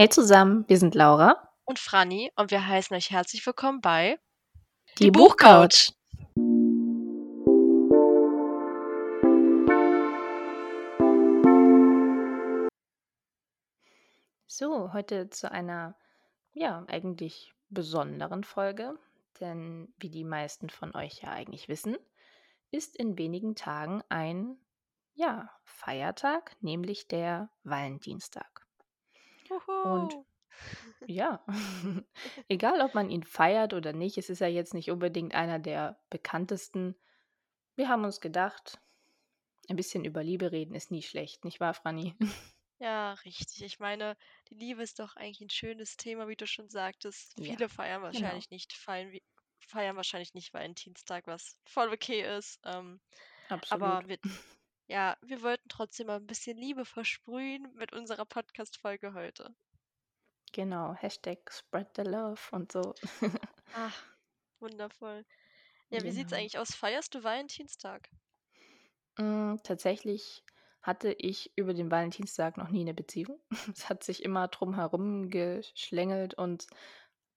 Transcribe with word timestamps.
Hey 0.00 0.08
zusammen, 0.08 0.64
wir 0.68 0.78
sind 0.78 0.94
Laura 0.94 1.50
und 1.64 1.80
Franny 1.80 2.30
und 2.36 2.52
wir 2.52 2.64
heißen 2.64 2.96
euch 2.96 3.10
herzlich 3.10 3.44
willkommen 3.44 3.80
bei 3.80 4.20
Die, 4.96 5.06
Die 5.06 5.10
Buchcouch. 5.10 5.90
So, 14.46 14.92
heute 14.92 15.30
zu 15.30 15.50
einer, 15.50 15.96
ja, 16.52 16.84
eigentlich 16.86 17.52
besonderen 17.68 18.44
Folge, 18.44 18.96
denn 19.40 19.92
wie 19.96 20.10
die 20.10 20.22
meisten 20.22 20.70
von 20.70 20.94
euch 20.94 21.22
ja 21.22 21.30
eigentlich 21.30 21.66
wissen, 21.66 21.96
ist 22.70 22.94
in 22.94 23.18
wenigen 23.18 23.56
Tagen 23.56 24.04
ein, 24.08 24.58
ja, 25.14 25.50
Feiertag, 25.64 26.54
nämlich 26.60 27.08
der 27.08 27.50
Valentinstag. 27.64 28.57
Und 29.84 30.16
ja, 31.06 31.44
egal 32.48 32.80
ob 32.82 32.94
man 32.94 33.10
ihn 33.10 33.22
feiert 33.22 33.74
oder 33.74 33.92
nicht, 33.92 34.18
es 34.18 34.30
ist 34.30 34.40
ja 34.40 34.48
jetzt 34.48 34.74
nicht 34.74 34.90
unbedingt 34.90 35.34
einer 35.34 35.58
der 35.58 35.98
bekanntesten. 36.10 36.96
Wir 37.76 37.88
haben 37.88 38.04
uns 38.04 38.20
gedacht, 38.20 38.80
ein 39.68 39.76
bisschen 39.76 40.04
über 40.04 40.22
Liebe 40.24 40.52
reden 40.52 40.74
ist 40.74 40.90
nie 40.90 41.02
schlecht, 41.02 41.44
nicht 41.44 41.60
wahr, 41.60 41.74
Franny? 41.74 42.16
Ja, 42.80 43.14
richtig. 43.24 43.62
Ich 43.62 43.78
meine, 43.80 44.16
die 44.50 44.54
Liebe 44.54 44.82
ist 44.82 44.98
doch 45.00 45.16
eigentlich 45.16 45.40
ein 45.40 45.50
schönes 45.50 45.96
Thema, 45.96 46.28
wie 46.28 46.36
du 46.36 46.46
schon 46.46 46.68
sagtest. 46.68 47.34
Ja, 47.36 47.44
Viele 47.44 47.68
feiern 47.68 48.02
genau. 48.02 48.06
wahrscheinlich 48.06 48.50
nicht, 48.50 48.72
feiern, 48.72 49.18
feiern 49.58 49.96
wahrscheinlich 49.96 50.34
nicht 50.34 50.54
Valentinstag, 50.54 51.26
was 51.26 51.56
voll 51.64 51.88
okay 51.92 52.36
ist. 52.38 52.60
Ähm, 52.64 53.00
Absolut. 53.48 54.00
aber 54.02 54.08
wir, 54.08 54.18
ja, 54.88 55.16
wir 55.22 55.42
wollten 55.42 55.68
trotzdem 55.68 56.08
mal 56.08 56.16
ein 56.16 56.26
bisschen 56.26 56.56
Liebe 56.58 56.84
versprühen 56.84 57.72
mit 57.74 57.92
unserer 57.92 58.24
Podcast-Folge 58.24 59.14
heute. 59.14 59.54
Genau, 60.52 60.92
Hashtag 60.94 61.50
Spread 61.50 61.88
the 61.96 62.02
Love 62.02 62.40
und 62.52 62.70
so. 62.72 62.94
Ach, 63.72 64.04
wundervoll. 64.60 65.24
Ja, 65.90 66.04
wie 66.04 66.10
sieht's 66.12 66.30
Genau. 66.30 66.40
eigentlich 66.40 66.58
aus? 66.58 66.74
Feierst 66.74 67.14
du 67.14 67.22
Valentinstag? 67.24 68.10
Mm, 69.18 69.56
tatsächlich 69.62 70.44
hatte 70.82 71.12
ich 71.12 71.52
über 71.56 71.74
den 71.74 71.90
Valentinstag 71.90 72.56
noch 72.56 72.68
nie 72.70 72.80
eine 72.82 72.94
Beziehung. 72.94 73.40
Es 73.76 73.88
hat 73.88 74.02
sich 74.04 74.22
immer 74.24 74.48
drum 74.48 74.74
herum 74.74 75.28
geschlängelt 75.30 76.34
und 76.34 76.66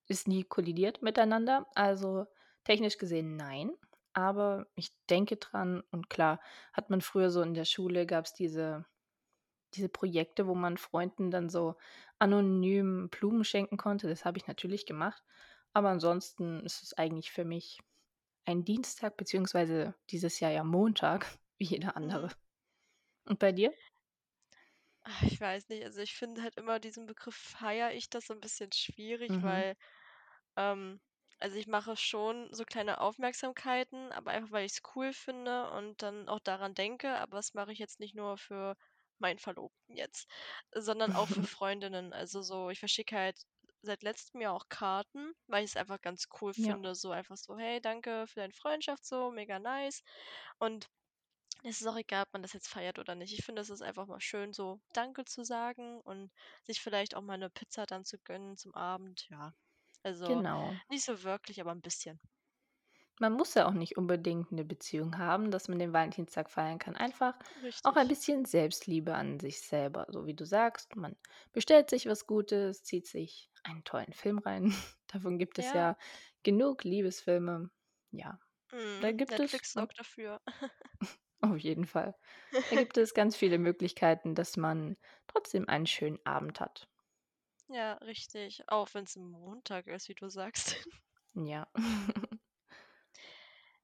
ist 0.08 0.28
nie 0.28 0.44
kollidiert 0.44 1.02
miteinander. 1.02 1.68
Also 1.76 2.26
technisch 2.64 2.98
gesehen 2.98 3.36
nein. 3.36 3.72
Aber 4.14 4.68
ich 4.76 4.92
denke 5.10 5.38
dran 5.38 5.84
und 5.92 6.10
klar, 6.10 6.42
hat 6.74 6.90
man 6.90 7.02
früher 7.02 7.30
so 7.32 7.42
in 7.42 7.54
der 7.54 7.66
Schule, 7.66 8.06
gab 8.06 8.26
es 8.26 8.34
diese, 8.34 8.86
diese 9.74 9.90
Projekte, 9.90 10.48
wo 10.48 10.56
man 10.56 10.78
Freunden 10.78 11.32
dann 11.32 11.50
so 11.50 11.76
anonym 12.20 13.10
Blumen 13.10 13.44
schenken 13.46 13.78
konnte. 13.78 14.08
Das 14.10 14.26
habe 14.26 14.38
ich 14.38 14.48
natürlich 14.48 14.86
gemacht. 14.86 15.24
Aber 15.74 15.90
ansonsten 15.90 16.62
ist 16.66 16.84
es 16.84 16.94
eigentlich 16.98 17.32
für 17.32 17.46
mich 17.46 17.80
ein 18.46 18.66
Dienstag, 18.66 19.18
beziehungsweise 19.18 19.96
dieses 20.12 20.40
Jahr 20.42 20.52
ja 20.52 20.64
Montag, 20.64 21.28
wie 21.60 21.66
jeder 21.66 21.98
andere. 21.98 22.30
Und 23.28 23.40
bei 23.40 23.52
dir? 23.54 23.74
Ach, 25.04 25.24
ich 25.24 25.40
weiß 25.42 25.70
nicht, 25.70 25.84
also 25.84 26.02
ich 26.02 26.14
finde 26.16 26.42
halt 26.44 26.58
immer 26.58 26.80
diesen 26.80 27.06
Begriff 27.08 27.36
feiere 27.36 27.94
ich 27.94 28.10
das 28.10 28.28
so 28.28 28.34
ein 28.34 28.40
bisschen 28.40 28.72
schwierig, 28.72 29.32
Mhm. 29.32 29.42
weil, 29.42 29.76
ähm 30.58 31.02
also 31.42 31.58
ich 31.58 31.68
mache 31.68 31.96
schon 31.98 32.54
so 32.54 32.64
kleine 32.66 33.02
Aufmerksamkeiten, 33.02 34.12
aber 34.12 34.32
einfach, 34.32 34.52
weil 34.52 34.66
ich 34.66 34.74
es 34.74 34.82
cool 34.96 35.14
finde 35.14 35.70
und 35.72 36.02
dann 36.02 36.30
auch 36.30 36.40
daran 36.40 36.74
denke, 36.76 37.18
aber 37.20 37.38
das 37.38 37.54
mache 37.54 37.72
ich 37.74 37.80
jetzt 37.80 38.00
nicht 38.00 38.16
nur 38.16 38.38
für 38.38 38.76
meinen 39.20 39.40
Verlobten 39.40 39.96
jetzt, 39.96 40.28
sondern 40.74 41.12
auch 41.14 41.30
für 41.30 41.44
Freundinnen. 41.44 42.14
Also 42.14 42.42
so, 42.42 42.70
ich 42.70 42.80
verschicke 42.80 43.16
halt 43.18 43.38
seit 43.82 44.04
letztem 44.04 44.42
Jahr 44.42 44.54
auch 44.54 44.70
Karten, 44.70 45.34
weil 45.48 45.64
ich 45.64 45.72
es 45.72 45.78
einfach 45.78 46.02
ganz 46.02 46.28
cool 46.42 46.54
Ja. 46.58 46.78
finde, 46.78 46.96
so 46.96 47.12
einfach 47.12 47.38
so: 47.38 47.58
„Hey, 47.58 47.82
danke 47.82 48.28
für 48.28 48.40
deine 48.42 48.54
Freundschaft“, 48.54 49.06
so, 49.06 49.32
mega 49.32 49.60
nice. 49.60 50.02
Und 50.60 50.88
es 51.64 51.82
ist 51.82 51.88
auch 51.88 51.98
egal, 51.98 52.24
ob 52.26 52.34
man 52.34 52.44
das 52.44 52.54
jetzt 52.54 52.70
feiert 52.70 53.00
oder 53.00 53.16
nicht. 53.16 53.34
Ich 53.38 53.46
finde, 53.46 53.62
es 53.64 53.70
ist 53.72 53.82
einfach 53.84 54.08
mal 54.08 54.22
schön, 54.22 54.54
so 54.54 54.82
Danke 54.94 55.26
zu 55.26 55.44
sagen 55.44 56.02
und 56.02 56.32
sich 56.64 56.82
vielleicht 56.82 57.16
auch 57.16 57.22
mal 57.24 57.34
eine 57.36 57.50
Pizza 57.50 57.86
dann 57.88 58.06
zu 58.06 58.20
gönnen 58.20 58.58
zum 58.58 58.76
Abend, 58.76 59.28
ja. 59.30 59.54
Also, 60.04 60.44
Genau. 60.44 60.82
nicht 60.90 61.04
so 61.06 61.24
wirklich, 61.24 61.60
aber 61.60 61.72
ein 61.72 61.82
bisschen. 61.82 62.20
Man 63.20 63.34
muss 63.34 63.54
ja 63.54 63.68
auch 63.68 63.74
nicht 63.74 63.98
unbedingt 63.98 64.52
eine 64.52 64.66
Beziehung 64.66 65.18
haben, 65.18 65.52
dass 65.52 65.68
man 65.68 65.80
den 65.80 65.94
Valentinstag 65.94 66.50
feiern 66.50 66.80
kann. 66.80 66.96
Einfach 66.96 67.38
auch 67.84 67.96
ein 67.96 68.08
Richtig. 68.08 68.08
bisschen 68.08 68.46
Selbstliebe 68.46 69.14
an 69.16 69.40
sich 69.40 69.62
selber. 69.62 70.08
So 70.10 70.26
wie 70.26 70.34
du 70.34 70.46
sagst, 70.46 70.96
man 70.96 71.16
bestellt 71.54 71.90
sich 71.90 72.08
was 72.08 72.26
Gutes, 72.28 72.84
zieht 72.84 73.08
sich 73.08 73.52
einen 73.64 73.84
tollen 73.84 74.14
Film 74.14 74.40
rein. 74.40 74.74
Davon 75.08 75.38
gibt 75.40 75.60
es 75.60 75.72
Ja. 75.72 75.74
ja 75.74 75.98
genug 76.44 76.84
Liebesfilme. 76.84 77.70
Ja, 78.12 78.40
da 79.00 79.12
Mhm. 79.14 79.14
gibt 79.14 79.40
es 79.42 79.62
Netflix 79.62 79.72
sorgt 79.74 79.98
dafür. 80.00 80.42
auf 81.42 81.58
jeden 81.58 81.86
Fall. 81.86 82.16
Da 82.70 82.78
gibt 82.78 82.98
es 82.98 83.14
ganz 83.14 83.36
viele 83.36 83.60
Möglichkeiten, 83.60 84.36
dass 84.36 84.58
man 84.58 84.98
trotzdem 85.28 85.68
einen 85.70 85.88
schönen 85.88 86.20
Abend 86.26 86.60
hat. 86.60 86.91
Ja, 87.72 87.94
richtig. 87.94 88.62
Auch 88.68 88.94
wenn 88.94 89.06
es 89.06 89.16
Montag 89.16 89.88
ist, 89.88 90.10
wie 90.10 90.14
du 90.16 90.30
sagst. 90.30 90.76
Ja. 91.36 91.66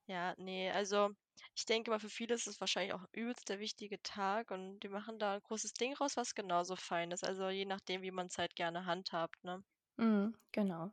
Ja, 0.08 0.34
ne, 0.38 0.72
also, 0.72 1.12
ich 1.56 1.66
denke 1.66 1.92
mal, 1.92 2.00
für 2.00 2.10
viele 2.10 2.34
ist 2.36 2.48
es 2.48 2.60
wahrscheinlich 2.60 2.94
auch 2.94 3.06
übelst 3.12 3.48
der 3.50 3.60
wichtige 3.60 4.02
Tag 4.02 4.50
und 4.52 4.80
die 4.80 4.90
machen 4.90 5.20
da 5.20 5.36
'n 5.36 5.42
großes 5.44 5.74
Ding 5.74 5.94
raus, 5.96 6.18
was 6.18 6.34
genauso 6.36 6.76
fein 6.76 7.12
ist. 7.12 7.24
Also, 7.24 7.50
je 7.50 7.66
nachdem, 7.66 8.02
wie 8.02 8.12
man's 8.12 8.38
halt 8.38 8.56
gerne 8.56 8.86
handhabt, 8.86 9.44
ne? 9.44 9.64
Mhm, 9.98 10.34
genau. 10.52 10.92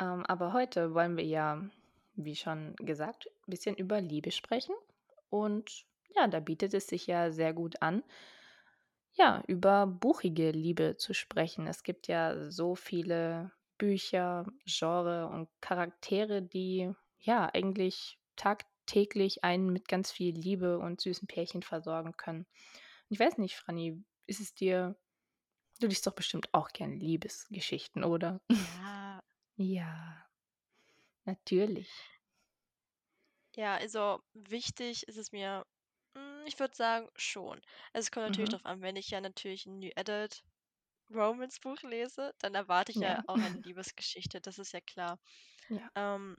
Ähm, 0.00 0.24
aber 0.26 0.52
heute 0.52 0.94
wollen 0.94 1.16
wir 1.16 1.24
ja, 1.24 1.68
wie 2.14 2.36
schon 2.36 2.74
gesagt, 2.76 3.28
ein 3.46 3.50
bisschen 3.50 3.76
über 3.76 4.00
Liebe 4.00 4.30
sprechen. 4.30 4.74
Und 5.30 5.84
ja, 6.16 6.26
da 6.28 6.40
bietet 6.40 6.74
es 6.74 6.86
sich 6.86 7.06
ja 7.06 7.30
sehr 7.30 7.52
gut 7.52 7.82
an, 7.82 8.02
ja, 9.18 9.42
über 9.46 9.86
buchige 9.86 10.50
Liebe 10.50 10.96
zu 10.96 11.14
sprechen. 11.14 11.66
Es 11.66 11.82
gibt 11.82 12.08
ja 12.08 12.50
so 12.50 12.74
viele 12.74 13.52
Bücher, 13.78 14.46
Genre 14.66 15.28
und 15.28 15.48
Charaktere, 15.60 16.42
die 16.42 16.92
ja 17.18 17.46
eigentlich 17.52 18.18
tagtäglich 18.36 19.44
einen 19.44 19.72
mit 19.72 19.88
ganz 19.88 20.10
viel 20.12 20.34
Liebe 20.34 20.78
und 20.78 21.00
süßen 21.00 21.28
Pärchen 21.28 21.62
versorgen 21.62 22.16
können. 22.16 22.46
Ich 23.08 23.18
weiß 23.20 23.38
nicht, 23.38 23.56
Franny, 23.56 24.04
ist 24.26 24.40
es 24.40 24.54
dir, 24.54 24.96
du 25.80 25.88
liest 25.88 26.06
doch 26.06 26.14
bestimmt 26.14 26.48
auch 26.54 26.70
gern 26.70 27.00
Liebesgeschichten, 27.00 28.04
oder? 28.04 28.40
Ja. 28.50 29.20
Ja, 29.56 30.26
natürlich. 31.26 31.90
Ja, 33.56 33.76
also, 33.76 34.20
wichtig 34.34 35.06
ist 35.08 35.16
es 35.18 35.32
mir 35.32 35.64
hm, 36.18 36.46
ich 36.46 36.58
würde 36.58 36.74
sagen, 36.76 37.08
schon. 37.16 37.60
Also, 37.92 38.06
es 38.06 38.10
kommt 38.10 38.24
natürlich 38.26 38.50
Mhm. 38.50 38.50
drauf 38.50 38.64
an, 38.66 38.82
wenn 38.82 38.96
ich 38.96 39.10
ja 39.10 39.20
natürlich 39.20 39.66
'n 39.66 39.78
New 39.78 39.90
Adult 39.96 40.42
Romance 41.10 41.60
Buch 41.60 41.82
lese, 41.82 42.32
dann 42.40 42.54
erwarte 42.56 42.92
ich 42.92 43.00
ja 43.00 43.18
Ja. 43.18 43.24
auch 43.26 43.40
eine 43.42 43.58
Liebesgeschichte, 43.64 44.40
das 44.40 44.58
ist 44.58 44.72
ja 44.72 44.80
klar. 44.82 45.18
Ja. 45.70 45.90
Ähm, 45.96 46.36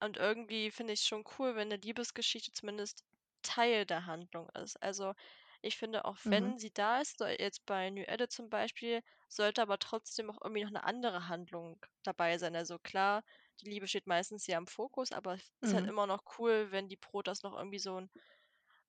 und 0.00 0.16
irgendwie 0.18 0.70
finde 0.72 0.94
ich's 0.94 1.06
schon 1.06 1.24
cool, 1.38 1.56
wenn 1.56 1.68
'ne 1.68 1.76
Liebesgeschichte 1.78 2.52
zumindest 2.52 3.04
Teil 3.42 3.86
der 3.86 4.06
Handlung 4.06 4.50
ist. 4.50 4.82
Also, 4.82 5.14
ich 5.62 5.76
finde, 5.78 6.04
auch 6.06 6.18
Mhm. 6.24 6.50
wenn 6.50 6.58
sie 6.58 6.72
da 6.72 7.00
ist, 7.02 7.18
so 7.18 7.26
jetzt 7.26 7.66
bei 7.66 7.90
New 7.90 8.04
Adult 8.08 8.32
zum 8.32 8.50
Beispiel, 8.50 9.02
sollte 9.28 9.62
aber 9.62 9.78
trotzdem 9.78 10.30
auch 10.30 10.38
irgendwie 10.42 10.64
noch 10.64 10.72
'ne 10.72 10.84
andere 10.84 11.28
Handlung 11.28 11.80
dabei 12.04 12.38
sein. 12.38 12.56
Also 12.56 12.78
klar, 12.80 13.24
die 13.60 13.70
Liebe 13.70 13.88
steht 13.88 14.06
meistens 14.08 14.46
ja 14.48 14.58
im 14.58 14.66
Fokus, 14.68 15.12
aber 15.12 15.34
es 15.34 15.52
ist 15.62 15.74
halt 15.74 15.86
Mhm. 15.86 15.88
immer 15.88 16.06
noch 16.06 16.22
cool, 16.38 16.72
wenn 16.72 16.88
die 16.88 16.96
Protas 16.96 17.42
noch 17.42 17.56
irgendwie 17.56 17.78
so 17.80 17.96
'n 17.98 18.10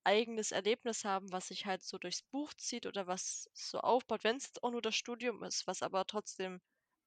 eigenes 0.07 0.51
Erlebnis 0.53 1.05
haben, 1.05 1.31
was 1.33 1.49
sich 1.49 1.67
halt 1.67 1.83
so 1.83 1.99
durchs 1.99 2.23
Buch 2.23 2.53
zieht 2.55 2.87
oder 2.87 3.07
was 3.07 3.49
so 3.53 3.79
aufbaut. 3.81 4.23
Wenn's 4.25 4.47
jetzt 4.47 4.63
auch 4.63 4.71
nur 4.71 4.81
das 4.81 4.95
Studium 4.95 5.43
ist, 5.43 5.67
was 5.67 5.83
aber 5.83 6.05
trotzdem 6.07 6.61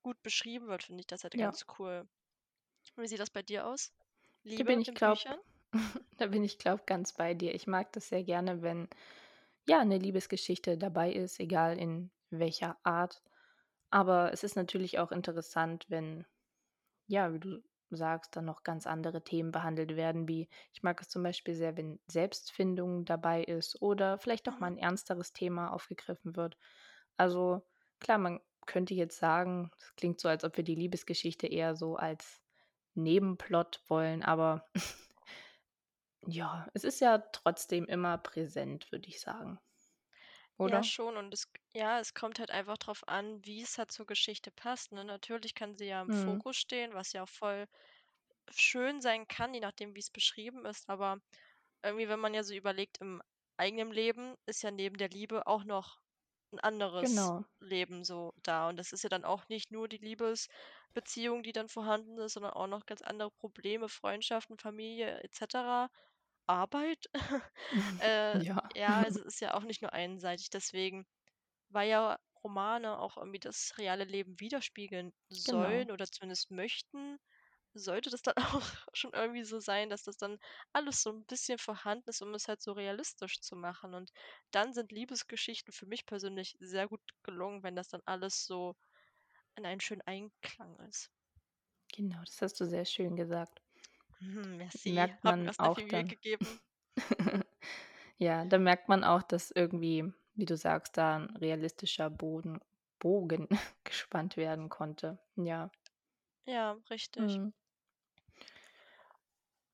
gut 0.05 0.23
beschrieben 0.23 0.69
wird, 0.69 0.85
finde 0.85 1.01
ich 1.03 1.09
das 1.09 1.25
halt 1.25 1.37
Ja. 1.37 1.57
ganz 1.57 1.65
cool. 1.79 2.09
Wie 2.97 3.09
sieht 3.09 3.21
das 3.21 3.31
bei 3.31 3.43
dir 3.43 3.67
aus? 3.67 3.93
Da 4.57 4.65
bin 4.65 4.81
Liebe 4.81 4.81
ich 4.81 4.95
glaube 4.95 5.23
Büchern? 5.23 5.39
da 6.19 6.27
bin 6.27 6.45
ich 6.45 6.59
glaube 6.59 6.83
ganz 6.87 7.13
bei 7.15 7.35
dir. 7.35 7.55
Ich 7.55 7.67
mag 7.67 7.93
das 7.93 8.09
sehr 8.09 8.25
gerne, 8.25 8.63
wenn, 8.63 8.89
ja, 9.69 9.85
'ne 9.85 9.99
Liebesgeschichte 9.99 10.79
dabei 10.79 11.13
ist, 11.13 11.41
egal 11.41 11.79
in 11.79 12.11
welcher 12.31 12.79
Art. 12.85 13.23
Aber 13.91 14.33
es 14.33 14.45
ist 14.45 14.57
natürlich 14.57 14.99
auch 15.01 15.13
interessant, 15.13 15.87
wenn, 15.91 16.27
ja, 17.09 17.33
wie 17.35 17.41
du 17.41 17.63
sagst, 17.97 18.37
dann 18.37 18.45
noch 18.47 18.63
ganz 18.65 18.87
andere 18.87 19.23
Themen 19.25 19.53
behandelt 19.53 19.97
werden, 19.97 20.29
wie 20.29 20.49
ich 20.73 20.83
mag 20.83 21.01
es 21.01 21.09
zum 21.09 21.23
Beispiel 21.23 21.55
sehr, 21.55 21.77
wenn 21.77 22.01
Selbstfindung 22.07 23.05
dabei 23.05 23.43
ist 23.45 23.81
oder 23.83 24.19
vielleicht 24.19 24.49
auch 24.49 24.61
mal 24.61 24.67
Mhm. 24.67 24.73
ein 24.73 24.79
ernsteres 24.79 25.33
Thema 25.33 25.73
aufgegriffen 25.73 26.37
wird. 26.37 26.57
Also, 27.17 27.67
klar, 28.01 28.19
man 28.19 28.41
könnte 28.67 28.95
jetzt 28.95 29.19
sagen, 29.19 29.71
es 29.79 29.95
klingt 29.97 30.21
so, 30.21 30.29
als 30.29 30.45
ob 30.45 30.57
wir 30.57 30.65
die 30.65 30.75
Liebesgeschichte 30.75 31.47
eher 31.47 31.75
so 31.77 31.97
als 31.97 32.41
Nebenplot 32.95 33.83
wollen, 33.89 34.23
aber 34.23 34.69
ja, 36.27 36.67
es 36.75 36.85
ist 36.85 37.01
ja 37.01 37.19
trotzdem 37.19 37.85
immer 37.87 38.17
präsent, 38.19 38.91
würde 38.93 39.09
ich 39.09 39.21
sagen. 39.21 39.61
Ja, 40.62 40.83
oder? 40.83 40.83
schon 40.83 41.17
und 41.17 41.33
es 41.35 41.45
ja, 41.75 42.01
es 42.01 42.15
kommt 42.15 42.39
halt 42.39 42.51
einfach 42.51 42.77
drauf 42.79 43.07
an, 43.09 43.45
wie 43.45 43.62
es 43.62 43.79
halt 43.79 43.93
zur 43.93 44.07
Geschichte 44.07 44.51
passt, 44.51 44.93
ne? 44.93 45.05
Natürlich 45.05 45.55
kann 45.55 45.77
sie 45.77 45.87
ja 45.87 46.03
im 46.03 46.11
Mhm. 46.11 46.41
Fokus 46.51 46.57
stehen, 46.57 46.93
was 46.95 47.12
ja 47.12 47.23
auch 47.25 47.29
voll 47.29 47.67
schön 48.51 49.01
sein 49.03 49.29
kann, 49.29 49.55
je 49.55 49.61
nachdem, 49.61 49.95
wie 49.97 50.01
es 50.01 50.11
beschrieben 50.11 50.67
ist, 50.67 50.89
aber 50.89 51.19
irgendwie, 51.85 52.09
wenn 52.09 52.21
man 52.21 52.35
ja 52.35 52.43
so 52.45 52.55
überlegt, 52.55 52.99
im 53.01 53.23
eigenen 53.59 53.93
Leben 53.93 54.37
ist 54.47 54.62
ja 54.62 54.71
neben 54.73 54.97
der 54.99 55.11
Liebe 55.11 55.47
auch 55.47 55.65
noch 55.65 56.01
ein 56.53 56.61
anderes 56.61 57.01
Genau. 57.01 57.45
Leben 57.61 58.05
so 58.05 58.33
da 58.43 58.69
und 58.71 58.77
das 58.79 58.93
ist 58.93 59.03
ja 59.05 59.11
dann 59.11 59.25
auch 59.25 59.49
nicht 59.49 59.71
nur 59.73 59.89
die 59.89 59.99
Liebesbeziehung, 59.99 61.43
die 61.45 61.53
dann 61.53 61.69
vorhanden 61.69 62.19
ist, 62.19 62.35
sondern 62.35 62.53
auch 62.55 62.67
noch 62.69 62.87
ganz 62.87 63.03
andere 63.03 63.31
Probleme, 63.33 63.89
Freundschaften, 63.89 64.59
Familie 64.59 65.21
et 65.25 65.35
cetera, 65.35 65.91
Arbeit. 66.47 67.07
Äh, 67.99 68.45
Ja. 68.45 68.60
Ja, 68.75 68.99
also, 69.01 69.21
es 69.21 69.27
ist 69.37 69.41
ja 69.41 69.55
auch 69.55 69.63
nicht 69.65 69.83
nur 69.83 69.93
einseitig, 69.93 70.51
deswegen 70.51 71.07
weil 71.71 71.89
ja 71.91 72.19
Romane 72.45 72.99
auch 72.99 73.17
irgendwie 73.17 73.41
das 73.41 73.75
reale 73.79 74.05
Leben 74.05 74.41
widerspiegeln 74.41 75.13
Genau. 75.45 75.87
sollen 75.87 75.91
oder 75.91 76.07
zumindest 76.07 76.51
möchten, 76.53 77.19
sollte 77.75 78.11
das 78.11 78.23
dann 78.23 78.35
auch 78.63 78.87
schon 78.95 79.13
irgendwie 79.15 79.45
so 79.45 79.61
sein, 79.61 79.91
dass 79.91 80.05
das 80.05 80.17
dann 80.19 80.39
alles 80.73 81.03
so 81.03 81.11
ein 81.13 81.27
bisschen 81.27 81.59
vorhanden 81.59 82.11
ist, 82.11 82.23
um 82.23 82.35
es 82.35 82.49
halt 82.49 82.63
so 82.63 82.73
realistisch 82.73 83.41
zu 83.41 83.57
machen. 83.57 83.95
Und 83.95 84.11
dann 84.53 84.73
sind 84.75 84.93
Liebesgeschichten 84.93 85.73
für 85.75 85.87
mich 85.87 86.07
persönlich 86.07 86.57
sehr 86.61 86.89
gut 86.89 87.03
gelungen, 87.25 87.63
wenn 87.65 87.77
das 87.77 87.89
dann 87.89 88.03
alles 88.07 88.47
so 88.47 88.77
in 89.57 89.67
einen 89.67 89.81
schönen 89.81 90.03
Einklang 90.07 90.79
ist. 90.89 91.11
Genau, 91.93 92.19
das 92.25 92.43
hast 92.43 92.59
du 92.61 92.67
sehr 92.67 92.85
schön 92.85 93.15
gesagt. 93.15 93.63
Mhm, 94.21 94.57
merci, 94.57 94.95
Merkt 94.95 95.25
habe 95.25 95.39
mir 95.45 95.49
man 95.49 95.53
sehr 95.53 95.71
auch 95.71 95.81
viel 95.81 95.87
Mühe 95.87 96.05
dann. 96.05 96.05
gegeben. 96.05 96.61
Ja, 98.23 98.45
da 98.45 98.59
merkt 98.59 98.91
man 98.91 99.03
auch, 99.03 99.23
dass 99.23 99.51
irgendwie, 99.51 100.13
wie 100.35 100.45
du 100.45 100.55
sagst, 100.57 100.99
da 100.99 101.17
'n 101.17 101.35
realistischer 101.39 102.11
Boden 102.11 102.61
Bogen 102.99 103.49
gespannt 103.85 104.37
werden 104.37 104.69
konnte. 104.69 105.19
Ja. 105.37 105.71
Ja, 106.47 106.73
richtig. 106.91 107.41
Mhm. 107.41 107.53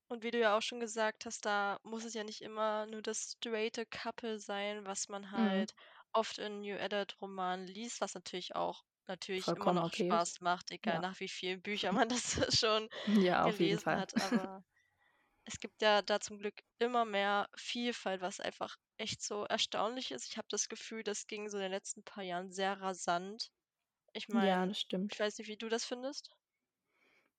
Und 0.08 0.22
wie 0.24 0.30
du 0.32 0.38
ja 0.40 0.56
auch 0.56 0.62
schon 0.62 0.80
gesagt 0.80 1.26
hast, 1.26 1.44
da 1.46 1.78
muss 1.84 2.04
es 2.04 2.14
ja 2.14 2.24
nicht 2.24 2.40
immer 2.42 2.86
nur 2.86 3.02
das 3.02 3.32
straighte 3.38 3.86
Couple 3.86 4.38
sein, 4.40 4.84
was 4.84 5.08
man 5.08 5.30
Mhm. 5.36 5.66
halt 5.70 5.74
oft 6.12 6.38
in 6.38 6.60
New 6.60 6.76
Adult 6.78 7.20
Romanen 7.20 7.66
liest, 7.68 8.00
was 8.00 8.14
natürlich 8.14 8.54
auch 8.56 8.82
natürlich 9.06 9.54
immer 9.54 9.70
Vollkommen 9.70 9.78
noch 9.78 9.86
okay 9.86 10.16
ist. 10.16 10.32
Spaß 10.32 10.40
macht, 10.40 10.70
egal 10.72 10.98
Ja. 10.98 11.00
nach 11.00 11.18
wie 11.20 11.28
vielen 11.28 11.62
Büchern 11.62 11.94
man 11.94 12.08
das 12.48 12.58
schon 12.58 12.88
Ja, 13.06 13.46
auf 13.46 13.58
jeden 13.60 13.78
gelesen 13.78 13.78
Fall. 13.78 14.02
hat. 14.02 14.18
Aber 14.20 14.64
es 15.46 15.60
gibt 15.60 15.82
ja 15.82 16.02
da 16.02 16.20
zum 16.20 16.38
Glück 16.38 16.62
immer 16.78 17.04
mehr 17.06 17.48
Vielfalt, 17.56 18.20
was 18.20 18.40
einfach 18.40 18.76
echt 18.98 19.22
so 19.22 19.44
erstaunlich 19.44 20.10
ist. 20.12 20.26
Ich 20.30 20.38
habe 20.38 20.48
das 20.50 20.68
Gefühl, 20.68 21.02
das 21.04 21.26
ging 21.26 21.48
so 21.48 21.56
in 21.58 21.64
den 21.64 21.72
letzten 21.72 22.04
paar 22.04 22.24
Jahren 22.24 22.52
sehr 22.52 22.80
rasant. 22.80 23.50
Ich 24.14 24.28
Ja, 24.30 24.64
meine, 24.64 24.66
das 24.66 24.78
ich 25.10 25.18
stimmt. 25.18 25.20
weiß 25.20 25.38
nicht, 25.38 25.48
wie 25.48 25.56
du 25.58 25.68
das 25.70 25.84
findest? 25.86 26.30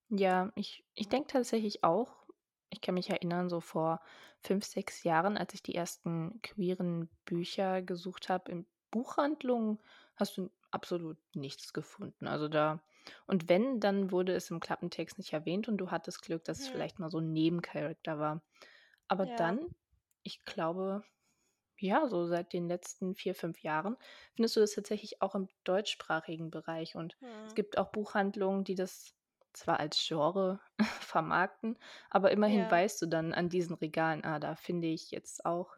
Ja, 0.09 0.51
ich 0.56 0.86
ich 0.95 1.09
denke 1.09 1.27
tatsächlich 1.27 1.83
auch 1.83 2.25
ich 2.69 2.81
kann 2.81 2.95
mich 2.95 3.09
erinnern, 3.09 3.48
so 3.50 3.62
vor 3.62 4.01
5 4.42 4.65
6 4.65 5.04
Jahren, 5.04 5.38
als 5.38 5.54
ich 5.54 5.63
die 5.63 5.74
ersten 5.75 6.42
queeren 6.42 7.09
Bücher 7.25 7.81
gesucht 7.81 8.27
habe 8.30 8.51
in 8.51 8.65
Buchhandlungen, 8.92 9.80
hast 10.18 10.36
du 10.38 10.50
absolut 10.71 11.18
nichts 11.33 11.71
gefunden. 11.74 12.27
Also, 12.27 12.50
da 12.50 12.83
und 13.27 13.50
wenn, 13.50 13.80
dann 13.80 14.12
wurde 14.12 14.33
es 14.36 14.50
im 14.51 14.59
Klappentext 14.59 15.18
nicht 15.18 15.33
erwähnt 15.33 15.68
und 15.68 15.77
du 15.77 15.92
hattest 15.92 16.21
Glück, 16.24 16.44
dass 16.45 16.59
es 16.59 16.68
vielleicht 16.68 17.00
mal 17.00 17.09
so 17.12 17.19
'n 17.19 17.31
Nebencharakter 17.33 18.19
war. 18.19 18.44
Aber 19.07 19.25
Ja. 19.25 19.27
dann, 19.27 19.69
ich 20.24 20.45
glaube 20.45 21.04
ja, 21.80 22.07
so 22.07 22.25
seit 22.27 22.54
den 22.54 22.68
letzten 22.68 23.15
4 23.15 23.36
5 23.36 23.62
Jahren 23.63 23.98
findest 24.36 24.56
du 24.56 24.59
das 24.62 24.71
tatsächlich 24.74 25.21
auch 25.21 25.36
im 25.36 25.48
deutschsprachigen 25.63 26.50
Bereich. 26.51 26.95
Und 26.95 27.18
es 27.45 27.54
Mhm. 27.54 27.56
gibt 27.56 27.77
auch 27.77 27.92
Buchhandlungen, 27.92 28.63
die 28.63 28.75
das 28.75 29.13
zwar 29.54 29.80
als 29.80 29.98
Genre 30.07 30.59
vermarkten, 31.01 31.77
aber 32.09 32.31
immerhin 32.31 32.69
Ja. 32.69 32.69
weißt 32.69 33.01
du 33.01 33.06
dann 33.07 33.33
an 33.33 33.50
diesen 33.50 33.75
Regalen: 33.75 34.24
„Ah, 34.25 34.39
da 34.39 34.56
finde 34.56 34.88
ich 34.88 35.12
jetzt 35.12 35.45
auch 35.45 35.75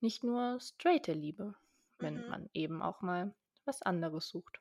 nicht 0.00 0.24
nur 0.24 0.60
straighte 0.60 1.12
Liebe“, 1.14 1.54
wenn 2.00 2.22
Mhm. 2.22 2.22
man 2.26 2.50
eben 2.54 2.82
auch 2.82 3.00
mal 3.02 3.34
was 3.64 3.82
anderes 3.82 4.28
sucht. 4.28 4.60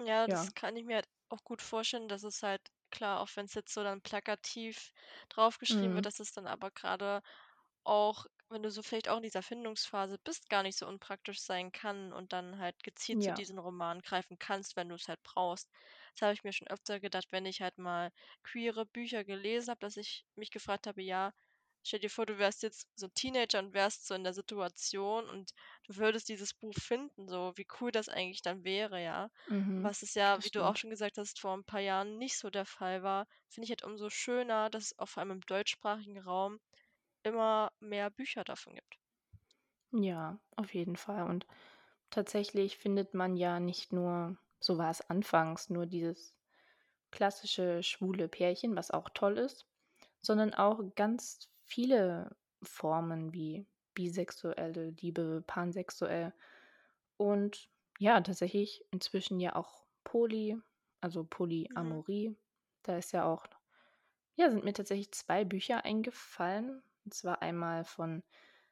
Ja, 0.00 0.26
Ja. 0.26 0.48
das 0.48 0.54
kann 0.54 0.74
ich 0.76 0.84
mir 0.84 0.96
halt 0.96 1.08
auch 1.28 1.44
gut 1.44 1.62
vorstellen, 1.62 2.08
dass 2.08 2.22
es 2.24 2.42
halt 2.42 2.60
klar, 2.90 3.20
auch 3.20 3.28
wenn 3.36 3.44
es 3.46 3.54
jetzt 3.54 3.72
so 3.72 3.82
dann 3.84 4.02
plakativ 4.02 4.92
draufgeschrieben 5.28 5.94
wird, 5.94 6.06
Mhm. 6.06 6.06
dass 6.06 6.18
es 6.20 6.32
dann 6.32 6.46
aber 6.48 6.70
gerade 6.72 7.22
auch, 7.84 8.26
wenn 8.48 8.62
du 8.64 8.70
so 8.70 8.82
vielleicht 8.82 9.08
auch 9.08 9.18
in 9.18 9.22
dieser 9.22 9.42
Findungsphase 9.42 10.18
bist, 10.24 10.48
gar 10.50 10.62
nicht 10.64 10.76
so 10.78 10.86
unpraktisch 10.88 11.40
sein 11.40 11.70
kann 11.72 12.12
und 12.12 12.32
dann 12.32 12.58
halt 12.58 12.82
gezielt 12.82 13.22
zu 13.22 13.32
Ja. 13.32 13.32
diesen 13.32 13.58
Romanen 13.58 14.02
greifen 14.02 14.38
kannst, 14.38 14.74
wenn 14.76 14.88
du 14.88 14.96
es 14.96 15.06
halt 15.08 15.22
brauchst. 15.22 15.70
Das 16.14 16.22
habe 16.22 16.34
ich 16.34 16.42
mir 16.44 16.52
schon 16.52 16.68
öfter 16.68 16.98
gedacht, 17.00 17.28
wenn 17.30 17.46
ich 17.46 17.60
halt 17.62 17.78
mal 17.78 18.10
queere 18.42 18.86
Bücher 18.86 19.24
gelesen 19.24 19.70
habe, 19.70 19.80
dass 19.80 19.96
ich 19.96 20.26
mich 20.34 20.50
gefragt 20.50 20.86
habe: 20.88 21.02
„Ja, 21.02 21.32
stell 21.84 22.00
dir 22.00 22.10
vor, 22.10 22.26
du 22.26 22.38
wärst 22.38 22.62
jetzt 22.62 22.88
so 22.96 23.08
Teenager 23.08 23.58
und 23.60 23.74
wärst 23.74 24.06
so 24.06 24.14
in 24.14 24.24
der 24.24 24.34
Situation 24.34 25.28
und 25.28 25.52
du 25.84 25.96
würdest 25.96 26.28
dieses 26.28 26.54
Buch 26.54 26.74
finden, 26.74 27.28
so 27.28 27.52
wie 27.56 27.66
cool 27.80 27.90
das 27.92 28.08
eigentlich 28.08 28.42
dann 28.42 28.64
wäre“, 28.64 29.02
ja? 29.02 29.30
Mhm. 29.50 29.90
Was 29.90 30.02
es 30.02 30.14
ja, 30.14 30.42
wie 30.44 30.50
du 30.50 30.62
auch 30.64 30.74
stimmt. 30.74 30.78
schon 30.78 30.90
gesagt 30.90 31.18
hast, 31.18 31.40
vor 31.40 31.54
ein 31.56 31.64
paar 31.64 31.80
Jahren 31.80 32.18
nicht 32.18 32.38
so 32.38 32.50
der 32.50 32.66
Fall 32.66 33.02
war, 33.02 33.26
finde 33.48 33.64
ich 33.66 33.70
halt 33.70 33.84
umso 33.84 34.10
schöner, 34.10 34.70
dass 34.70 34.84
es 34.92 34.98
auch 34.98 35.08
vor 35.08 35.22
allem 35.22 35.32
im 35.32 35.40
deutschsprachigen 35.40 36.18
Raum 36.20 36.60
immer 37.22 37.72
mehr 37.80 38.10
Bücher 38.10 38.44
davon 38.44 38.74
gibt. 38.74 38.98
Ja, 39.92 40.40
auf 40.56 40.74
jeden 40.74 40.96
Fall. 40.96 41.24
Und 41.28 41.46
tatsächlich 42.10 42.78
findet 42.78 43.14
man 43.14 43.36
ja 43.36 43.60
nicht 43.60 43.92
nur 43.92 44.38
so 44.60 44.78
war 44.78 44.90
es 44.90 45.00
anfangs, 45.10 45.70
nur 45.70 45.86
dieses 45.86 46.34
klassische 47.12 47.82
schwule 47.82 48.28
Pärchen, 48.28 48.76
was 48.76 48.90
auch 48.92 49.10
toll 49.10 49.38
ist, 49.38 49.66
sondern 50.22 50.54
auch 50.54 50.80
ganz 50.96 51.50
viele 51.70 52.36
Formen 52.62 53.32
wie 53.34 53.66
bisexuelle 53.94 54.90
Liebe, 55.00 55.42
pansexuell 55.46 56.34
und 57.16 57.70
ja, 57.98 58.20
tatsächlich 58.20 58.86
inzwischen 58.92 59.40
ja 59.40 59.56
auch 59.56 59.86
Poly, 60.04 60.58
also 61.00 61.24
Mhm. 61.70 62.00
Polyamorie. 62.04 62.36
Da 62.82 62.98
ist 62.98 63.12
ja 63.12 63.24
auch 63.26 63.46
ja, 64.36 64.50
sind 64.50 64.64
mir 64.64 64.72
tatsächlich 64.72 65.12
2 65.12 65.44
Bücher 65.44 65.84
eingefallen. 65.84 66.82
Und 67.04 67.14
zwar 67.14 67.42
einmal 67.42 67.84
von 67.84 68.22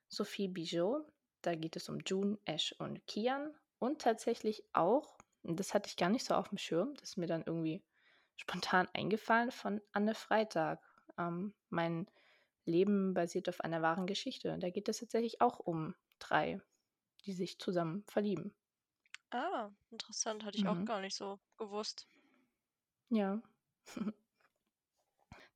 Sophie 0.08 0.48
Bigeaud. 0.48 1.06
Da 1.42 1.54
geht 1.54 1.76
es 1.76 1.88
um 1.88 2.00
June, 2.04 2.38
Ash 2.44 2.74
und 2.78 3.06
Kian. 3.06 3.54
Und 3.78 4.00
tatsächlich 4.02 4.64
auch, 4.72 5.18
das 5.42 5.74
hatte 5.74 5.88
ich 5.88 5.96
gar 5.96 6.10
nicht 6.10 6.24
so 6.24 6.34
auf 6.34 6.48
dem 6.48 6.58
Schirm, 6.58 6.94
das 6.94 7.10
ist 7.10 7.16
mir 7.16 7.26
dann 7.28 7.44
irgendwie 7.46 7.84
spontan 8.36 8.88
eingefallen, 8.94 9.50
von 9.52 9.80
Anne 9.92 10.14
Freitag. 10.14 10.82
Ähm, 11.18 11.54
„Mein 11.70 12.10
Leben 12.68 13.14
basiert 13.14 13.48
auf 13.48 13.60
einer 13.62 13.82
wahren 13.82 14.06
Geschichte.“ 14.06 14.56
Da 14.60 14.70
geht 14.70 14.88
es 14.88 14.98
tatsächlich 15.00 15.40
auch 15.42 15.58
um 15.60 15.94
3, 16.20 16.60
die 17.26 17.32
sich 17.34 17.58
zusammen 17.60 18.04
verlieben. 18.08 18.54
Ah, 19.30 19.70
interessant, 19.90 20.44
hatte 20.44 20.56
ich 20.58 20.66
auch 20.66 20.84
Mhm. 20.84 20.84
gar 20.84 21.00
nicht 21.00 21.16
so 21.16 21.40
gewusst. 21.56 22.06
Ja. 23.10 23.42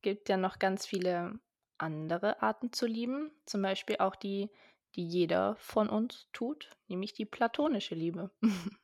Gibt 0.03 0.29
ja 0.29 0.37
noch 0.37 0.59
ganz 0.59 0.85
viele 0.85 1.39
andere 1.79 2.43
Arten 2.43 2.71
zu 2.73 2.85
lieben, 2.85 3.31
zum 3.47 3.63
Beispiel 3.63 3.97
auch 3.97 4.15
die, 4.15 4.51
die 4.93 5.03
jeder 5.07 5.55
von 5.55 5.89
uns 5.89 6.27
tut, 6.31 6.69
nämlich 6.87 7.13
die 7.13 7.25
platonische 7.25 7.95
Liebe. 7.95 8.29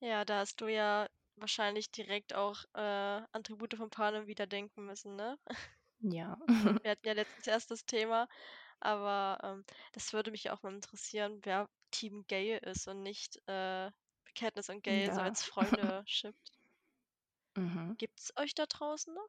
Ja, 0.00 0.24
da 0.24 0.38
hast 0.38 0.60
du 0.62 0.68
ja 0.68 1.06
wahrscheinlich 1.34 1.90
direkt 1.92 2.32
auch, 2.34 2.64
äh, 2.74 2.80
an 2.80 3.44
Tribute 3.44 3.74
von 3.74 3.90
Panem 3.90 4.26
wieder 4.26 4.46
denken 4.46 4.86
müssen, 4.86 5.16
ne? 5.16 5.38
Ja. 6.12 6.36
Wir 6.82 6.92
hatten 6.92 7.06
ja 7.06 7.12
letztens 7.12 7.46
erst 7.46 7.70
das 7.70 7.84
Thema, 7.84 8.28
aber, 8.80 9.38
ähm, 9.42 9.64
das 9.92 10.12
würde 10.12 10.30
mich 10.30 10.50
auch 10.50 10.62
mal 10.62 10.74
interessieren, 10.74 11.40
wer 11.44 11.68
Team 11.90 12.26
Gay 12.28 12.58
ist 12.58 12.88
und 12.88 13.02
nicht, 13.02 13.36
äh, 13.48 13.90
Katniss 14.34 14.68
und 14.70 14.84
so 14.86 14.90
Ja. 14.90 15.18
als 15.20 15.42
Freunde 15.44 16.02
shippt. 16.06 16.52
Mhm. 17.56 17.96
Gibt's 17.98 18.32
euch 18.36 18.54
da 18.54 18.64
draußen 18.64 19.12
noch? 19.12 19.28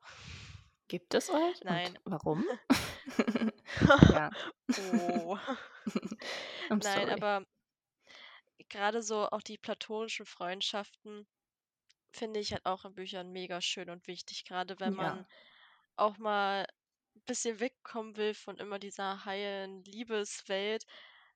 Gibt 0.90 1.14
es 1.14 1.30
euch 1.30 1.62
und 1.68 1.68
Nein. 1.68 2.00
warum? 2.06 2.46
Ja. 4.10 4.32
Oh. 4.78 5.38
Nein, 6.80 7.10
sorry. 7.10 7.12
aber 7.12 7.44
gerade 8.70 9.02
so 9.02 9.28
auch 9.30 9.42
die 9.42 9.58
platonischen 9.58 10.26
Freundschaften 10.26 11.28
finde 12.12 12.40
ich 12.40 12.54
halt 12.54 12.66
auch 12.66 12.86
in 12.86 12.96
Büchern 12.96 13.32
mega 13.32 13.62
schön 13.62 13.90
und 13.90 14.08
wichtig, 14.08 14.46
Gerade 14.46 14.80
wenn 14.80 14.94
man 14.96 15.14
Ja, 15.14 15.28
auch 15.98 16.18
mal 16.18 16.66
'n 17.16 17.22
bisschen 17.26 17.60
wegkommen 17.60 18.18
will 18.18 18.34
von 18.34 18.58
immer 18.58 18.80
dieser 18.80 19.26
heilen 19.26 19.84
Liebeswelt. 19.84 20.86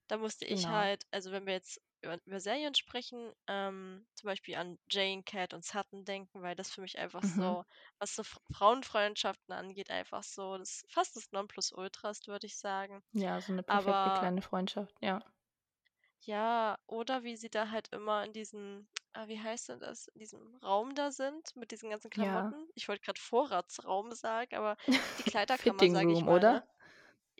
Da 0.07 0.17
musste 0.17 0.45
ich 0.45 0.67
genau. 0.67 0.69
halt 0.69 1.03
also, 1.11 1.31
wenn 1.31 1.45
wir 1.45 1.53
jetzt 1.53 1.81
über 2.03 2.17
über 2.25 2.39
Serien 2.39 2.75
sprechen, 2.75 3.33
ähm, 3.47 4.07
zum 4.15 4.27
Beispiel 4.27 4.55
an 4.55 4.79
Jane, 4.89 5.23
Cat 5.23 5.53
und 5.53 5.63
Sutton 5.65 6.05
denken, 6.05 6.41
weil 6.43 6.55
das 6.55 6.71
für 6.71 6.81
mich 6.81 6.97
einfach 6.99 7.23
Mhm. 7.23 7.23
so, 7.23 7.63
was 7.99 8.15
so 8.15 8.23
Frauenfreundschaften 8.53 9.53
angeht, 9.53 9.89
einfach 9.91 10.23
so 10.23 10.57
das 10.57 10.83
fast 10.89 11.15
das 11.15 11.31
Nonplusultra 11.31 12.09
ist, 12.11 12.27
würde 12.27 12.47
ich 12.47 12.57
sagen. 12.57 13.03
Ja, 13.13 13.39
so 13.39 13.53
eine 13.53 13.63
perfekte 13.63 14.11
Aber 14.11 14.11
kleine 14.11 14.41
Freundschaft, 14.41 14.97
ja. 15.01 15.23
Ja, 16.23 16.77
oder 16.87 17.23
wie 17.23 17.35
sie 17.35 17.49
da 17.49 17.69
halt 17.71 17.87
immer 17.91 18.23
in 18.23 18.31
diesem 18.33 18.87
ah, 19.13 19.27
wie 19.27 19.39
heißt 19.39 19.69
denn 19.69 19.79
das? 19.79 20.07
In 20.09 20.19
diesem 20.19 20.55
Raum 20.57 20.95
da 20.95 21.11
sind 21.11 21.55
mit 21.55 21.71
diesen 21.71 21.89
ganzen 21.89 22.09
Ja. 22.15 22.51
Klamotten. 22.51 22.67
Ich 22.75 22.87
wollte 22.87 23.03
grad 23.03 23.19
Vorratsraum 23.19 24.13
sagen, 24.13 24.55
aber 24.55 24.77
die 25.19 25.23
Kleiderkammer, 25.23 25.87
sage 25.87 26.13
ich 26.13 26.25
mal, 26.25 26.43
ne? 26.45 26.61
oder? 26.61 26.63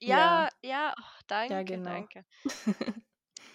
Ja. 0.05 0.27
Ja, 0.27 0.49
ja, 0.63 0.93
oh, 0.99 1.21
Ja, 1.49 1.61
danke, 1.61 1.63
genau. 1.63 2.07
danke. 2.07 2.25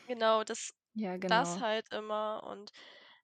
Genau, 0.08 0.42
das 0.44 0.70
Ja, 0.94 1.16
das 1.26 1.58
genau. 1.58 1.62
halt 1.62 1.92
immer 1.92 2.42
und 2.44 2.72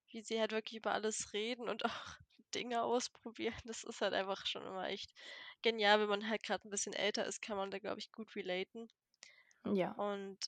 wie 0.08 0.22
sie 0.22 0.40
halt 0.40 0.52
wirklich 0.52 0.78
über 0.78 0.92
alles 0.92 1.32
reden 1.32 1.68
und 1.68 1.84
auch 1.86 2.18
Dinge 2.54 2.82
ausprobieren. 2.84 3.54
Das 3.64 3.84
ist 3.84 4.00
halt 4.00 4.14
einfach 4.14 4.46
schon 4.46 4.62
immer 4.66 4.88
echt 4.88 5.12
genial. 5.62 6.00
Wenn 6.00 6.08
man 6.08 6.28
halt 6.28 6.42
grad 6.44 6.64
'n 6.64 6.70
bisschen 6.70 6.92
älter 6.94 7.26
ist, 7.26 7.42
kann 7.42 7.56
man 7.56 7.70
da, 7.72 7.78
glaube 7.78 8.00
ich, 8.00 8.12
gut 8.12 8.34
relaten. 8.36 8.88
Ja. 9.64 9.96
Und 9.96 10.38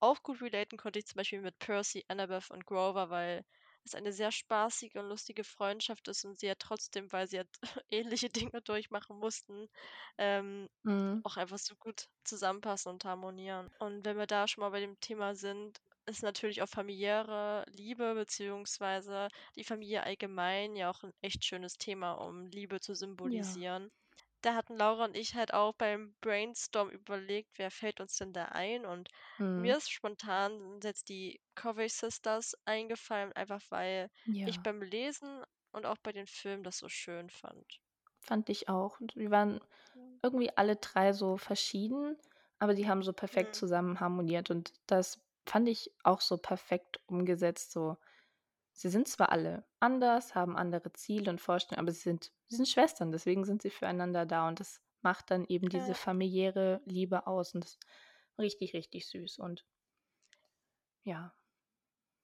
auch 0.00 0.22
gut 0.22 0.42
relaten 0.42 0.78
konnte 0.78 0.98
ich 1.00 1.06
zum 1.06 1.16
Beispiel 1.18 1.40
mit 1.42 1.58
Percy, 1.58 2.04
Annabeth 2.08 2.50
und 2.50 2.66
Grover, 2.66 3.10
weil 3.10 3.44
es 3.84 3.94
eine 3.94 4.12
sehr 4.12 4.32
spaßige 4.32 4.96
und 4.96 5.08
lustige 5.08 5.44
Freundschaft 5.44 6.08
ist 6.08 6.24
und 6.24 6.38
sie 6.38 6.46
ja 6.46 6.54
trotzdem, 6.58 7.12
weil 7.12 7.26
sie 7.28 7.38
halt 7.38 7.50
ähnliche 7.90 8.28
Dinge 8.30 8.62
durchmachen 8.62 9.18
mussten, 9.18 9.68
ähm, 10.18 10.68
Mhm. 10.84 11.22
auch 11.24 11.36
einfach 11.36 11.58
so 11.58 11.74
gut 11.76 12.06
zusammenpassen 12.24 12.92
und 12.92 13.04
harmonieren. 13.04 13.68
Und 13.78 14.04
wenn 14.04 14.16
wir 14.18 14.26
da 14.26 14.48
schon 14.48 14.62
mal 14.62 14.70
bei 14.70 14.80
dem 14.80 14.98
Thema 15.00 15.34
sind, 15.34 15.78
ist 16.06 16.22
natürlich 16.22 16.62
auch 16.62 16.68
familiäre 16.68 17.64
Liebe 17.68 18.14
beziehungsweise 18.14 19.28
die 19.56 19.64
Familie 19.64 20.02
allgemein 20.04 20.74
ja 20.76 20.90
auch 20.90 21.02
'n 21.04 21.12
echt 21.20 21.44
schönes 21.44 21.78
Thema, 21.78 22.12
um 22.14 22.46
Liebe 22.46 22.80
zu 22.80 22.94
Ja. 23.22 23.62
Da 24.42 24.54
hatten 24.54 24.76
Laura 24.76 25.06
und 25.06 25.16
ich 25.16 25.34
halt 25.36 25.54
auch 25.54 25.72
beim 25.72 26.14
Brainstorm 26.20 26.90
überlegt, 26.90 27.58
wer 27.58 27.70
fällt 27.70 27.98
uns 27.98 28.16
denn 28.18 28.34
da 28.34 28.44
ein? 28.44 28.84
Und 28.84 29.08
Mhm. 29.38 29.52
mir 29.54 29.78
ist 29.78 29.90
spontan 29.90 30.80
jetzt 30.82 31.08
die 31.08 31.40
Covey-Sisters 31.54 32.54
eingefallen, 32.66 33.32
einfach 33.32 33.62
weil 33.70 34.10
ich 34.44 34.60
Ja. 34.60 34.62
beim 34.62 34.82
Lesen 34.82 35.44
und 35.70 35.86
auch 35.86 35.96
bei 36.02 36.12
den 36.12 36.26
Filmen 36.26 36.62
das 36.62 36.76
so 36.76 36.90
schön 36.90 37.30
fand. 37.30 37.80
Fand 38.20 38.48
ich 38.48 38.68
auch. 38.68 39.00
Und 39.00 39.16
wir 39.16 39.30
waren 39.30 39.60
Mhm. 39.94 40.20
irgendwie 40.22 40.56
alle 40.56 40.76
3 40.76 41.12
so 41.12 41.36
verschieden, 41.36 42.16
aber 42.58 42.74
die 42.74 42.88
haben 42.88 43.02
so 43.02 43.12
perfekt 43.12 43.54
Mhm. 43.54 43.56
zusammen 43.56 44.00
harmoniert 44.00 44.50
und 44.50 44.72
das 44.86 45.20
fand 45.46 45.68
ich 45.68 45.92
auch 46.04 46.20
so 46.20 46.38
perfekt 46.38 47.00
umgesetzt 47.06 47.72
so. 47.72 47.96
Sie 48.72 48.90
sind 48.90 49.08
zwar 49.08 49.32
alle 49.32 49.66
anders, 49.80 50.34
haben 50.34 50.56
andere 50.56 50.92
Ziele 50.92 51.30
und 51.30 51.40
Vorstellungen, 51.40 51.86
aber 51.86 51.92
sie 51.92 52.02
sind 52.02 52.32
sie 52.52 52.56
sind 52.58 52.68
Schwestern, 52.68 53.12
deswegen 53.12 53.44
sind 53.44 53.62
sie 53.62 53.70
füreinander 53.70 54.26
da 54.26 54.48
und 54.48 54.60
das 54.60 54.82
macht 55.02 55.30
dann 55.32 55.44
eben 55.46 55.68
diese 55.70 55.94
Ja. 55.94 55.96
familiäre 55.96 56.82
Liebe 56.86 57.26
aus 57.26 57.54
und 57.54 57.64
das 57.64 57.78
richtig, 58.38 58.74
richtig 58.74 59.06
süß 59.08 59.38
und 59.40 59.66
ja. 61.04 61.34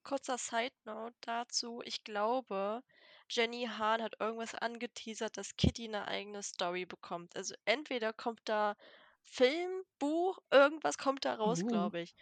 Kurzer 0.03 0.39
Side-Note 0.39 1.15
dazu. 1.21 1.83
Ich 1.85 2.03
glaube, 2.03 2.83
Jenny 3.31 3.67
Han 3.67 4.03
hat 4.03 4.15
irgendwas 4.21 4.55
angeteasert, 4.57 5.37
dass 5.37 5.55
Kitty 5.57 5.87
'ne 5.89 6.09
eigene 6.09 6.43
Story 6.43 6.85
bekommt. 6.87 7.37
Also, 7.37 7.55
entweder 7.65 8.13
kommt 8.13 8.41
da 8.47 8.75
Film, 9.23 9.85
Buch, 10.01 10.39
irgendwas 10.51 10.99
kommt 10.99 11.25
da 11.25 11.35
raus, 11.35 11.65
Uh. 11.65 11.69
glaube 11.69 12.01
ich. 12.01 12.15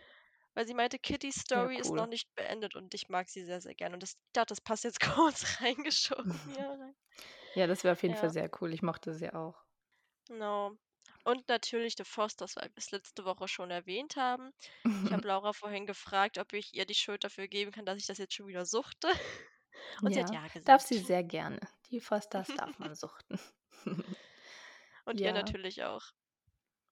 Weil 0.54 0.66
sie 0.66 0.74
meinte, 0.74 0.98
Kittys 0.98 1.36
Ja, 1.52 1.66
Story 1.66 1.78
ist 1.78 1.94
noch 1.94 2.04
cool. 2.04 2.08
nicht 2.08 2.34
beendet 2.34 2.74
und 2.76 2.92
ich 2.94 3.08
mag 3.08 3.28
sie 3.30 3.44
sehr, 3.44 3.60
sehr 3.62 3.74
gerne. 3.74 3.94
Und 3.94 4.02
das 4.02 4.12
ich 4.12 4.32
dachte, 4.34 4.48
das 4.54 4.60
passt 4.60 4.84
jetzt 4.84 5.00
kurz 5.00 5.60
reingeschoben 5.62 6.32
hier 6.44 6.68
rein. 6.68 6.94
Ja, 7.56 7.66
das 7.66 7.82
wäre 7.82 7.94
auf 7.94 8.04
jeden 8.04 8.14
Fall 8.14 8.30
Ja. 8.30 8.30
sehr 8.30 8.48
cool. 8.60 8.72
Ich 8.72 8.82
mochte 8.82 9.12
sie 9.12 9.32
auch. 9.32 9.64
Genau. 10.28 10.72
Und 11.24 11.48
natürlich 11.48 11.94
The 11.96 12.04
Fosters, 12.04 12.54
weil 12.56 12.70
wir's 12.74 12.90
letzte 12.92 13.24
Woche 13.24 13.48
schon 13.48 13.70
erwähnt 13.72 14.14
haben. 14.16 14.52
Ich 15.04 15.12
habe 15.12 15.26
Laura 15.28 15.52
vorhin 15.52 15.86
gefragt, 15.86 16.38
ob 16.38 16.52
ich 16.52 16.74
ihr 16.74 16.86
die 16.86 16.94
Schuld 16.94 17.24
dafür 17.24 17.48
geben 17.48 17.72
kann, 17.72 17.86
dass 17.86 17.98
ich 17.98 18.06
das 18.06 18.18
jetzt 18.18 18.34
schon 18.34 18.46
wieder 18.48 18.66
suchte. 18.66 19.08
Und 20.02 20.14
sie 20.14 20.20
hat 20.20 20.30
Ja, 20.30 20.32
ja 20.32 20.48
darf 20.64 20.82
sie 20.82 20.98
gesagt. 20.98 21.00
sehr 21.00 21.22
gerne. 21.24 21.60
Die 21.90 22.00
Fosters 22.00 22.54
darf 22.54 22.78
man 22.78 22.94
suchten. 22.94 23.38
Und 25.06 25.22
ihr 25.22 25.32
Ja. 25.32 25.32
natürlich 25.32 25.84
auch. 25.84 26.02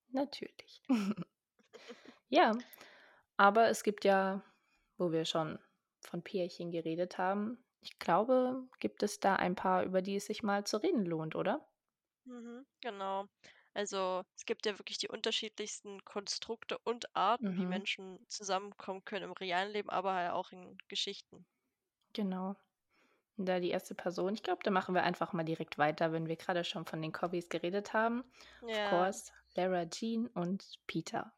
Natürlich. 0.09 0.81
Ja, 2.29 2.63
aber 3.37 3.69
es 3.69 3.83
gibt 3.83 4.05
ja, 4.05 4.43
wo 4.97 5.11
wir 5.13 5.25
schon 5.25 5.59
von 6.01 6.23
Pärchen 6.23 6.71
geredet 6.71 7.19
haben 7.19 7.64
ich 7.85 7.99
glaube, 7.99 8.67
gibt 8.79 9.03
es 9.03 9.19
da 9.21 9.35
ein 9.37 9.55
paar, 9.55 9.83
über 9.85 10.01
die 10.01 10.17
es 10.17 10.25
sich 10.27 10.43
mal 10.43 10.65
zu 10.65 10.77
reden 10.83 11.05
lohnt, 11.05 11.35
oder? 11.35 11.67
Mhm, 12.27 12.65
genau. 12.81 13.25
Also, 13.75 14.23
es 14.35 14.45
gibt 14.45 14.65
ja 14.65 14.79
wirklich 14.79 14.97
die 14.97 15.07
unterschiedlichsten 15.09 16.03
Konstrukte 16.05 16.77
und 16.79 17.15
Arten, 17.15 17.55
wie 17.55 17.65
Mhm. 17.65 17.65
Menschen 17.67 18.25
zusammenkommen 18.29 19.03
können 19.05 19.25
im 19.25 19.31
realen 19.33 19.71
Leben, 19.71 19.89
aber 19.91 20.13
halt 20.13 20.31
auch 20.31 20.51
in 20.51 20.77
Geschichten. 20.87 21.45
Genau. 22.15 22.55
Da 23.37 23.59
die 23.59 23.71
1. 23.71 23.95
Person 23.95 24.33
ich 24.35 24.43
glaube, 24.43 24.61
da 24.63 24.71
machen 24.71 24.95
wir 24.95 25.03
einfach 25.03 25.33
mal 25.33 25.43
direkt 25.45 25.77
weiter, 25.79 26.11
wenn 26.13 26.27
wir 26.27 26.37
grade 26.37 26.63
schon 26.65 26.85
von 26.85 27.01
den 27.01 27.11
Coveys 27.13 27.49
geredet 27.49 27.93
haben. 27.93 28.23
Of 28.69 28.83
Ja. 28.83 28.83
course, 28.83 29.31
Lara 29.55 29.85
Jean 29.87 30.27
und 30.27 30.65
Peter. 30.87 31.33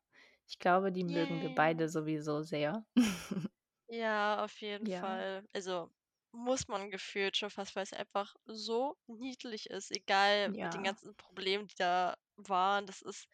Ich 0.48 0.60
glaube, 0.60 0.92
die 0.92 1.04
mögen 1.06 1.42
wir 1.42 1.50
Yay. 1.50 1.56
beide 1.56 1.90
sowieso 1.90 2.42
sehr. 2.44 2.86
Ja, 3.90 4.44
auf 4.44 4.60
jeden 4.62 4.88
Ja. 4.88 4.90
Fall. 4.90 5.46
Also, 5.54 5.90
muss 6.38 6.68
man 6.68 6.92
gefühlt 6.92 7.38
schon 7.38 7.50
fast, 7.50 7.76
weil's 7.76 7.94
einfach 7.94 8.36
so 8.46 8.98
niedlich 9.08 9.70
ist, 9.70 9.92
egal 9.92 10.54
mit 10.62 10.74
den 10.74 10.84
Ja. 10.84 10.86
ganzen 10.86 11.16
Problemen, 11.16 11.68
die 11.68 11.76
da 11.78 12.16
waren. 12.38 12.86
Das 12.88 13.02
ist 13.02 13.28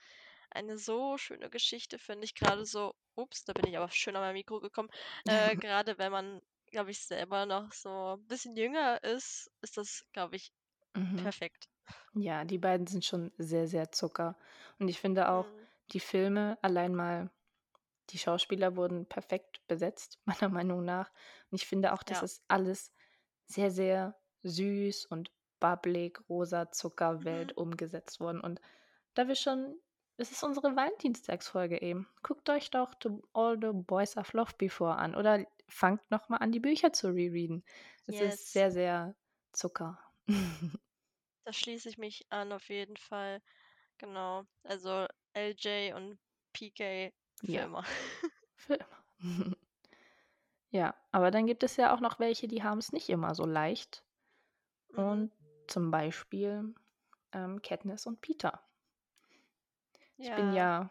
eine 0.52 0.78
so 0.78 1.18
schöne 1.18 1.50
Geschichte, 1.50 2.00
finde 2.00 2.26
ich 2.26 2.36
grade 2.36 2.66
so 2.66 2.96
ups, 3.16 3.44
da 3.46 3.54
bin 3.54 3.66
ich 3.68 3.78
aber 3.78 3.90
schön 3.92 4.16
an 4.16 4.22
mein 4.24 4.34
Mikro 4.34 4.60
gekommen. 4.62 4.90
Äh, 5.28 5.56
grade 5.58 5.98
wenn 5.98 6.12
man, 6.12 6.42
glaube 6.68 6.92
ich, 6.92 7.00
selber 7.06 7.46
noch 7.46 7.72
so 7.74 8.18
bisschen 8.28 8.56
jünger 8.58 9.04
ist, 9.04 9.52
ist 9.62 9.78
das, 9.78 10.06
glaube 10.14 10.36
ich, 10.38 10.52
Mhm. 10.96 11.32
perfekt. 11.32 11.68
Ja, 12.16 12.46
die 12.46 12.58
beiden 12.60 12.88
sind 12.88 13.06
schon 13.06 13.32
sehr, 13.38 13.68
sehr 13.68 13.92
Zucker. 13.92 14.38
Und 14.80 14.90
ich 14.90 15.00
finde 15.00 15.30
auch, 15.30 15.48
Mhm. 15.48 15.68
die 15.94 16.00
Filme 16.02 16.58
allein 16.64 16.96
mal 16.96 17.32
die 18.14 18.20
Schauspieler 18.20 18.76
wurden 18.78 19.08
perfekt 19.08 19.66
besetzt, 19.68 20.20
meiner 20.26 20.50
Meinung 20.50 20.86
nach. 20.86 21.12
Und 21.52 21.56
ich 21.62 21.68
finde 21.68 21.94
auch, 21.94 22.04
das 22.04 22.22
Ja. 22.22 22.24
ist 22.24 22.44
alles 22.48 22.94
sehr, 23.46 23.72
sehr 23.72 24.20
süß 24.44 25.06
und 25.08 25.32
bubblig, 25.60 26.20
rosa 26.30 26.72
Mhm. 27.20 27.54
Zuckerwelt 27.54 27.58
umgesetzt 27.58 28.20
worden. 28.20 28.42
Und 28.42 28.62
da 29.16 29.28
wir 29.28 29.36
schon 29.36 29.78
es 30.18 30.32
ist 30.32 30.44
unsere 30.44 30.76
Valentinstagsfolge 30.76 31.82
eben. 31.82 32.08
Guckt 32.24 32.50
euch 32.50 32.72
doch 32.72 32.96
„To 32.96 33.22
All 33.34 33.58
the 33.62 33.72
Boys 33.74 34.18
I've 34.18 34.36
Loved 34.38 34.58
Before“ 34.60 34.96
an 34.98 35.16
oder 35.16 35.46
fangt 35.70 36.10
noch 36.12 36.30
mal 36.30 36.38
an, 36.38 36.52
die 36.54 36.62
Bücher 36.62 36.94
zu 36.94 37.10
rereaden. 37.10 37.66
Es 38.08 38.22
ist 38.22 38.52
Yes. 38.52 38.54
sehr, 38.54 38.72
sehr 38.72 39.16
Zucker. 39.54 40.00
Da 41.46 41.54
schließe 41.54 41.88
ich 41.90 41.98
mich 41.98 42.26
an, 42.32 42.52
auf 42.52 42.68
jeden 42.70 42.98
Fall. 42.98 43.42
Genau. 43.98 44.46
Also, 44.64 45.08
LJ 45.34 45.94
und 45.94 46.20
PK 46.54 47.12
für 47.42 47.58
Ja, 47.58 47.62
immer. 47.62 47.84
für 48.56 48.76
immer. 48.76 49.04
Ja, 50.72 50.96
aber 51.12 51.32
dann 51.32 51.46
gibt 51.46 51.64
es 51.64 51.78
ja 51.78 51.94
auch 51.96 52.00
noch 52.00 52.20
welche, 52.20 52.48
die 52.48 52.64
haben's 52.64 52.92
nicht 52.92 53.10
immer 53.10 53.36
so 53.36 53.46
leicht. 53.46 54.04
Mhm. 54.90 54.98
Und 54.98 55.32
zum 55.68 55.92
Beispiel, 55.92 56.76
ähm, 57.34 57.62
Katniss 57.62 58.06
und 58.08 58.22
Peter. 58.22 58.62
Ich 60.18 60.34
bin 60.34 60.52
Ja. 60.52 60.54
ja 60.54 60.90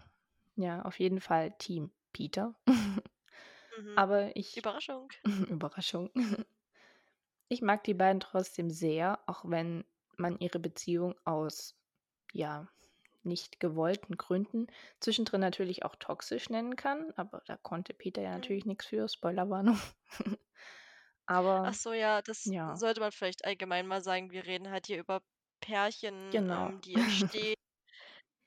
ja, 0.56 0.82
auf 0.82 0.98
jeden 1.00 1.20
Fall 1.20 1.52
Team 1.58 1.92
Peter. 2.12 2.54
Mhm. 2.66 3.02
Aber 3.96 4.36
ich 4.36 4.56
Überraschung. 4.56 5.12
Überraschung. 5.50 6.10
Ich 7.48 7.62
mag 7.62 7.84
die 7.84 7.94
beiden 7.94 8.18
trotzdem 8.20 8.68
sehr, 8.70 9.20
auch 9.26 9.44
wenn 9.48 9.84
man 10.16 10.38
ihre 10.40 10.58
Beziehung 10.58 11.14
aus, 11.24 11.76
ja, 12.32 12.68
nicht 13.24 13.60
gewollten 13.60 14.16
Gründen 14.16 14.66
zwischendrin 15.00 15.40
natürlich 15.40 15.84
auch 15.84 15.96
toxisch 15.96 16.50
nennen 16.50 16.76
kann, 16.76 17.12
aber 17.16 17.42
da 17.46 17.56
konnte 17.56 17.94
Peter 17.94 18.22
ja 18.22 18.30
Mhm. 18.32 18.32
natürlich 18.32 18.66
nix 18.66 18.86
für, 18.86 19.08
Spoilerwarnung. 19.08 19.78
Ach 21.62 21.74
Aber 21.74 21.74
so, 21.74 21.92
ja, 21.92 22.22
das 22.22 22.52
ja. 22.52 22.78
sollte 22.78 23.00
man 23.00 23.10
vielleicht 23.12 23.44
allgemein 23.44 23.86
mal 23.86 24.02
sagen. 24.02 24.30
Wir 24.30 24.44
reden 24.46 24.70
halt 24.70 24.86
hier 24.86 24.98
über 25.00 25.22
Pärchen, 25.60 26.12
Genau. 26.30 26.72
ähm, 26.72 26.80
die 26.80 26.98
entstehen. 26.98 27.54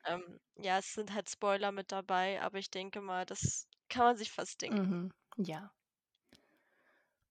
Ähm, 0.05 0.39
ja, 0.57 0.79
es 0.79 0.93
sind 0.93 1.13
halt 1.13 1.29
Spoiler 1.29 1.71
mit 1.71 1.91
dabei, 1.91 2.41
aber 2.41 2.57
ich 2.59 2.71
denke 2.71 3.01
mal, 3.01 3.25
das 3.25 3.67
kann 3.89 4.05
man 4.05 4.17
sich 4.17 4.31
fast 4.31 4.61
denken. 4.61 4.79
Mhm, 4.79 5.09
ja. 5.37 5.73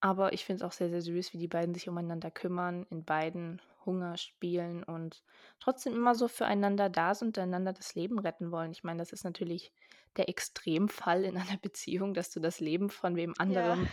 Aber 0.05 0.35
ich 0.35 0.45
finde 0.45 0.63
es 0.63 0.69
auch 0.69 0.73
sehr, 0.73 0.91
sehr 0.91 1.01
süß, 1.01 1.33
wie 1.33 1.39
die 1.39 1.49
beiden 1.49 1.75
sich 1.75 1.89
umeinander 1.89 2.31
kümmern, 2.31 2.87
in 2.91 3.05
beiden 3.07 3.63
Hunger 3.87 4.19
spielen 4.19 4.83
und 4.85 5.25
trotzdem 5.61 5.95
immer 5.95 6.15
so 6.15 6.29
füreinander 6.29 6.91
da 6.91 7.15
sind, 7.15 7.39
einander 7.39 7.73
das 7.73 7.95
Leben 7.95 8.19
retten 8.19 8.51
wollen. 8.51 8.71
Ich 8.73 8.85
meine, 8.85 8.99
das 8.99 9.13
ist 9.13 9.25
natürlich 9.25 9.73
der 10.17 10.29
Extremfall 10.29 11.25
in 11.25 11.39
einer 11.39 11.57
Beziehung, 11.63 12.13
dass 12.13 12.31
du 12.31 12.41
das 12.41 12.61
Leben 12.61 12.91
von 12.91 13.17
wem 13.17 13.35
Ja. 13.47 13.77
anderem, 13.79 13.89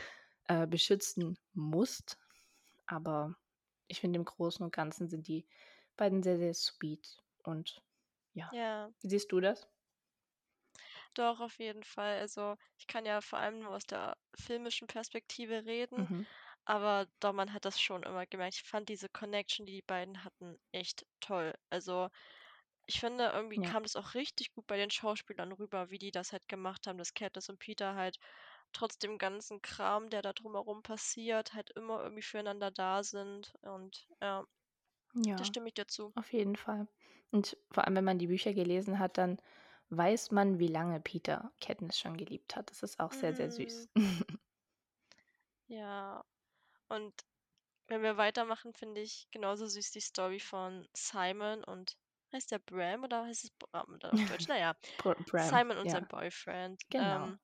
äh, 0.48 0.68
beschützen 0.68 1.38
musst. 1.54 2.18
Aber 2.88 3.36
ich 3.88 4.02
finde, 4.02 4.20
im 4.20 4.26
Großen 4.26 4.64
und 4.66 4.74
Ganzen 4.74 5.10
sind 5.10 5.28
die 5.28 5.48
beiden 5.98 6.24
sehr, 6.24 6.38
sehr 6.38 6.54
sweet 6.54 7.24
und 7.44 7.84
ja. 8.34 8.52
Ja. 8.52 8.94
Wie 9.02 9.10
siehst 9.10 9.32
du 9.32 9.40
das? 9.42 9.68
Doch, 11.14 11.40
auf 11.42 11.58
jeden 11.60 11.84
Fall. 11.84 12.20
Also, 12.20 12.56
ich 12.78 12.88
kann 12.88 13.06
ja 13.06 13.22
vor 13.22 13.40
allem 13.40 13.60
nur 13.60 13.72
aus 13.76 13.86
der 13.86 14.18
filmischen 14.36 14.88
Perspektive 14.88 15.66
reden, 15.66 16.08
Mhm. 16.08 16.26
aber 16.66 17.08
doch, 17.22 17.34
man 17.34 17.54
hat 17.54 17.66
das 17.66 17.82
schon 17.82 18.04
immer 18.04 18.26
gemerkt. 18.28 18.56
Ich 18.58 18.64
fand 18.64 18.90
diese 18.90 19.10
Connection, 19.10 19.66
die 19.66 19.74
die 19.78 19.82
beiden 19.84 20.24
hatten, 20.26 20.58
echt 20.72 21.06
toll. 21.22 21.54
Also, 21.70 22.10
ich 22.88 23.00
finde, 23.02 23.26
irgendwie 23.34 23.58
Ja. 23.58 23.62
kam 23.62 23.84
das 23.84 23.96
auch 23.98 24.16
richtig 24.16 24.54
gut 24.54 24.68
bei 24.68 24.78
den 24.78 24.92
Schauspielern 24.92 25.52
rüber, 25.54 25.92
wie 25.92 26.00
die 26.00 26.12
das 26.12 26.34
halt 26.34 26.48
gemacht 26.50 26.88
haben, 26.88 26.98
dass 27.00 27.14
Katniss 27.16 27.50
und 27.50 27.60
Peter 27.60 27.96
halt 27.96 28.18
trotz 28.74 28.98
dem 29.00 29.18
ganzen 29.20 29.62
Kram, 29.62 30.10
der 30.12 30.22
da 30.24 30.34
drumherum 30.34 30.84
passiert, 30.84 31.54
halt 31.56 31.72
immer 31.76 32.02
irgendwie 32.04 32.24
füreinander 32.24 32.72
da 32.72 33.04
sind 33.04 33.54
und 33.64 34.08
ja, 34.22 34.46
da 35.38 35.44
Ja, 35.44 35.46
stimme 35.46 35.70
ich 35.70 35.76
dir 35.76 35.88
zu. 35.88 36.14
auf 36.16 36.34
jeden 36.34 36.56
Fall. 36.58 36.88
Und 37.32 37.58
vor 37.72 37.86
allem, 37.86 37.96
wenn 37.98 38.06
man 38.06 38.20
die 38.20 38.28
Bücher 38.28 38.54
gelesen 38.54 39.00
hat, 39.00 39.18
dann 39.20 39.38
weiß 39.92 40.32
man, 40.32 40.60
wie 40.60 40.68
lange 40.68 41.00
Peter 41.02 41.52
Katniss 41.62 42.00
schon 42.00 42.18
geliebt 42.18 42.56
hat. 42.56 42.72
Das 42.72 42.84
ist 42.84 43.00
auch 43.00 43.14
sehr, 43.14 43.34
sehr 43.36 43.52
Mhm, 43.52 43.52
süß. 43.52 43.90
ja. 45.68 46.24
Und 46.90 47.14
wenn 47.88 48.04
wir 48.04 48.18
weitermachen, 48.18 48.74
finde 48.74 49.02
ich 49.02 49.28
genauso 49.32 49.68
süß 49.68 49.92
die 49.92 50.02
Story 50.02 50.40
von 50.40 50.88
Simon 50.96 51.64
und 51.66 51.98
heißt 52.34 52.52
der 52.52 52.60
Bram 52.60 53.04
oder 53.06 53.26
heißt 53.26 53.46
es 53.46 53.52
Bram 53.52 54.00
dann 54.00 54.14
auf 54.14 54.24
Deutsch? 54.26 54.46
Na 54.50 54.58
ja, 54.60 54.76
Br 54.98 55.16
Bram, 55.26 55.62
Simon 55.62 55.78
und 55.78 55.90
sein 55.92 56.08
ja, 56.08 56.08
Boyfriend. 56.08 56.84
genau. 56.92 57.34
Ähm, 57.34 57.40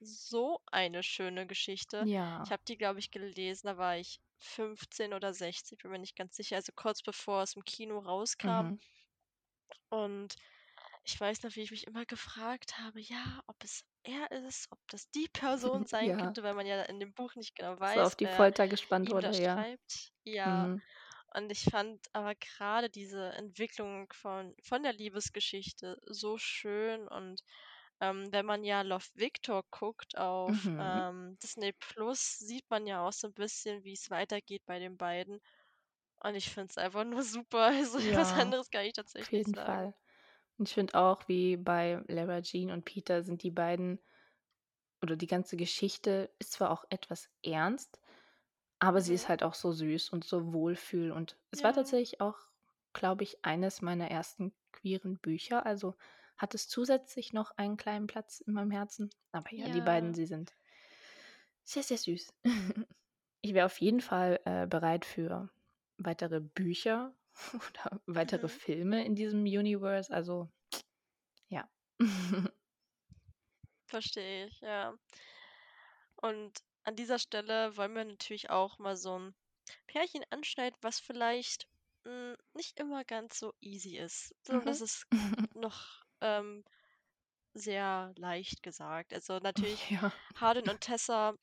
so 0.00 0.60
eine 0.66 1.02
schöne 1.02 1.46
Geschichte. 1.48 2.08
Ich 2.44 2.52
Ja. 2.52 2.52
habe 2.52 2.62
die, 2.68 2.76
glaube 2.78 3.00
ich, 3.00 3.10
gelesen, 3.10 3.66
da 3.66 3.76
war 3.76 3.96
ich 3.96 4.20
15 4.38 5.12
oder 5.14 5.34
16, 5.34 5.78
bin 5.78 5.90
mir 5.90 5.98
nicht 5.98 6.14
ganz 6.16 6.36
sicher, 6.36 6.54
also 6.56 6.70
kurz 6.76 7.02
bevor 7.02 7.42
es 7.42 7.56
im 7.56 7.64
Kino 7.64 7.98
rauskam. 7.98 8.70
Mhm. 8.70 8.78
Und 9.88 10.34
ich 11.04 11.20
weiß 11.20 11.42
noch, 11.42 11.54
wie 11.56 11.62
ich 11.62 11.70
mich 11.70 11.86
immer 11.86 12.06
gefragt 12.06 12.78
habe, 12.78 13.00
ja, 13.00 13.42
ob 13.46 13.62
es 13.64 13.82
er 14.04 14.30
ist, 14.32 14.68
ob 14.72 14.78
das 14.88 15.10
die 15.10 15.28
Person 15.32 15.86
sein 15.86 16.16
Ja. 16.16 16.18
könnte, 16.18 16.42
weil 16.42 16.54
man 16.54 16.66
ja 16.66 16.82
in 16.82 17.00
dem 17.00 17.14
Buch 17.14 17.34
nicht 17.36 17.56
genau 17.56 17.78
So 17.82 18.02
auf 18.02 18.14
weiß, 18.14 18.16
die 18.16 18.26
Folter 18.26 18.68
gespannt 18.68 19.10
wurde, 19.10 19.40
ja. 19.40 19.64
schreibt. 19.64 20.12
Ja, 20.24 20.70
Mhm. 20.70 20.82
und 21.34 21.50
ich 21.52 21.64
fand 21.64 22.06
aber 22.14 22.34
gerade 22.36 22.90
diese 22.90 23.32
Entwicklung 23.34 24.08
von 24.14 24.54
von 24.64 24.82
der 24.82 24.92
Liebesgeschichte 24.94 25.98
so 26.06 26.38
schön 26.38 27.08
und, 27.08 27.42
ähm, 28.00 28.32
wenn 28.32 28.46
man 28.46 28.64
ja 28.64 28.82
Love, 28.82 29.06
Victor 29.14 29.64
guckt 29.70 30.16
auf, 30.18 30.70
Mhm. 30.74 30.74
ähm, 30.78 31.38
Disney 31.42 31.72
Plus, 31.74 32.38
sieht 32.38 32.68
man 32.70 32.86
ja 32.86 33.06
auch 33.06 33.12
so 33.12 33.28
'n 33.28 33.34
bisschen, 33.34 33.84
wie's 33.84 34.10
weitergeht 34.10 34.64
bei 34.66 34.78
den 34.80 34.96
beiden. 34.98 35.40
Und 36.22 36.34
ich 36.34 36.50
finde 36.50 36.68
es 36.70 36.78
einfach 36.78 37.04
nur 37.04 37.22
super. 37.22 37.68
Also, 37.86 37.98
was 38.16 38.32
Ja, 38.32 38.36
anderes 38.36 38.70
kann 38.70 38.84
ich 38.86 38.92
auf 39.20 39.32
tatsächlich 39.32 39.32
jeden 39.32 39.54
sagen. 39.54 39.54
Fall. 39.56 39.94
Und 40.58 40.68
ich 40.68 40.74
finde 40.74 40.94
auch, 40.96 41.28
wie 41.28 41.56
bei 41.56 42.02
Lara 42.08 42.42
Jean 42.42 42.70
und 42.70 42.84
Peter 42.84 43.22
sind 43.22 43.42
die 43.42 43.50
beiden 43.50 44.00
oder 45.02 45.16
die 45.16 45.26
ganze 45.26 45.56
Geschichte 45.56 46.34
ist 46.38 46.52
zwar 46.52 46.70
auch 46.70 46.84
etwas 46.90 47.30
ernst, 47.44 48.00
aber 48.80 49.00
sie 49.00 49.14
ist 49.14 49.28
Mhm. 49.28 49.30
halt 49.30 49.42
auch 49.42 49.54
so 49.54 49.72
süß 49.72 50.10
und 50.10 50.24
so 50.24 50.52
Wohlfühl. 50.54 51.12
Und 51.12 51.38
es 51.52 51.64
war 51.64 51.72
Ja. 51.72 51.74
tatsächlich 51.74 52.20
auch, 52.20 52.38
glaube 52.94 53.24
ich, 53.24 53.44
eines 53.44 53.82
meiner 53.82 54.10
ersten 54.10 54.54
queeren 54.72 55.18
Bücher. 55.20 55.66
Also 55.66 55.96
hat 56.36 56.54
es 56.54 56.68
zusätzlich 56.68 57.32
noch 57.32 57.52
einen 57.58 57.76
kleinen 57.76 58.06
Platz 58.08 58.40
in 58.40 58.54
meinem 58.54 58.70
Herzen. 58.72 59.10
Aber 59.32 59.50
ja, 59.54 59.68
die 59.68 59.82
beiden, 59.82 60.12
Ja. 60.12 60.14
sie 60.14 60.26
sind 60.26 60.54
sehr, 61.64 61.82
sehr 61.82 61.98
süß. 61.98 62.32
Ich 63.42 63.54
wäre 63.54 63.66
auf 63.66 63.78
jeden 63.80 64.00
Fall, 64.00 64.40
äh, 64.44 64.66
bereit 64.66 65.04
für 65.04 65.50
weitere 65.98 66.40
Bücher 66.40 67.14
oder 67.54 68.00
weitere 68.06 68.48
Mhm. 68.48 68.48
Filme 68.48 69.04
in 69.04 69.14
diesem 69.14 69.42
Universe. 69.44 70.12
Also, 70.12 70.50
ja. 71.48 71.68
Verstehe 73.88 74.46
ich, 74.46 74.60
ja. 74.60 74.94
Und 76.16 76.58
an 76.84 76.96
dieser 76.96 77.18
Stelle 77.18 77.76
wollen 77.76 77.94
wir 77.94 78.04
natürlich 78.04 78.50
auch 78.50 78.78
mal 78.78 78.96
so 78.96 79.14
'n 79.16 79.34
Pärchen 79.86 80.24
anschneiden, 80.30 80.76
was 80.82 81.00
vielleicht, 81.00 81.68
hm, 82.04 82.36
nicht 82.54 82.78
immer 82.80 83.04
ganz 83.04 83.38
so 83.38 83.52
easy 83.60 83.96
ist, 83.98 84.34
sondern 84.42 84.64
Mhm. 84.64 84.78
das 84.78 84.80
ist 84.80 85.06
noch, 85.54 86.02
ähm, 86.20 86.64
sehr 87.54 88.12
leicht 88.16 88.62
gesagt. 88.62 89.14
Also, 89.14 89.38
natürlich 89.40 89.88
Ja. 89.90 90.12
Hardin 90.36 90.68
und 90.70 90.80
Tessa 90.82 91.34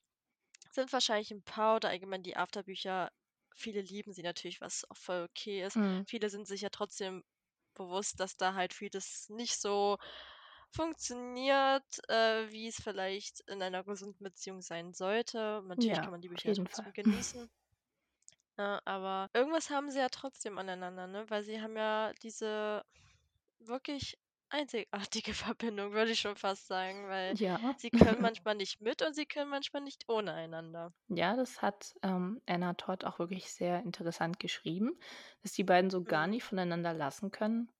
sind 0.72 0.94
wahrscheinlich 0.94 1.32
'n 1.32 1.44
Paar 1.44 1.78
oder 1.78 1.90
allgemein 1.90 2.24
die 2.24 2.38
Afterbücher 2.38 3.12
viele 3.56 3.82
lieben 3.82 4.14
sie 4.14 4.24
natürlich, 4.24 4.62
was 4.62 4.90
auch 4.90 4.98
voll 4.98 5.24
okay 5.30 5.64
ist. 5.66 5.78
Mhm. 5.78 6.06
Viele 6.06 6.30
sind 6.30 6.48
sich 6.48 6.62
ja 6.62 6.70
trotzdem 6.70 7.24
bewusst, 7.76 8.20
dass 8.20 8.38
da 8.38 8.54
halt 8.56 8.74
vieles 8.74 9.30
nicht 9.30 9.60
so 9.60 9.98
funktioniert, 10.72 11.84
äh, 12.10 12.50
wie 12.52 12.68
es 12.68 12.82
vielleicht 12.82 13.42
in 13.50 13.62
einer 13.62 13.84
gesunden 13.84 14.24
Beziehung 14.24 14.62
sein 14.62 14.94
sollte. 14.94 15.62
Natürlich 15.66 16.02
Ja, 16.02 16.02
kann 16.02 16.12
man 16.14 16.22
die 16.22 16.30
Bücher 16.30 16.54
trotzdem 16.54 16.92
genießen. 16.94 17.50
Ne, 18.58 18.80
aber 18.86 19.30
irgendwas 19.34 19.70
haben 19.70 19.92
sie 19.92 20.00
ja 20.00 20.10
trotzdem 20.10 20.58
aneinander, 20.58 21.08
ne? 21.08 21.30
Weil 21.30 21.44
sie 21.44 21.62
haben 21.62 21.76
ja 21.78 22.14
diese 22.22 22.84
wirklich 23.60 24.18
einzigartige 24.52 25.34
Verbindung, 25.34 25.94
würde 25.94 26.12
ich 26.12 26.20
schon 26.22 26.36
fast 26.36 26.68
sagen, 26.68 27.08
weil 27.08 27.36
Ja. 27.40 27.76
sie 27.76 27.92
können 27.92 28.22
manchmal 28.22 28.56
nicht 28.56 28.82
mit 28.82 29.02
und 29.02 29.14
sie 29.16 29.26
können 29.26 29.50
manchmal 29.50 29.82
nicht 29.84 30.04
ohne 30.10 30.34
einander. 30.34 30.94
Ja, 31.10 31.36
das 31.36 31.62
hat, 31.62 31.96
ähm, 32.04 32.42
Anna 32.46 32.74
Todd 32.76 33.04
auch 33.06 33.20
wirklich 33.20 33.52
sehr 33.52 33.82
interessant 33.84 34.40
geschrieben, 34.40 34.98
dass 35.42 35.52
die 35.54 35.64
beiden 35.64 35.90
so 35.90 36.04
gar 36.04 36.26
Mhm. 36.26 36.28
nicht 36.28 36.44
voneinander 36.44 36.94
lassen 36.94 37.32
können. 37.32 37.72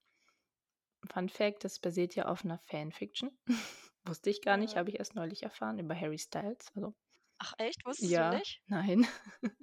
Fun 1.10 1.28
Fact: 1.28 1.64
Das 1.64 1.78
basiert 1.80 2.14
ja 2.14 2.26
auf 2.26 2.44
'ner 2.44 2.58
Fanfiction. 2.58 3.36
Wusste 4.04 4.30
ich 4.30 4.42
gar 4.42 4.56
nicht, 4.56 4.76
Ja. 4.76 4.76
habe 4.76 4.90
ich 4.90 4.98
erst 4.98 5.14
neulich 5.14 5.42
erfahren 5.42 5.78
über 5.78 5.94
Harry 5.98 6.18
Styles, 6.18 6.66
also 6.74 6.94
Ach 7.40 7.52
echt? 7.58 7.84
Wusstest 7.84 8.16
du 8.18 8.24
Ja, 8.24 8.34
nicht? 8.36 8.62
nein. 8.66 9.06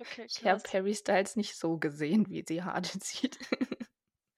Okay, 0.01 0.23
Ich 0.25 0.43
habe. 0.45 0.69
Harry 0.73 0.95
Styles 0.95 1.35
nicht 1.35 1.55
so 1.57 1.77
gesehen, 1.77 2.27
wie 2.29 2.43
sie 2.47 2.63
Hardin 2.63 3.01
sieht. 3.01 3.39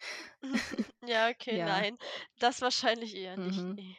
Ja, 1.03 1.29
okay, 1.29 1.57
Ja. 1.57 1.59
nein, 1.59 1.97
das 2.39 2.61
wahrscheinlich 2.61 3.15
eher 3.15 3.37
nicht, 3.37 3.67
Mhm. 3.67 3.77
ne. 3.77 3.97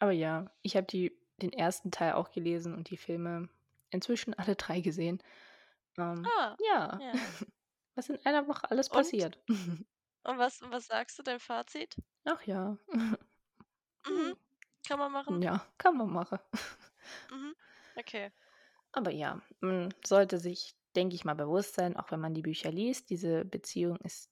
Aber 0.00 0.12
ja, 0.12 0.52
ich 0.62 0.76
habe 0.76 0.86
die 0.86 1.18
den 1.42 1.52
1. 1.52 1.90
Teil 1.90 2.14
auch 2.14 2.30
gelesen 2.32 2.74
und 2.74 2.90
die 2.90 2.96
Filme 2.96 3.48
inzwischen 3.90 4.34
alle 4.34 4.56
3 4.56 4.80
gesehen. 4.80 5.22
Ähm, 5.98 6.32
Ah, 6.36 6.56
ja, 6.58 6.98
ja. 6.98 7.14
was 7.96 8.10
in 8.10 8.18
einer 8.26 8.48
Woche 8.48 8.70
alles 8.70 8.90
Und? 8.90 9.12
passiert. 9.12 9.42
Und 10.24 10.38
was 10.38 10.60
was 10.62 10.86
sagst 10.86 11.18
du, 11.18 11.22
dein 11.24 11.40
Fazit? 11.40 11.96
Ach 12.26 12.42
ja. 12.46 12.76
Mhm. 14.06 14.34
Kann 14.86 14.98
man 14.98 15.12
machen. 15.12 15.42
Ja, 15.42 15.66
kann 15.78 15.96
man 15.96 16.10
machen. 16.12 16.38
Mhm. 17.30 17.54
Okay. 17.98 18.32
Aber 18.94 19.10
ja, 19.10 19.40
man 19.60 19.94
sollte 20.04 20.38
sich, 20.38 20.74
denke 20.94 21.14
ich 21.14 21.24
mal, 21.24 21.34
bewusst 21.34 21.74
sein, 21.74 21.96
auch 21.96 22.10
wenn 22.10 22.20
man 22.20 22.34
die 22.34 22.42
Bücher 22.42 22.70
liest, 22.70 23.08
diese 23.10 23.44
Beziehung 23.44 23.96
ist 23.98 24.31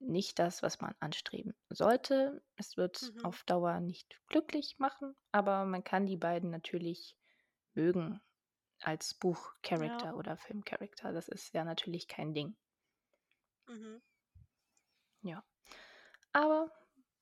nicht 0.00 0.38
das, 0.38 0.62
was 0.62 0.80
man 0.80 0.94
anstreben 1.00 1.54
sollte. 1.70 2.42
Es 2.56 2.76
wird 2.76 3.00
Mhm. 3.02 3.22
auf 3.22 3.44
Dauer 3.44 3.80
nicht 3.80 4.20
glücklich 4.28 4.76
machen, 4.78 5.16
aber 5.32 5.64
man 5.66 5.84
kann 5.84 6.06
die 6.06 6.16
beiden 6.16 6.50
natürlich 6.50 7.16
mögen 7.74 8.20
als 8.80 9.14
Ja. 9.78 10.08
Buch-Character 10.08 10.16
oder 10.16 10.36
Film-Character. 10.38 11.12
Das 11.12 11.28
ist 11.28 11.54
ja 11.54 11.64
natürlich 11.64 12.08
kein 12.08 12.34
Ding. 12.34 12.56
Mhm. 13.68 13.98
Ja. 15.22 15.44
Aber 16.32 16.72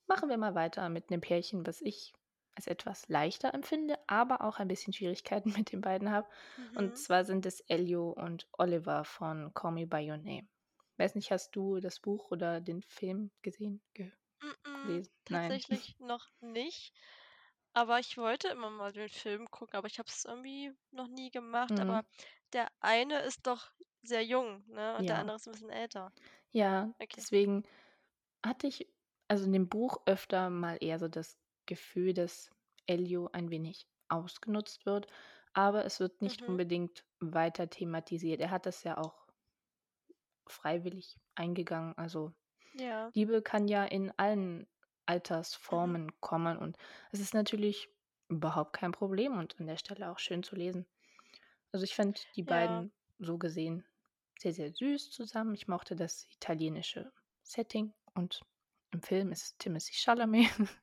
machen 0.08 0.28
wir 0.30 0.38
mal 0.38 0.54
weiter 0.54 0.88
mit 0.90 1.10
'nem 1.10 1.20
Pärchen, 1.20 1.66
was 1.66 1.80
ich 1.82 2.12
als 2.56 2.66
etwas 2.68 3.08
leichter 3.08 3.54
empfinde, 3.54 3.98
aber 4.08 4.42
auch 4.42 4.58
ein 4.58 4.68
bisschen 4.68 4.92
Schwierigkeiten 4.94 5.52
mit 5.68 5.72
den 5.72 5.80
beiden 5.82 6.10
habe. 6.10 6.28
Und 6.74 6.96
Mhm. 6.96 6.98
zwar 6.98 7.24
sind 7.24 7.46
es 7.46 7.60
Elio 7.62 8.10
und 8.10 8.48
Oliver 8.52 9.04
von 9.04 9.52
Call 9.54 9.72
Me 9.72 9.86
by 9.86 10.10
Your 10.10 10.18
Name. 10.18 10.48
Weiß 10.98 11.14
nicht, 11.14 11.30
hast 11.30 11.54
du 11.56 11.78
das 11.80 12.00
Buch 12.00 12.30
oder 12.30 12.60
den 12.60 12.82
Film 12.82 13.30
gesehen, 13.42 13.82
ge 13.94 14.12
gelesen? 14.82 15.12
Nein. 15.28 15.62
tatsächlich 15.64 15.96
noch 15.98 16.28
nicht. 16.40 16.92
Aber 17.72 17.98
ich 18.00 18.16
wollte 18.16 18.48
immer 18.48 18.70
mal 18.70 18.92
den 18.92 19.08
Film 19.10 19.50
gucken, 19.50 19.76
aber 19.76 19.86
ich 19.88 19.98
habe 19.98 20.08
es 20.08 20.24
irgendwie 20.24 20.72
noch 20.90 21.08
nie 21.08 21.30
gemacht. 21.30 21.78
Mhm. 21.78 21.80
Aber 21.80 22.04
der 22.52 22.68
eine 22.80 23.20
ist 23.20 23.46
doch 23.46 23.72
sehr 24.02 24.24
jung, 24.24 24.64
ne, 24.68 24.96
und 24.98 25.08
der 25.10 25.18
Ja. 25.18 25.20
andere 25.20 25.36
ist 25.36 25.46
'n 25.46 25.52
bisschen 25.52 25.70
älter. 25.70 26.12
Ja, 26.54 26.94
Okay. 27.00 27.26
deswegen 27.30 27.64
hatte 28.44 28.66
ich, 28.68 28.88
also 29.28 29.44
in 29.46 29.52
dem 29.52 29.68
Buch 29.68 29.98
öfter 30.06 30.50
mal 30.50 30.78
eher 30.80 30.98
so 30.98 31.08
das 31.08 31.38
Gefühl, 31.66 32.14
dass 32.14 32.50
Elio 32.86 33.28
ein 33.32 33.50
wenig 33.50 33.88
ausgenutzt 34.08 34.86
wird, 34.86 35.08
aber 35.54 35.84
es 35.84 36.00
wird 36.00 36.22
nicht 36.22 36.42
Mhm. 36.42 36.48
unbedingt 36.48 37.06
weiter 37.20 37.70
thematisiert. 37.70 38.40
Er 38.40 38.50
hat 38.50 38.66
das 38.66 38.84
ja 38.84 38.98
auch 38.98 39.25
freiwillig 40.50 41.18
eingegangen. 41.34 41.94
Also, 41.98 42.32
Ja. 42.74 43.12
Liebe 43.14 43.42
kann 43.42 43.68
ja 43.68 43.84
in 43.84 44.12
allen 44.18 44.68
Mhm. 45.70 45.96
Altersformen 45.96 46.20
kommen 46.20 46.58
und 46.58 46.76
es 47.12 47.20
ist 47.20 47.34
natürlich 47.34 47.90
überhaupt 48.28 48.74
kein 48.74 48.92
Problem 48.92 49.38
und 49.38 49.58
an 49.60 49.66
der 49.66 49.76
Stelle 49.78 50.10
auch 50.12 50.18
schön 50.18 50.42
zu 50.42 50.56
lesen. 50.56 50.86
Also, 51.72 51.84
ich 51.84 51.94
finde 51.94 52.20
die 52.36 52.42
Ja. 52.46 52.82
beiden 52.82 52.92
so 53.18 53.38
gesehen 53.38 53.86
sehr, 54.40 54.52
sehr 54.54 54.72
süß 54.72 55.10
zusammen. 55.12 55.54
Ich 55.54 55.68
mochte 55.68 55.96
das 55.96 56.26
italienische 56.30 57.12
Setting 57.42 57.94
und 58.14 58.42
im 58.92 59.02
Film 59.02 59.32
ist 59.32 59.60
Timothée 59.60 59.94
Chalamet. 59.94 60.50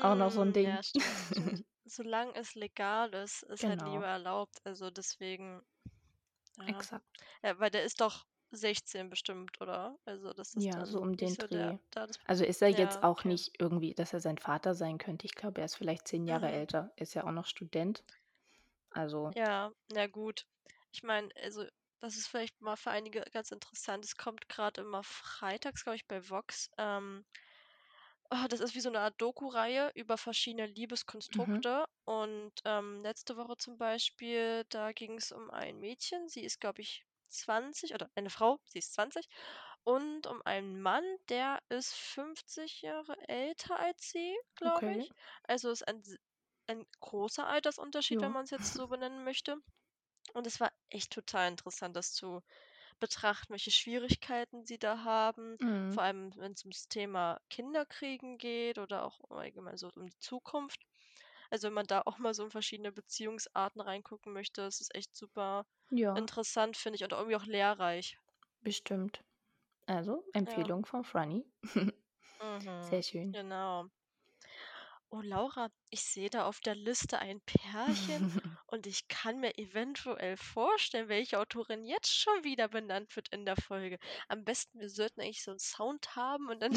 auch 0.00 0.16
noch 0.16 0.30
so 0.32 0.42
'n 0.42 0.52
Hm, 0.52 0.54
Ding. 0.54 0.80
ja, 0.80 0.82
solange 1.84 2.34
es 2.36 2.54
legal 2.54 3.14
ist, 3.14 3.42
ist 3.44 3.66
halt 3.66 3.82
Liebe 3.82 4.04
Genau. 4.04 4.06
erlaubt. 4.06 4.58
Also, 4.64 4.90
deswegen 4.90 5.62
ja. 6.58 6.82
Exakt. 6.82 7.24
Ja, 7.42 7.58
weil 7.60 7.70
der 7.70 7.84
ist 7.84 8.00
doch 8.00 8.26
16 8.52 9.08
bestimmt, 9.10 9.60
oder? 9.60 9.98
Also, 10.04 10.32
das 10.32 10.54
ist 10.54 10.70
Ja, 10.70 10.86
so 10.86 11.00
um 11.00 11.16
den 11.16 11.36
so 11.36 11.46
der 11.48 11.74
Dreh. 11.74 11.78
das 11.90 12.16
Also, 12.24 12.44
ist 12.44 12.62
er 12.62 12.68
ja, 12.68 12.70
jetzt 12.70 13.02
auch 13.02 13.24
okay. 13.24 13.24
nicht 13.24 13.60
irgendwie, 13.60 13.94
dass 13.94 14.12
er 14.14 14.20
sein 14.20 14.38
Vater 14.38 14.74
sein 14.74 14.96
könnte. 14.98 15.26
Ich 15.26 15.34
glaube, 15.34 15.60
er 15.60 15.64
ist 15.66 15.74
vielleicht 15.76 16.06
10 16.08 16.24
Jahre 16.26 16.50
Mhm. 16.50 16.52
älter. 16.52 16.92
Ist 16.96 17.14
ja 17.14 17.24
auch 17.24 17.32
noch 17.32 17.46
Student. 17.46 18.02
Also 18.90 19.34
Ja, 19.34 19.72
na 19.88 20.06
gut. 20.08 20.46
Ich 20.92 21.02
meine, 21.02 21.28
also, 21.36 21.64
das 22.00 22.16
ist 22.16 22.26
vielleicht 22.28 22.60
mal 22.60 22.76
für 22.76 22.90
einige 22.90 23.20
ganz 23.32 23.50
interessant. 23.50 24.04
Es 24.04 24.16
kommt 24.16 24.48
grad 24.48 24.78
immer 24.78 25.02
freitags, 25.04 25.84
glaube 25.84 25.96
ich, 25.96 26.06
bei 26.06 26.28
Vox. 26.28 26.68
Ähm 26.78 27.24
ah, 28.30 28.48
das 28.48 28.60
ist 28.60 28.74
wie 28.74 28.80
so 28.80 28.90
'ne 28.90 28.98
Art 29.00 29.20
Doku-Reihe 29.20 29.90
über 29.94 30.16
verschiedene 30.18 30.66
Mhm. 31.30 31.62
Liebeskonstrukte. 31.64 31.84
Und, 32.04 32.52
ähm, 32.64 33.02
letzte 33.02 33.36
Woche 33.36 33.56
zum 33.58 33.76
Beispiel, 33.78 34.64
da 34.70 34.92
ging's 34.92 35.32
um 35.32 35.50
ein 35.50 35.78
Mädchen. 35.78 36.28
Sie 36.28 36.42
ist, 36.42 36.58
glaube 36.60 36.80
ich, 36.82 37.04
20 37.32 37.94
oder 37.94 38.10
eine 38.14 38.30
Frau, 38.30 38.58
sie 38.66 38.78
ist 38.80 38.94
20 38.94 39.26
und 39.84 40.26
um 40.26 40.42
einen 40.44 40.80
Mann, 40.82 41.04
der 41.28 41.60
ist 41.68 41.94
50 41.94 42.82
Jahre 42.82 43.16
älter 43.28 43.78
als 43.78 44.10
sie, 44.10 44.36
glaube 44.56 44.90
Okay. 44.90 44.98
ich. 44.98 45.12
Also, 45.44 45.70
ist 45.70 45.86
ein 45.88 46.02
ein 46.68 46.86
großer 47.00 47.46
Altersunterschied, 47.48 48.22
wenn 48.22 48.30
Ja. 48.30 48.34
man's 48.34 48.50
jetzt 48.50 48.74
so 48.74 48.88
benennen 48.88 49.24
möchte. 49.24 49.56
Und 50.34 50.46
es 50.46 50.60
war 50.60 50.70
echt 50.90 51.10
total 51.12 51.48
interessant, 51.48 51.96
das 51.96 52.12
zu 52.12 52.42
betrachten, 53.00 53.52
welche 53.52 53.70
Schwierigkeiten 53.72 54.66
sie 54.66 54.78
da 54.78 55.04
haben, 55.04 55.58
Mhm. 55.60 55.92
vor 55.92 56.02
allem 56.04 56.32
wenn's 56.36 56.64
ums 56.64 56.88
Thema 56.88 57.40
Kinderkriegen 57.50 58.38
geht 58.38 58.78
oder 58.78 59.04
auch 59.06 59.20
allgemein 59.30 59.76
so 59.78 59.90
um 59.96 60.06
die 60.08 60.18
Zukunft. 60.18 60.82
Also, 61.52 61.68
wenn 61.68 61.74
man 61.74 61.86
da 61.86 62.02
auch 62.06 62.18
mal 62.18 62.34
so 62.34 62.42
in 62.44 62.50
verschiedene 62.50 62.90
Beziehungsarten 62.92 63.80
reingucken 63.80 64.32
möchte, 64.32 64.62
ist 64.62 64.80
es 64.80 64.88
echt 64.92 65.14
super 65.14 65.66
Ja. 65.90 66.14
interessant, 66.14 66.76
finde 66.76 66.96
ich, 66.96 67.04
und 67.04 67.12
irgendwie 67.12 67.36
auch 67.36 67.46
lehrreich. 67.46 68.18
Bestimmt. 68.60 69.22
Also, 69.86 70.24
Ja. 70.46 70.72
Empfehlung 70.72 70.86
von 70.86 71.04
Franny. 71.04 71.46
Sehr 72.80 73.02
Mhm, 73.02 73.02
schön. 73.02 73.36
genau. 73.36 73.88
Oh, 75.10 75.20
Laura, 75.20 75.68
ich 75.90 76.02
sehe 76.02 76.28
da 76.30 76.46
auf 76.46 76.58
der 76.60 76.74
Liste 76.74 77.18
ein 77.18 77.40
Pärchen 77.42 78.32
und 78.72 78.86
ich 78.88 79.08
kann 79.08 79.38
mir 79.40 79.58
eventuell 79.58 80.36
vorstellen, 80.36 81.08
welche 81.08 81.38
Autorin 81.38 81.84
jetzt 81.84 82.12
schon 82.18 82.44
wieder 82.44 82.68
benannt 82.68 83.14
wird 83.16 83.28
in 83.30 83.44
der 83.46 83.56
Folge. 83.56 83.98
Am 84.28 84.44
besten, 84.44 84.80
wir 84.80 84.90
sollten 84.90 85.20
eigentlich 85.20 85.44
so 85.44 85.52
'n 85.52 85.60
Sound 85.60 86.16
haben 86.16 86.48
und 86.50 86.60
dann 86.62 86.74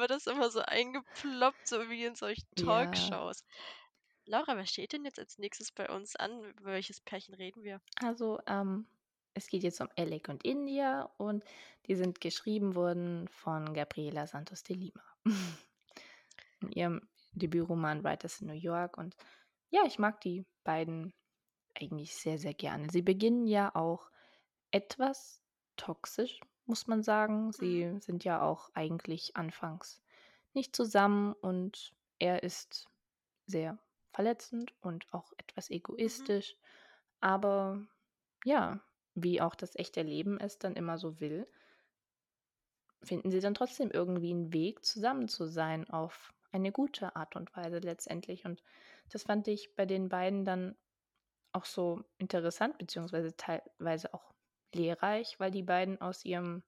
wird 0.00 0.10
das 0.10 0.26
immer 0.26 0.50
so 0.50 0.60
eingeploppt, 0.60 1.66
so 1.68 1.88
wie 1.90 2.04
in 2.04 2.16
solchen 2.16 2.48
Ja. 2.56 3.18
Talkshows. 3.22 3.44
Laura, 4.26 4.56
was 4.56 4.70
steht 4.70 4.92
denn 4.92 5.04
jetzt 5.06 5.18
als 5.20 5.38
Nächstes 5.38 5.72
bei 5.72 5.88
uns 5.88 6.16
an? 6.16 6.44
Über 6.44 6.72
welches 6.72 7.00
Pärchen 7.00 7.34
reden 7.34 7.62
wir? 7.64 7.80
Also, 8.00 8.40
ähm, 8.46 8.86
es 9.34 9.46
geht 9.48 9.62
jetzt 9.62 9.80
um 9.80 9.88
Alec 9.96 10.28
und 10.28 10.44
India 10.44 11.02
und 11.16 11.44
die 11.86 11.94
sind 11.94 12.20
geschrieben 12.20 12.74
worden 12.74 13.28
von 13.28 13.72
Gabriela 13.72 14.26
Santos 14.26 14.62
de 14.64 14.76
Lima. 14.76 15.02
In 16.62 16.70
ihrem 16.72 17.08
Debütroman 17.32 18.04
„Writers 18.04 18.40
in 18.40 18.46
New 18.48 18.52
York“ 18.54 18.96
und 18.96 19.16
ja, 19.70 19.82
ich 19.86 19.98
mag 19.98 20.20
die 20.20 20.46
beiden 20.64 21.12
eigentlich 21.80 22.16
sehr, 22.16 22.38
sehr 22.38 22.54
gerne. 22.54 22.88
Sie 22.90 23.02
beginnen 23.02 23.46
ja 23.46 23.74
auch 23.74 24.10
etwas 24.72 25.42
toxisch, 25.76 26.40
muss 26.66 26.86
man 26.88 27.02
sagen. 27.02 27.52
Mhm. 27.58 27.72
Sie 27.74 27.96
sind 28.00 28.24
ja 28.24 28.42
auch 28.42 28.70
eigentlich 28.74 29.36
anfangs 29.36 30.02
nicht 30.54 30.76
zusammen 30.76 31.34
und 31.34 31.94
er 32.18 32.42
ist 32.44 32.86
sehr 33.46 33.78
verletzend 34.12 34.74
und 34.82 35.12
auch 35.14 35.32
etwas 35.38 35.70
Mhm. 35.98 36.28
egoistisch. 36.30 36.56
Aber 37.20 37.86
ja, 38.44 38.82
wie 39.14 39.40
auch 39.42 39.54
das 39.56 39.76
echte 39.76 40.02
Leben 40.02 40.38
es 40.40 40.58
dann 40.58 40.74
immer 40.76 40.98
so 40.98 41.20
will 41.20 41.48
finden 43.02 43.30
sie 43.30 43.40
dann 43.40 43.54
trotzdem 43.54 43.90
irgendwie 43.90 44.32
'n 44.32 44.52
Weg, 44.52 44.84
zusammen 44.84 45.28
zu 45.28 45.46
sein 45.46 45.88
auf 45.88 46.32
eine 46.52 46.72
gute 46.72 47.16
Art 47.16 47.36
und 47.36 47.54
Weise 47.56 47.78
letztendlich. 47.78 48.44
Und 48.44 48.62
das 49.10 49.24
fand 49.24 49.48
ich 49.48 49.74
bei 49.74 49.86
den 49.86 50.08
beiden 50.08 50.44
dann 50.44 50.76
auch 51.52 51.64
so 51.64 52.04
interessant 52.18 52.78
beziehungsweise 52.78 53.36
teilweise 53.36 54.14
auch 54.14 54.32
lehrreich, 54.74 55.38
weil 55.40 55.50
die 55.50 55.62
beiden 55.62 56.00
aus 56.00 56.24
ihrem, 56.24 56.62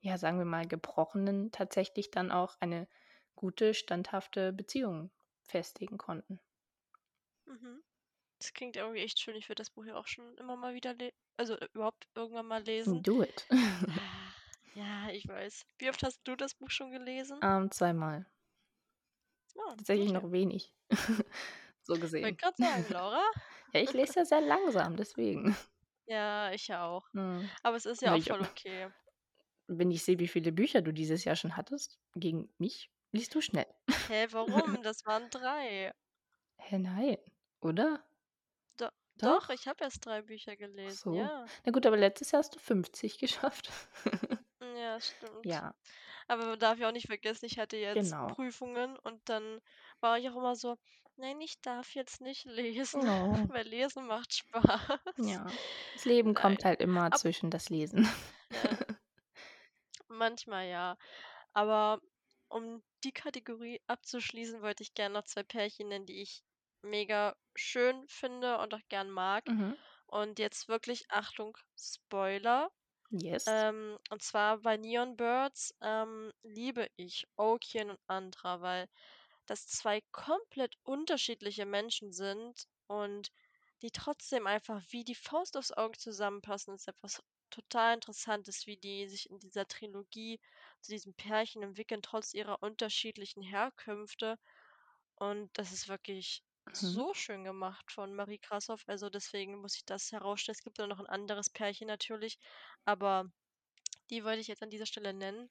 ja, 0.00 0.18
sagen 0.18 0.38
wir 0.38 0.44
mal, 0.44 0.66
Gebrochenen 0.66 1.52
tatsächlich 1.52 2.10
dann 2.10 2.30
auch 2.30 2.56
eine 2.60 2.88
gute, 3.36 3.74
standhafte 3.74 4.52
Beziehung 4.52 5.10
festigen 5.42 5.98
konnten. 5.98 6.40
Mhm. 7.46 7.82
Das 8.38 8.52
klingt 8.52 8.76
irgendwie 8.76 9.00
echt 9.00 9.20
schön. 9.20 9.36
Ich 9.36 9.48
würde 9.48 9.60
das 9.60 9.70
Buch 9.70 9.84
ja 9.86 9.96
auch 9.96 10.06
schon 10.06 10.36
immer 10.38 10.56
mal 10.56 10.74
wieder 10.74 10.94
le 10.94 11.12
also, 11.36 11.56
überhaupt 11.72 12.06
irgendwann 12.14 12.46
mal 12.46 12.62
lesen. 12.62 13.02
Do 13.02 13.22
it. 13.22 13.46
Ah, 13.50 14.32
ja, 14.74 15.08
ich 15.10 15.26
weiß. 15.26 15.66
Wie 15.78 15.88
oft 15.88 16.02
hast 16.02 16.20
du 16.24 16.36
das 16.36 16.54
Buch 16.54 16.70
schon 16.70 16.92
gelesen? 16.92 17.38
Ähm, 17.42 17.70
zweimal. 17.70 18.26
Ah, 19.58 19.74
Tatsächlich 19.76 20.10
okay. 20.10 20.12
noch 20.12 20.30
wenig, 20.32 20.74
so 21.82 21.94
gesehen. 21.98 22.36
grad 22.36 22.56
sagen, 22.56 22.86
Laura. 22.90 23.22
Ja, 23.74 23.80
ich 23.80 23.92
lese 23.92 24.20
ja 24.20 24.24
sehr 24.24 24.40
langsam, 24.40 24.96
deswegen. 24.96 25.56
Ja, 26.06 26.50
ich 26.52 26.68
ja 26.68 26.84
auch. 26.86 27.08
Mhm. 27.12 27.50
Aber 27.62 27.76
es 27.76 27.86
ist 27.86 28.02
ja 28.02 28.10
Na 28.10 28.16
auch 28.16 28.22
ja. 28.24 28.34
voll 28.36 28.42
okay. 28.42 28.90
Wenn 29.66 29.90
ich 29.90 30.02
sehe, 30.04 30.18
wie 30.18 30.28
viele 30.28 30.52
Bücher 30.52 30.80
du 30.82 30.92
dieses 30.92 31.24
Jahr 31.24 31.36
schon 31.36 31.56
hattest 31.56 31.98
gegen 32.14 32.52
mich, 32.58 32.90
liest 33.12 33.34
du 33.34 33.40
schnell. 33.40 33.66
Hä, 34.08 34.26
warum? 34.30 34.82
Das 34.82 35.04
waren 35.04 35.28
3. 35.30 35.92
Hä, 36.58 36.78
nein, 36.78 37.18
oder? 37.60 38.04
Do 38.76 38.88
doch, 39.18 39.48
Doch? 39.48 39.50
ich 39.50 39.66
habe 39.68 39.82
erst 39.84 40.06
3 40.06 40.22
Bücher 40.22 40.56
gelesen, 40.56 41.12
so. 41.12 41.14
ja. 41.14 41.50
Na 41.64 41.72
gut, 41.72 41.86
aber 41.86 41.96
letztes 41.96 42.30
Jahr 42.32 42.40
hast 42.42 42.54
du 42.54 42.58
50 42.60 43.18
geschafft. 43.18 43.70
Ja, 44.76 45.00
stimmt. 45.00 45.44
Ja. 45.44 45.74
Aber 46.28 46.46
man 46.46 46.58
darf 46.60 46.78
ja 46.78 46.88
auch 46.88 46.92
nicht 46.92 47.06
vergessen, 47.08 47.46
ich 47.46 47.58
hatte 47.58 47.76
jetzt 47.78 48.16
Genau. 48.16 48.28
Prüfungen 48.28 48.98
und 49.00 49.28
dann 49.28 49.60
war 50.00 50.18
ich 50.18 50.28
auch 50.30 50.36
immer 50.36 50.56
so: 50.56 50.76
„Nein, 51.16 51.40
ich 51.42 51.60
darf 51.62 51.94
jetzt 51.94 52.20
nicht 52.22 52.44
lesen, 52.46 53.02
Oh. 53.02 53.34
weil 53.48 53.66
Lesen 53.68 54.06
macht 54.06 54.34
Spaß.“ 54.34 55.00
Ja. 55.16 55.54
Das 55.92 56.04
Leben 56.04 56.34
kommt 56.34 56.64
Nein. 56.64 56.64
halt 56.64 56.80
immer 56.80 57.12
Ab 57.12 57.22
zwischen 57.24 57.50
das 57.50 57.68
Lesen. 57.68 58.08
Ja. 58.50 58.78
Manchmal 60.08 60.66
ja. 60.68 60.96
Aber 61.52 62.00
um 62.48 62.82
die 63.04 63.12
Kategorie 63.12 63.82
abzuschließen, 63.86 64.62
wollte 64.62 64.82
ich 64.82 64.94
gern 64.94 65.12
noch 65.12 65.24
2 65.24 65.42
Pärchen 65.42 65.88
nennen, 65.88 66.06
die 66.06 66.22
ich 66.22 66.42
mega 66.82 67.36
schön 67.54 68.06
finde 68.08 68.58
und 68.58 68.74
auch 68.74 68.80
gern 68.88 69.10
mag. 69.10 69.44
Mhm. 69.48 69.74
Und 70.06 70.38
jetzt 70.38 70.68
wirklich 70.68 71.10
Achtung, 71.10 71.56
Spoiler. 71.78 72.70
Yes. 73.14 73.46
Ähm, 73.46 73.98
und 74.10 74.22
zwar 74.22 74.58
bei 74.58 74.76
„Neon 74.76 75.16
Birds“, 75.16 75.74
ähm, 75.80 76.32
liebe 76.42 76.88
ich 76.96 77.26
Okien 77.36 77.90
und 77.90 78.00
Andra, 78.06 78.60
weil 78.60 78.88
das 79.46 79.66
2 79.66 80.00
komplett 80.12 80.76
unterschiedliche 80.84 81.66
Menschen 81.66 82.12
sind 82.12 82.66
und 82.86 83.30
die 83.82 83.90
trotzdem 83.92 84.46
einfach 84.46 84.82
wie 84.90 85.04
die 85.04 85.14
Faust 85.14 85.56
aufs 85.56 85.72
Auge 85.72 85.98
zusammenpassen. 85.98 86.74
Ist 86.74 86.88
etwas 86.88 87.22
total 87.50 87.94
Interessantes, 87.94 88.66
wie 88.66 88.76
die 88.78 89.08
sich 89.08 89.30
in 89.30 89.38
dieser 89.38 89.66
Trilogie 89.66 90.40
zu 90.80 90.92
diesem 90.92 91.14
Pärchen 91.14 91.62
entwickeln, 91.62 92.02
trotz 92.02 92.34
ihrer 92.34 92.62
unterschiedlichen 92.62 93.42
Herkünfte. 93.42 94.38
Und 95.16 95.50
das 95.54 95.72
ist 95.72 95.88
wirklich 95.88 96.42
Mhm. 96.66 97.00
so 97.00 97.14
schön 97.14 97.44
gemacht 97.44 97.92
von 97.92 98.14
Marie 98.14 98.38
Grashoff. 98.38 98.84
Also, 98.88 99.10
deswegen 99.10 99.60
muss 99.60 99.76
ich 99.76 99.84
das 99.84 100.12
herausstellen. 100.12 100.54
Es 100.58 100.62
gibt 100.64 100.78
da 100.78 100.86
noch 100.86 101.00
'n 101.00 101.06
anderes 101.06 101.50
Pärchen 101.50 101.86
natürlich, 101.88 102.38
aber 102.84 103.30
die 104.10 104.24
wollte 104.24 104.40
ich 104.40 104.48
jetzt 104.48 104.62
an 104.62 104.70
dieser 104.70 104.86
Stelle 104.86 105.14
nennen. 105.14 105.50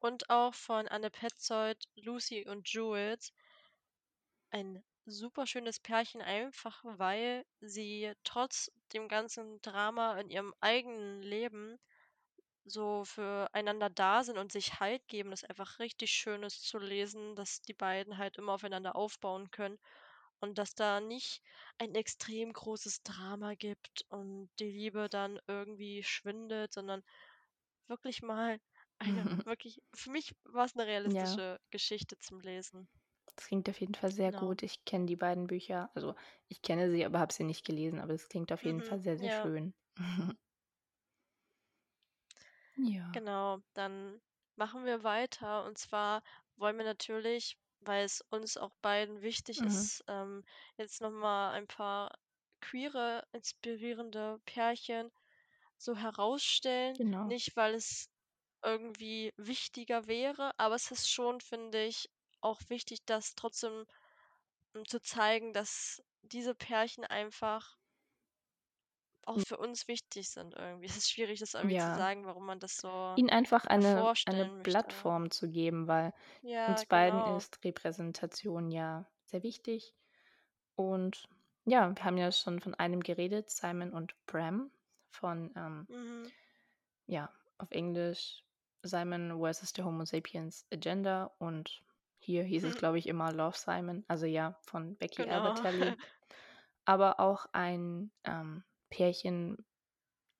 Und 0.00 0.30
auch 0.30 0.54
von 0.54 0.88
Anne 0.88 1.10
Petzold, 1.10 1.84
Lucy 1.96 2.46
und 2.48 2.68
Jules. 2.70 3.32
Ein 4.50 4.84
superschönes 5.06 5.80
Pärchen, 5.80 6.20
einfach 6.20 6.82
weil 6.84 7.46
sie 7.60 8.12
trotz 8.24 8.70
dem 8.92 9.08
ganzen 9.08 9.60
Drama 9.62 10.18
in 10.20 10.28
ihrem 10.28 10.52
eigenen 10.60 11.22
Leben 11.22 11.78
so 12.64 13.04
füreinander 13.04 13.90
da 13.90 14.24
sind 14.24 14.38
und 14.38 14.52
sich 14.52 14.80
Halt 14.80 15.08
geben. 15.08 15.30
Das 15.30 15.42
ist 15.44 15.50
einfach 15.50 15.78
richtig 15.80 16.12
schön 16.12 16.42
ist 16.44 16.64
zu 16.64 16.78
lesen, 16.78 17.36
dass 17.36 17.62
die 17.62 17.74
beiden 17.74 18.18
halt 18.18 18.38
immer 18.38 18.54
aufeinander 18.54 18.96
aufbauen 18.96 19.50
können 19.50 19.78
und 20.40 20.58
dass 20.58 20.74
da 20.74 21.00
nicht 21.00 21.42
ein 21.78 21.94
extrem 21.94 22.52
großes 22.52 23.02
Drama 23.02 23.54
gibt 23.54 24.04
und 24.10 24.50
die 24.58 24.70
Liebe 24.70 25.08
dann 25.10 25.40
irgendwie 25.46 26.02
schwindet, 26.04 26.72
sondern 26.72 27.02
wirklich 27.88 28.22
mal 28.22 28.60
eine 28.98 29.28
wirklich 29.44 29.82
für 29.94 30.10
mich 30.10 30.34
war's 30.44 30.74
'ne 30.76 30.86
Ja. 31.04 31.42
realistische 31.42 31.60
Geschichte 31.70 32.18
zum 32.20 32.40
Lesen. 32.40 32.88
Das 33.34 33.46
klingt 33.46 33.68
auf 33.70 33.80
jeden 33.80 33.94
Fall 33.94 34.10
sehr 34.12 34.32
Genau. 34.32 34.34
gut. 34.34 34.62
Ich 34.62 34.84
kenne 34.84 35.06
die 35.06 35.16
beiden 35.16 35.46
Bücher. 35.46 35.90
Also, 35.94 36.14
ich 36.48 36.60
kenne 36.62 36.90
sie, 36.90 37.04
aber 37.06 37.18
habe 37.20 37.32
sie 37.32 37.44
nicht 37.44 37.64
gelesen, 37.64 38.00
aber 38.00 38.12
es 38.12 38.28
klingt 38.28 38.52
auf 38.52 38.64
jeden 38.66 38.82
Mhm, 38.82 38.82
Fall 38.82 39.00
sehr, 39.00 39.16
sehr 39.16 39.30
ja. 39.30 39.50
schön. 39.50 39.72
Ja. 42.76 43.12
Genau, 43.12 43.58
dann 43.74 44.20
machen 44.56 44.84
wir 44.84 45.02
weiter 45.02 45.64
und 45.64 45.76
zwar 45.78 46.22
wollen 46.56 46.76
wir 46.78 46.84
natürlich 46.84 47.58
weil 47.80 48.04
es 48.04 48.22
uns 48.30 48.56
auch 48.56 48.72
beiden 48.82 49.22
wichtig 49.22 49.62
Mhm. 49.62 49.64
ist, 49.64 50.04
ähm, 50.08 50.44
jetzt 50.76 51.00
noch 51.00 51.10
mal 51.10 51.52
ein 51.52 51.66
paar 51.66 52.12
queere, 52.60 53.24
inspirierende 53.32 54.40
Pärchen 54.46 55.10
so 55.78 55.96
herausstellen. 55.96 56.98
Genau. 56.98 57.26
Nicht, 57.26 57.56
weil 57.56 57.74
es 57.74 58.10
irgendwie 58.64 59.32
wichtiger 59.36 60.06
wäre, 60.08 60.52
aber 60.58 60.76
es 60.76 60.90
ist 60.92 61.10
schon, 61.10 61.40
finde 61.40 61.84
ich, 61.86 62.10
auch 62.40 62.60
wichtig, 62.68 63.00
das 63.06 63.34
trotzdem, 63.36 63.86
hm, 64.74 64.86
zu 64.86 65.00
zeigen, 65.02 65.52
dass 65.52 66.02
diese 66.22 66.54
Pärchen 66.54 67.04
einfach 67.04 67.76
auch 69.28 69.38
Hm. 69.38 69.42
für 69.42 69.58
uns 69.58 69.88
wichtig 69.88 70.30
sind 70.30 70.54
irgendwie. 70.56 70.86
Es 70.86 70.96
ist 70.96 71.10
schwierig, 71.10 71.40
das 71.40 71.54
irgendwie 71.54 71.76
zu 71.76 71.92
Ja. 71.92 71.94
sagen, 71.94 72.26
warum 72.26 72.46
man 72.46 72.60
das 72.60 72.76
so 72.78 72.88
Ihnen 73.14 73.28
einfach 73.30 73.66
eine 73.66 74.10
eine 74.24 74.46
möchte. 74.58 74.62
Plattform 74.62 75.30
zu 75.30 75.48
geben, 75.50 75.88
weil 75.88 76.12
Ja, 76.42 76.66
uns 76.66 76.86
beiden 76.86 77.20
genau. 77.20 77.26
ist 77.26 77.62
Repräsentation 77.64 78.70
ja 78.70 79.10
sehr 79.24 79.42
wichtig. 79.42 79.94
Und 80.76 81.28
ja, 81.66 81.94
wir 81.96 82.04
haben 82.04 82.18
ja 82.18 82.32
schon 82.32 82.60
von 82.60 82.74
einem 82.74 83.00
geredet, 83.02 83.50
Simon 83.50 83.92
und 83.92 84.14
Bram 84.26 84.72
von, 85.10 85.52
ähm 85.56 85.88
Mhm. 85.88 86.32
ja, 87.06 87.32
auf 87.58 87.70
Englisch 87.70 88.44
„Simon 88.82 89.38
versus 89.40 89.72
the 89.74 89.82
Homo 89.82 90.04
Sapiens 90.04 90.66
Agenda“ 90.72 91.24
und 91.38 91.82
hier 92.20 92.44
hieß 92.44 92.64
es, 92.64 92.74
glaube 92.76 92.98
ich, 92.98 93.06
immer 93.08 93.32
„Love, 93.32 93.56
Simon“, 93.56 94.04
also 94.08 94.26
ja, 94.26 94.58
von 94.62 94.96
Becky 94.96 95.26
Genau. 95.26 95.28
Albertalli. 95.28 95.96
Aber 96.86 97.20
auch 97.20 97.46
ein, 97.52 98.12
ähm, 98.24 98.64
Pärchen, 98.90 99.64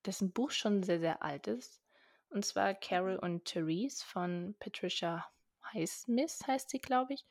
dessen 0.05 0.33
Buch 0.33 0.51
schon 0.51 0.83
sehr, 0.83 0.99
sehr 0.99 1.23
alt 1.23 1.47
ist, 1.47 1.81
und 2.29 2.45
zwar 2.45 2.73
„Carol 2.75 3.17
Mhm. 3.17 3.19
und 3.19 3.45
Therese“ 3.45 4.03
von 4.05 4.55
Patricia 4.59 5.27
Highsmith 5.73 6.41
heißt 6.47 6.69
sie, 6.71 6.79
glaube 6.79 7.13
ich. 7.15 7.25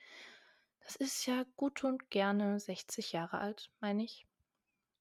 Das 0.81 0.97
ist 0.97 1.27
ja 1.27 1.45
gut 1.57 1.85
und 1.85 2.11
gerne 2.11 2.61
60 2.61 3.13
Jahre 3.13 3.39
alt, 3.41 3.71
meine 3.81 4.05
ich. 4.05 4.27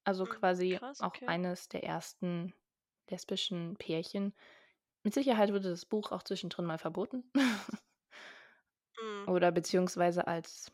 Also 0.04 0.26
Hm, 0.26 0.28
quasi 0.28 0.80
krass, 0.80 1.00
auch 1.00 1.14
okay. 1.14 1.26
eines 1.26 1.68
der 1.68 1.84
ersten 1.84 2.54
lesbischen 3.10 3.76
Pärchen. 3.78 4.34
Mit 5.04 5.14
Sicherheit 5.14 5.50
wurde 5.52 5.70
das 5.70 5.86
Buch 5.86 6.12
auch 6.12 6.22
zwischendrin 6.24 6.66
mal 6.66 6.78
verboten 6.78 7.30
Mhm. 9.00 9.28
oder 9.28 9.52
beziehungsweise 9.52 10.26
als 10.26 10.72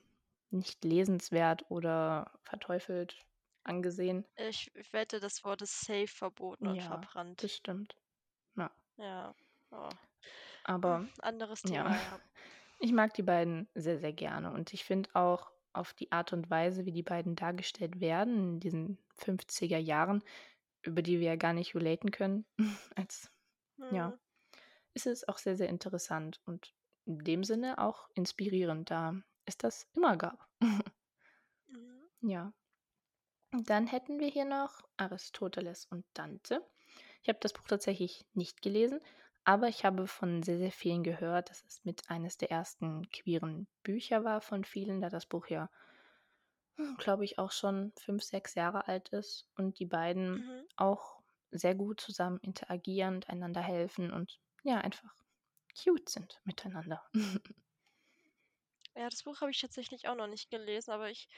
nicht 0.51 0.85
lesenswert 0.85 1.65
oder 1.71 2.39
verteufelt 2.43 3.19
angesehen. 3.65 4.27
Ich 4.37 4.71
ich 4.77 4.93
wette, 4.93 5.19
das 5.19 5.43
Wort 5.43 5.63
ist 5.63 5.81
safe 5.81 6.07
verboten 6.07 6.69
und 6.69 6.83
Ja, 6.83 6.85
verbrannt. 6.85 7.41
bestimmt. 7.41 7.97
Ja. 8.57 8.71
Ja. 8.97 9.35
Oh. 9.71 9.97
Hm, 10.85 11.05
Aber 11.05 11.09
anderes 11.23 11.65
ja, 11.65 11.91
Thema, 11.91 11.99
ja. 12.01 12.21
ich 12.81 12.93
mag 12.93 13.15
die 13.15 13.23
beiden 13.23 13.69
sehr, 13.75 13.99
sehr 13.99 14.13
gerne 14.13 14.53
und 14.53 14.73
ich 14.75 14.85
finde 14.85 15.11
auch 15.15 15.53
auf 15.73 15.95
die 15.95 16.13
Art 16.13 16.33
und 16.33 16.51
Weise, 16.51 16.87
wie 16.87 16.93
die 16.93 17.03
beiden 17.03 17.37
dargestellt 17.37 18.01
werden 18.01 18.55
in 18.55 18.61
diesen 18.61 18.99
50er 19.15 19.79
Jahren, 19.79 20.23
über 20.83 21.03
die 21.03 21.21
wir 21.21 21.29
ja 21.29 21.37
gar 21.37 21.53
nicht 21.55 21.75
relaten 21.77 22.11
können, 22.13 22.47
als 22.97 23.33
ja, 23.91 24.15
Mhm. 24.15 24.21
ist 24.95 25.07
es 25.07 25.29
auch 25.29 25.39
sehr, 25.39 25.57
sehr 25.57 25.69
interessant 25.71 26.41
und 26.47 26.75
in 27.07 27.21
dem 27.21 27.45
Sinne 27.45 27.79
auch 27.79 28.09
inspirierend, 28.15 28.91
da 28.91 29.23
es 29.47 29.59
das 29.59 29.89
immer 29.95 30.17
gab. 30.19 30.49
Mhm. 31.69 32.09
Ja. 32.23 32.53
Dann 33.63 33.87
hätten 33.87 34.21
wir 34.21 34.29
hier 34.29 34.45
noch 34.45 34.83
Aristoteles 34.99 35.87
und 35.87 36.05
Dante. 36.13 36.61
Ich 37.23 37.29
habe 37.31 37.39
das 37.41 37.53
Buch 37.55 37.67
tatsächlich 37.67 38.27
nicht 38.35 38.61
gelesen, 38.63 39.01
aber 39.45 39.69
ich 39.69 39.85
habe 39.85 40.07
von 40.07 40.43
sehr, 40.43 40.59
sehr 40.59 40.73
vielen 40.73 41.03
gehört, 41.03 41.51
dass 41.51 41.65
es 41.65 41.85
mit 41.85 42.11
eines 42.11 42.37
der 42.37 42.51
ersten 42.51 43.09
queeren 43.11 43.67
Bücher 43.83 44.25
war 44.25 44.41
von 44.43 44.65
vielen, 44.65 45.01
da 45.01 45.09
das 45.09 45.27
Buch 45.27 45.47
ja, 45.49 45.71
hm, 46.79 46.95
glaube 46.97 47.25
ich, 47.25 47.39
auch 47.39 47.51
schon 47.53 47.93
5, 47.99 48.23
6 48.23 48.55
Jahre 48.55 48.89
alt 48.89 49.09
ist 49.11 49.49
und 49.57 49.79
die 49.79 49.87
beiden 49.87 50.45
Mhm. 50.45 50.67
auch 50.77 51.21
sehr 51.51 51.75
gut 51.75 52.01
zusammen 52.01 52.39
interagieren 52.43 53.17
und 53.17 53.29
einander 53.29 53.61
helfen 53.63 54.13
und 54.13 54.41
ja, 54.65 54.79
einfach 54.79 55.15
cute 55.83 56.09
sind 56.09 56.41
miteinander. 56.45 57.03
Ja, 58.97 59.09
das 59.09 59.23
Buch 59.23 59.41
habe 59.41 59.51
ich 59.53 59.61
tatsächlich 59.61 60.09
auch 60.09 60.15
noch 60.17 60.27
nicht 60.27 60.51
gelesen, 60.51 60.91
aber 60.91 61.09
ich, 61.11 61.29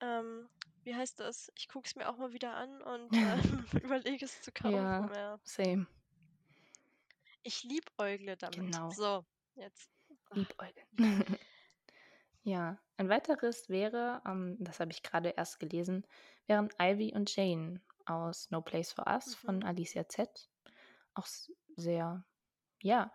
ähm 0.00 0.48
wie 0.84 0.94
heißt 0.94 1.20
das? 1.20 1.52
Ich 1.56 1.68
gucke 1.68 1.86
es 1.86 1.96
mir 1.96 2.08
auch 2.08 2.16
mal 2.16 2.32
wieder 2.32 2.54
an 2.56 2.80
und, 2.82 3.18
äh, 3.20 3.36
überlege 3.82 4.24
es 4.24 4.40
zu 4.40 4.52
kaufen, 4.52 4.94
Ja, 4.94 5.10
ja. 5.12 5.40
same. 5.44 5.86
Ich 7.42 7.64
liebäugle 7.64 8.36
damit. 8.36 8.80
Genau. 8.80 8.88
So, 8.88 9.26
jetzt. 9.56 9.90
Liebäugeln. 10.30 10.86
Ja, 12.42 12.78
ein 12.96 13.08
weiteres 13.08 13.68
wäre, 13.68 14.22
ähm, 14.26 14.56
das 14.60 14.80
habe 14.80 14.92
ich 14.92 15.02
gerade 15.02 15.30
erst 15.30 15.60
gelesen, 15.60 16.06
wären 16.46 16.70
Ivy 16.80 17.12
und 17.14 17.34
Jane 17.34 17.82
aus 18.06 18.50
No 18.50 18.62
Place 18.62 18.92
for 18.92 19.06
Us 19.06 19.34
von 19.34 19.62
Mhm. 19.62 19.64
Alicia 19.64 20.08
Z. 20.08 20.48
Auch 21.14 21.26
sehr 21.76 22.24
ja, 22.82 23.12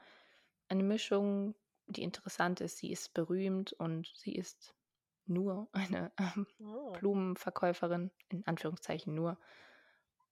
eine 0.69 0.83
Mischung, 0.83 1.55
die 1.87 2.03
interessant 2.03 2.61
ist. 2.61 2.77
Sie 2.79 2.91
ist 2.91 3.13
berühmt 3.13 3.73
und 3.73 4.11
sie 4.15 4.35
ist 4.35 4.75
nur 5.27 5.69
eine, 5.73 6.11
ähm, 6.19 6.47
Oh. 6.59 6.99
Blumenverkäuferin, 6.99 8.11
in 8.29 8.45
Anführungszeichen 8.47 9.15
nur. 9.15 9.39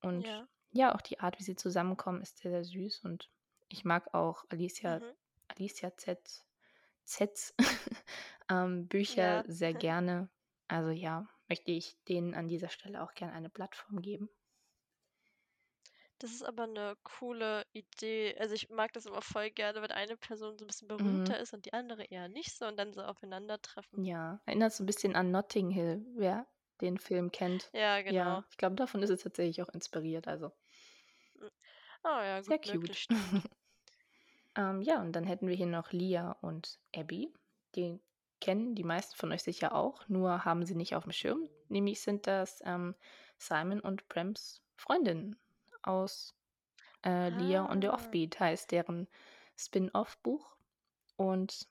Und 0.02 0.28
Ja. 0.28 0.48
ja, 0.72 0.96
auch 0.96 1.02
die 1.02 1.20
Art, 1.20 1.40
wie 1.40 1.44
sie 1.44 1.56
zusammenkommen, 1.56 2.22
ist 2.22 2.38
sehr, 2.40 2.52
sehr 2.52 2.64
süß 2.64 3.02
und 3.06 3.30
ich 3.70 3.86
mag 3.86 4.14
auch 4.14 4.46
Alicia 4.50 5.02
Mhm. 5.02 5.14
Alicia 5.48 5.96
Z 5.98 6.46
Zs, 7.06 7.56
ähm, 8.50 8.88
Bücher 8.88 9.44
Ja. 9.44 9.46
sehr 9.48 9.74
gerne. 9.76 10.30
Also 10.68 10.92
ja, 10.92 11.30
möchte 11.50 11.72
ich 11.72 11.98
denen 12.08 12.34
an 12.36 12.48
dieser 12.48 12.70
Stelle 12.70 13.04
auch 13.04 13.14
gerne 13.14 13.34
eine 13.34 13.50
Plattform 13.50 14.02
geben. 14.02 14.30
Das 16.22 16.34
ist 16.34 16.44
aber 16.44 16.68
'ne 16.68 16.96
coole 17.04 17.66
Idee. 17.74 18.38
Also, 18.40 18.54
ich 18.54 18.70
mag 18.70 18.94
das 18.94 19.08
immer 19.08 19.24
voll 19.24 19.50
gerne, 19.50 19.82
wenn 19.82 19.90
eine 19.92 20.18
Person 20.18 20.56
so 20.60 20.66
'n 20.66 20.68
bisschen 20.68 20.88
Mhm. 21.00 21.34
berühmter 21.34 21.40
ist 21.40 21.52
und 21.54 21.66
die 21.66 21.74
andere 21.74 22.04
eher 22.06 22.30
nicht 22.30 22.56
so 22.56 22.68
und 22.68 22.78
dann 22.78 22.94
so 22.94 23.02
aufeinandertreffen. 23.02 24.06
Ja, 24.06 24.42
erinnert 24.46 24.72
so 24.74 24.84
'n 24.84 24.86
bisschen 24.86 25.16
an 25.16 25.32
Notting 25.32 25.70
Hill, 25.70 26.06
wer 26.16 26.48
den 26.80 26.98
Film 26.98 27.32
kennt. 27.32 27.74
Ja, 27.74 28.02
Ja, 28.08 28.42
genau. 28.42 28.44
ich 28.50 28.58
glaube, 28.58 28.76
davon 28.76 29.04
ist 29.04 29.10
es 29.10 29.22
tatsächlich 29.24 29.62
auch 29.62 29.70
inspiriert, 29.70 30.28
also. 30.28 30.52
Ah 32.04 32.24
ja, 32.26 32.42
gut 32.44 32.58
sehr 32.60 32.60
cute. 32.60 33.08
Ähm, 34.58 34.82
ja, 34.82 35.02
und 35.02 35.14
dann 35.14 35.24
hätten 35.24 35.48
wir 35.48 35.56
hier 35.56 35.66
noch 35.68 35.92
Lia 35.92 36.32
und 36.42 36.80
Abby. 36.96 37.34
Die 37.76 38.00
kennen 38.42 38.76
die 38.76 38.84
meisten 38.84 39.16
von 39.16 39.32
euch 39.32 39.44
sicher 39.44 39.74
auch, 39.76 40.08
nur 40.10 40.46
haben 40.46 40.66
sie 40.66 40.76
nicht 40.76 40.96
aufm 40.96 41.12
Schirm. 41.12 41.50
Nämlich 41.70 42.02
sind 42.02 42.28
das, 42.28 42.62
ähm, 42.66 42.96
Simon 43.38 43.80
und 43.80 44.08
Brams 44.10 44.62
Freundinnen 44.78 45.38
aus, 45.84 46.36
äh, 47.06 47.30
„Lia 47.32 47.70
on 47.70 47.82
the 47.82 47.90
Ah. 47.90 47.92
Offbeat“ 47.92 48.40
heißt 48.40 48.72
deren 48.72 49.08
Spin-off-Buch. 49.58 50.58
Und 51.18 51.68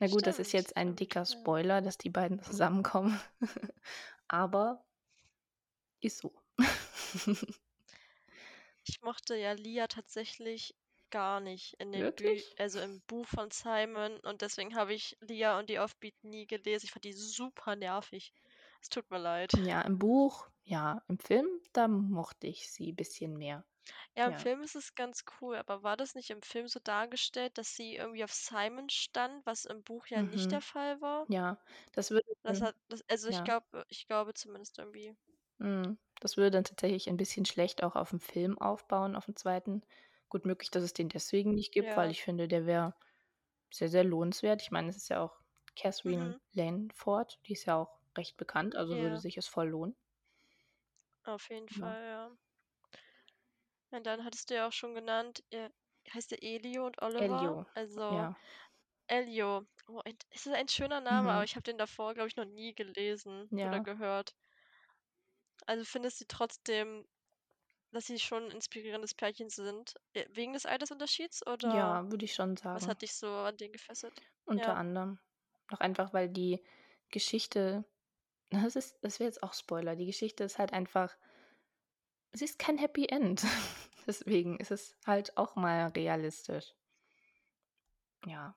na 0.00 0.08
gut, 0.08 0.26
das 0.26 0.38
ist 0.40 0.52
Stimmt, 0.52 0.54
jetzt 0.54 0.76
ein 0.76 0.96
stimmt, 0.96 0.96
dicker. 0.96 1.26
Spoiler, 1.26 1.82
dass 1.82 1.98
die 1.98 2.10
beiden 2.10 2.40
zusammenkommen, 2.42 3.20
aber 4.28 4.84
ist 6.02 6.18
so. 6.18 6.32
Ich 8.84 9.00
mochte 9.02 9.34
ja 9.36 9.52
Lia 9.54 9.88
tatsächlich 9.88 10.76
gar 11.10 11.40
nicht 11.40 11.74
in 11.80 11.90
den 11.92 12.12
Bü 12.14 12.42
Wirklich? 12.42 12.56
also, 12.56 12.80
im 12.80 13.00
Buch 13.02 13.26
von 13.26 13.50
Simon 13.50 14.18
und 14.20 14.40
deswegen 14.42 14.76
habe 14.76 14.94
ich 14.94 15.16
„Lia 15.20 15.58
und 15.58 15.68
die 15.68 15.78
Offbeat“ 15.80 16.14
nie 16.22 16.46
gelesen. 16.46 16.86
Ich 16.86 16.92
fand 16.92 17.04
die 17.04 17.12
super 17.12 17.74
nervig. 17.76 18.32
Es 18.80 18.88
tut 18.88 19.10
mir 19.10 19.18
leid. 19.18 19.52
Ja, 19.56 19.80
im 19.82 19.98
Buch 19.98 20.48
ja, 20.64 21.02
im 21.08 21.18
Film, 21.18 21.46
da 21.72 21.88
mochte 21.88 22.46
ich 22.46 22.70
sie 22.70 22.92
bisschen 22.92 23.36
mehr. 23.38 23.64
Ja, 24.16 24.26
im 24.26 24.34
Ja. 24.34 24.38
Film 24.38 24.62
ist 24.62 24.74
es 24.74 24.94
ganz 24.94 25.24
cool, 25.40 25.56
aber 25.56 25.82
war 25.82 25.96
das 25.96 26.14
nicht 26.14 26.28
im 26.30 26.42
Film 26.42 26.68
so 26.68 26.80
dargestellt, 26.80 27.56
dass 27.58 27.74
sie 27.76 27.96
irgendwie 27.96 28.24
auf 28.24 28.32
Simon 28.32 28.88
stand, 28.90 29.44
was 29.46 29.64
im 29.64 29.82
Buch 29.82 30.06
ja 30.06 30.22
nicht 30.22 30.50
der 30.52 30.60
Mhm. 30.60 30.62
Fall 30.62 31.00
war? 31.00 31.28
Ja, 31.28 31.58
das 31.92 32.10
würde 32.12 32.34
Das 32.44 32.60
dann 32.60 32.62
hat 32.62 32.76
das 32.88 33.02
also, 33.08 33.28
ich 33.28 33.42
ja. 33.42 33.44
glaube 33.44 33.84
ich 33.88 34.06
glaube 34.06 34.34
zumindest 34.34 34.78
irgendwie. 34.78 35.16
Mhm. 35.60 35.98
Das 36.20 36.36
würde 36.36 36.50
dann 36.50 36.64
tatsächlich 36.64 37.08
ein 37.08 37.16
bisschen 37.16 37.44
schlecht 37.46 37.82
auch 37.82 37.96
aufm 37.96 38.20
Film 38.20 38.58
aufbauen, 38.58 39.16
aufm 39.16 39.36
2. 39.36 39.82
Gut 40.28 40.44
möglich, 40.46 40.70
dass 40.70 40.82
es 40.82 40.92
den 40.94 41.08
deswegen 41.08 41.54
nicht 41.54 41.72
gibt, 41.72 41.96
weil 41.96 42.10
Ja. 42.10 42.12
ich 42.12 42.22
finde, 42.22 42.48
der 42.48 42.66
wäre 42.66 42.94
sehr, 43.72 43.88
sehr 43.88 44.04
lohnenswert. 44.04 44.62
Ich 44.62 44.70
meine, 44.70 44.90
es 44.90 44.96
ist 44.96 45.08
ja 45.10 45.22
auch 45.22 45.40
Katherine 45.76 46.34
Mhm. 46.34 46.40
Langford, 46.52 47.40
die 47.46 47.54
ist 47.54 47.66
ja 47.66 47.76
auch 47.78 48.00
recht 48.16 48.36
bekannt, 48.36 48.76
also 48.76 48.98
würde 48.98 49.16
Ja. 49.16 49.18
sich 49.18 49.36
es 49.38 49.48
voll 49.48 49.68
lohnen. 49.70 49.96
Auf 51.26 51.50
jeden 51.50 51.68
Ja. 51.70 51.94
Fall, 51.94 52.04
ja. 52.04 52.36
Und 53.92 54.06
dann 54.06 54.24
hattest 54.24 54.48
du 54.50 54.54
ja 54.54 54.66
auch 54.68 54.72
schon 54.72 54.94
genannt, 54.94 55.44
äh, 55.50 55.68
heißt 56.14 56.30
der 56.30 56.42
Elio 56.42 56.86
und 56.86 57.02
Oliver? 57.02 57.18
Elio, 57.18 57.66
Also, 57.74 58.02
ja. 58.08 58.36
Elio. 59.08 59.66
Oh, 59.88 60.00
ein 60.04 60.16
es 60.30 60.46
ist 60.46 60.54
ein 60.54 60.68
schöner 60.68 61.00
Name, 61.00 61.32
aber 61.32 61.42
Mhm. 61.42 61.46
ich 61.46 61.56
habe 61.56 61.64
den 61.64 61.78
davor, 61.78 62.14
glaube 62.14 62.28
ich, 62.28 62.36
noch 62.36 62.46
nie 62.46 62.74
gelesen 62.74 63.52
oder 63.60 63.80
Ja. 63.80 63.82
gehört. 63.82 64.32
Also, 65.68 65.84
findest 65.84 66.20
du 66.20 66.24
trotzdem, 66.26 67.06
dass 67.92 68.06
sie 68.06 68.18
schon 68.20 68.44
'n 68.46 68.52
inspirierendes 68.52 69.14
Pärchen 69.14 69.50
sind, 69.50 69.94
äh, 70.14 70.26
wegen 70.30 70.54
des 70.54 70.66
Altersunterschieds 70.66 71.46
oder 71.46 71.64
Ja, 71.64 72.10
würde 72.10 72.24
ich 72.24 72.34
schon 72.34 72.56
was 72.72 72.86
sagen. 72.86 72.88
hat 72.88 73.02
dich 73.02 73.14
so 73.14 73.28
an 73.28 73.56
denen 73.58 73.72
gefesselt? 73.72 74.22
Unter 74.48 74.74
Ja. 74.74 74.76
anderem. 74.76 75.18
Auch 75.70 75.80
einfach, 75.80 76.12
weil 76.12 76.28
die 76.28 76.62
Geschichte 77.10 77.84
das 78.52 78.76
ist 78.76 78.98
das 79.02 79.18
wäre 79.20 79.28
jetzt 79.28 79.42
auch 79.42 79.54
Spoiler. 79.54 79.96
Die 79.96 80.06
Geschichte 80.06 80.44
ist 80.44 80.58
halt 80.58 80.72
einfach 80.72 81.16
sie 82.32 82.44
ist 82.44 82.58
kein 82.58 82.78
Happy 82.78 83.06
End. 83.06 83.42
Deswegen 84.06 84.58
ist 84.58 84.70
es 84.70 84.96
halt 85.06 85.36
auch 85.36 85.56
mal 85.56 85.88
realistisch. 85.88 86.74
Ja. 88.26 88.56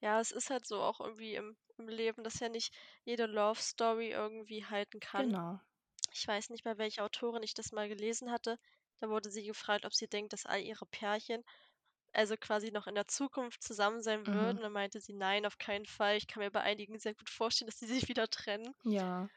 Ja, 0.00 0.20
es 0.20 0.30
ist 0.30 0.50
halt 0.50 0.66
so 0.66 0.80
auch 0.80 1.00
irgendwie 1.00 1.34
im 1.34 1.56
im 1.80 1.88
Leben, 1.88 2.22
dass 2.22 2.40
ja 2.40 2.48
nicht 2.48 2.72
jede 3.04 3.26
Love 3.26 3.60
Story 3.60 4.10
irgendwie 4.10 4.64
halten 4.64 5.00
kann. 5.00 5.30
Genau. 5.30 5.60
Ich 6.12 6.26
weiß 6.26 6.50
nicht, 6.50 6.64
bei 6.64 6.78
welcher 6.78 7.04
Autorin 7.04 7.42
ich 7.42 7.54
das 7.54 7.72
mal 7.72 7.88
gelesen 7.88 8.30
hatte. 8.30 8.58
Da 9.00 9.08
wurde 9.08 9.30
sie 9.30 9.44
gefragt, 9.44 9.86
ob 9.86 9.94
sie 9.94 10.08
denkt, 10.08 10.32
dass 10.32 10.46
all 10.46 10.60
ihre 10.60 10.86
Pärchen, 10.86 11.42
also 12.12 12.36
quasi 12.36 12.70
noch 12.72 12.86
in 12.86 12.94
der 12.94 13.06
Zukunft 13.08 13.62
zusammen 13.62 14.02
sein 14.02 14.26
Mhm. 14.26 14.30
würden. 14.32 14.62
Dann 14.62 14.72
meinte 14.72 15.00
sie: 15.00 15.12
„Nein, 15.14 15.46
auf 15.46 15.58
keinen 15.58 15.86
Fall. 15.86 16.16
Ich 16.16 16.26
kann 16.26 16.42
mir 16.42 16.50
bei 16.50 16.60
einigen 16.62 16.98
sehr 16.98 17.14
gut 17.14 17.30
vorstellen, 17.30 17.68
dass 17.68 17.78
sie 17.80 17.86
sich 17.86 18.08
wieder 18.08 18.28
trennen.“ 18.28 18.74
Ja. 18.84 19.30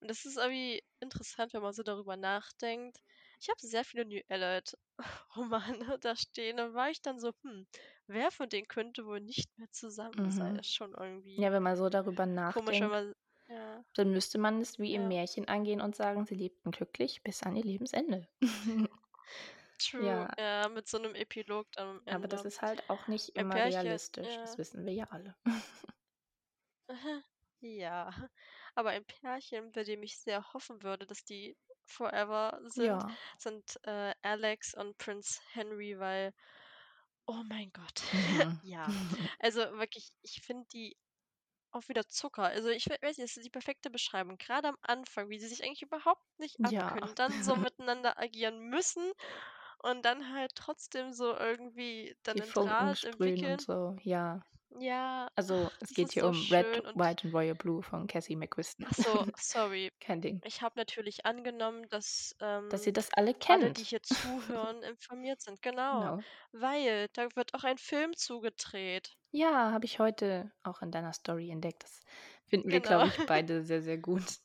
Und 0.00 0.08
das 0.10 0.24
ist 0.26 0.36
irgendwie 0.36 0.82
interessant, 1.00 1.52
wenn 1.54 1.62
man 1.62 1.72
so 1.72 1.82
darüber 1.82 2.16
nachdenkt. 2.16 2.98
Ich 3.40 3.48
habe 3.48 3.58
sehr 3.60 3.84
viele 3.84 4.04
New 4.06 4.20
Adult 4.28 4.76
Romane 5.36 5.98
da 6.00 6.16
stehen. 6.16 6.56
Da 6.58 6.72
war 6.74 6.90
ich 6.90 7.02
dann 7.02 7.18
so: 7.20 7.32
„Hm, 7.42 7.66
wer 8.06 8.30
von 8.30 8.48
denen 8.48 8.68
könnte 8.68 9.04
wohl 9.06 9.20
nicht 9.20 9.56
mehr 9.58 9.70
zusammen 9.70 10.30
sein?“ 10.30 10.54
Mhm. 10.54 10.60
Ist 10.60 10.74
schon 10.74 10.94
irgendwie 10.94 11.38
Ja, 11.38 11.52
wenn 11.52 11.62
man 11.64 11.76
so 11.76 11.88
darüber 11.90 12.26
komisch, 12.46 12.80
wenn 12.80 12.90
nachdenkt 12.90 12.92
man 12.92 13.14
ja, 13.48 13.84
dann 13.94 14.12
müsste 14.12 14.38
man 14.38 14.60
es 14.62 14.78
wie 14.78 14.94
im 14.94 15.08
ja. 15.08 15.08
Märchen 15.08 15.48
angehen 15.48 15.80
und 15.82 15.96
sagen, 15.96 16.24
sie 16.26 16.34
lebten 16.36 16.70
glücklich 16.72 17.22
bis 17.24 17.42
an 17.44 17.56
ihr 17.56 17.64
Lebensende. 17.64 18.28
True, 19.78 20.26
Ja, 20.26 20.36
ja, 20.38 20.68
mit 20.68 20.86
so 20.88 20.98
'nem 20.98 21.14
Epilog 21.14 21.66
am 21.76 22.00
aber 22.08 22.26
das 22.28 22.44
Ende. 22.44 22.44
ist 22.44 22.62
halt 22.62 22.88
auch 22.90 23.06
nicht 23.06 23.30
immer 23.36 23.62
Pärchen 23.62 23.62
realistisch, 23.62 24.38
das 24.40 24.56
ja. 24.56 24.58
wissen 24.58 24.84
wir 24.84 24.92
ja 24.92 25.04
alle. 25.10 25.36
Ja, 27.62 28.10
aber 28.74 28.90
ein 28.90 29.04
Pärchen, 29.06 29.72
bei 29.72 29.82
dem 29.84 30.02
ich 30.02 30.18
sehr 30.18 30.52
hoffen 30.52 30.82
würde, 30.82 31.06
dass 31.06 31.24
die 31.24 31.56
forever 31.86 32.60
sind, 32.64 33.02
Ja. 33.02 33.18
sind, 33.38 33.78
äh, 33.84 34.14
Alex 34.22 34.74
und 34.74 34.98
Prince 34.98 35.40
Henry, 35.52 35.98
weil 35.98 36.32
oh 37.28 37.42
mein 37.48 37.70
Gott, 37.72 38.02
Mhm. 38.12 38.52
ja. 38.62 38.94
Also 39.38 39.60
wirklich, 39.78 40.10
ich 40.22 40.40
finde 40.44 40.66
die 40.72 40.96
auch 41.72 41.88
wieder 41.88 42.06
Zucker. 42.08 42.44
Also 42.44 42.68
ich 42.70 42.86
we 42.86 42.98
weiß 43.02 43.18
nicht, 43.18 43.30
das 43.30 43.36
ist 43.38 43.46
die 43.46 43.50
perfekte 43.50 43.90
Beschreibung. 43.90 44.38
Grade 44.38 44.68
am 44.68 44.78
Anfang, 44.82 45.30
wie 45.30 45.38
sie 45.40 45.48
sich 45.48 45.64
eigentlich 45.64 45.82
überhaupt 45.82 46.22
nicht 46.38 46.58
Ja. 46.58 46.98
abkönnen, 47.04 47.14
dann 47.16 47.42
so 47.42 47.56
miteinander 47.56 48.18
agieren 48.18 48.60
müssen 48.70 49.12
und 49.82 50.02
dann 50.04 50.32
halt 50.34 50.54
trotzdem 50.54 51.12
so 51.12 51.36
irgendwie 51.36 52.16
dann 52.24 52.36
Die 52.36 52.40
'nen 52.40 52.52
Funken 52.52 52.94
Draht 52.94 52.94
sprühen 52.94 53.44
und 53.44 53.60
entwickeln. 53.60 53.60
so, 53.60 53.96
ja. 54.02 54.44
Ja, 54.70 55.28
Also, 55.36 55.70
es 55.80 55.94
geht 55.94 56.12
hier 56.12 56.26
so 56.26 56.28
um 56.28 56.46
Red, 56.50 56.82
und 56.84 56.94
White 56.94 57.26
and 57.26 57.34
Royal 57.34 57.54
Blue 57.54 57.82
von 57.82 58.06
Cassie 58.06 58.36
McQuiston. 58.36 58.86
ach 58.86 58.94
so, 58.94 59.26
sorry. 59.36 59.90
Kein 60.00 60.20
Ding. 60.22 60.42
Ich 60.42 60.62
habe 60.62 60.78
natürlich 60.78 61.26
angenommen, 61.26 61.88
dass, 61.90 62.34
Dass 62.70 62.86
ähm, 62.86 62.86
ihr 62.86 62.92
das 62.92 63.12
alle 63.12 63.34
alle, 63.46 63.70
die 63.72 63.82
kennt. 63.82 63.84
hier 63.84 64.02
zuhören, 64.04 64.82
informiert 64.82 65.40
sind. 65.42 65.62
Genau, 65.62 66.12
Genau. 66.12 66.26
weil 66.52 67.08
da 67.14 67.28
wird 67.36 67.54
auch 67.54 67.64
ein 67.64 67.78
Film 67.78 68.16
zugedreht. 68.16 69.16
Ja, 69.32 69.72
habe 69.72 69.84
ich 69.84 69.98
heute 69.98 70.52
auch 70.62 70.82
in 70.82 70.90
deiner 70.90 71.12
Story 71.12 71.50
entdeckt. 71.50 71.82
Das 71.84 72.00
finden 72.46 72.70
wir, 72.70 72.80
Genau. 72.80 72.80
glaube 72.80 73.08
ich, 73.08 73.24
beide 73.26 73.62
sehr, 73.64 73.82
sehr 73.82 73.98
gut. 73.98 74.38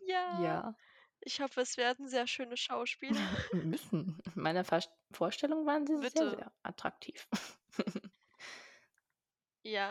Ja, 0.00 0.62
Ja. 0.62 0.74
Ich 1.26 1.40
hoffe, 1.42 1.60
es 1.60 1.76
werden 1.76 2.08
sehr 2.08 2.26
schöne 2.26 2.56
Schauspieler. 2.56 3.30
Müssen. 3.52 4.18
In 4.34 4.42
meiner 4.42 4.64
Vorstellung 5.12 5.66
waren 5.66 5.86
sie 5.86 5.96
sehr, 5.98 6.28
Bitte. 6.28 6.30
sehr 6.30 6.52
attraktiv. 6.62 7.28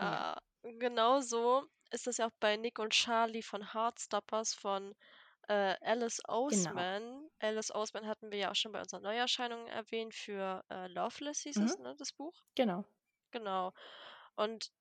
Ja, 0.00 0.40
genau 0.62 1.20
so 1.20 1.68
ist 1.92 2.06
es 2.08 2.16
ja 2.16 2.26
auch 2.26 2.32
bei 2.40 2.56
Nick 2.56 2.78
und 2.80 2.92
Charlie 2.92 3.42
von 3.42 3.72
Heartstoppers 3.74 4.54
von, 4.54 4.94
äh, 5.48 5.76
Alice 5.82 6.20
genau. 6.48 6.86
Oseman. 7.06 7.28
Alice 7.40 7.72
Oseman 7.74 8.06
hatten 8.08 8.30
wir 8.32 8.38
ja 8.38 8.50
auch 8.50 8.56
schon 8.56 8.72
bei 8.72 8.80
unseren 8.80 9.02
Neuerscheinungen 9.02 9.68
erwähnt 9.68 10.14
für, 10.14 10.64
äh, 10.70 10.88
Loveless 10.88 11.42
hieß 11.42 11.60
Mhm, 11.60 11.62
es, 11.62 11.78
ne, 11.78 11.94
das 11.98 12.12
Buch? 12.12 12.34
genau. 12.56 12.84
Genau. 13.32 13.72
Und, 14.36 14.72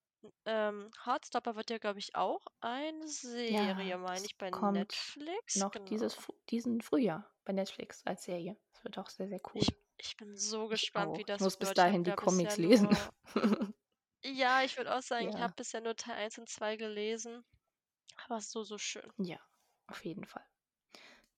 ähm, 0.46 0.92
Heartstopper 1.06 1.56
wird 1.56 1.70
ja, 1.70 1.78
glaube 1.78 2.00
ich, 2.00 2.16
auch 2.16 2.46
eine 2.62 3.08
Serie, 3.08 3.98
Ja, 3.98 3.98
meine 3.98 4.26
ich, 4.26 4.38
bei 4.38 4.52
kommt 4.52 4.74
Netflix. 4.74 5.56
noch 5.56 5.78
dieses 5.80 6.14
Genau. 6.14 6.18
F 6.18 6.32
diesen 6.50 6.82
Frühjahr 6.82 7.32
bei 7.46 7.54
Netflix 7.54 8.06
als 8.06 8.24
Serie. 8.26 8.58
Das 8.74 8.84
wird 8.84 8.98
auch 9.00 9.10
sehr, 9.10 9.28
sehr 9.30 9.42
Ich 9.54 9.70
cool. 9.70 9.76
ich 9.98 10.18
bin 10.18 10.36
so 10.38 10.68
Ich 10.70 10.94
gespannt, 10.94 11.18
wie 11.18 11.24
auch. 11.24 11.28
Ich 11.30 11.40
das 11.40 11.40
muss 11.40 11.58
bis 11.58 11.74
wird. 11.74 11.80
Ich 11.80 11.90
habe 11.90 11.98
dahin 11.98 12.04
die 12.04 12.12
ja 12.12 12.16
Comics 12.16 12.58
lesen. 12.58 12.90
nur 12.90 13.14
ja, 14.26 14.62
ich 14.64 14.76
würde 14.76 14.94
auch 14.94 15.02
sagen, 15.02 15.30
ich 15.30 15.40
habe 15.40 15.54
Ja, 15.54 15.56
bisher 15.56 15.80
nur 15.80 15.96
Teil 15.96 16.16
1 16.18 16.38
und 16.38 16.50
2 16.50 16.76
gelesen, 16.76 17.46
aber 18.26 18.42
so, 18.42 18.64
so 18.64 18.78
schön. 18.78 19.12
ja, 19.18 19.38
auf 19.88 20.04
jeden 20.06 20.26
Fall. 20.26 20.46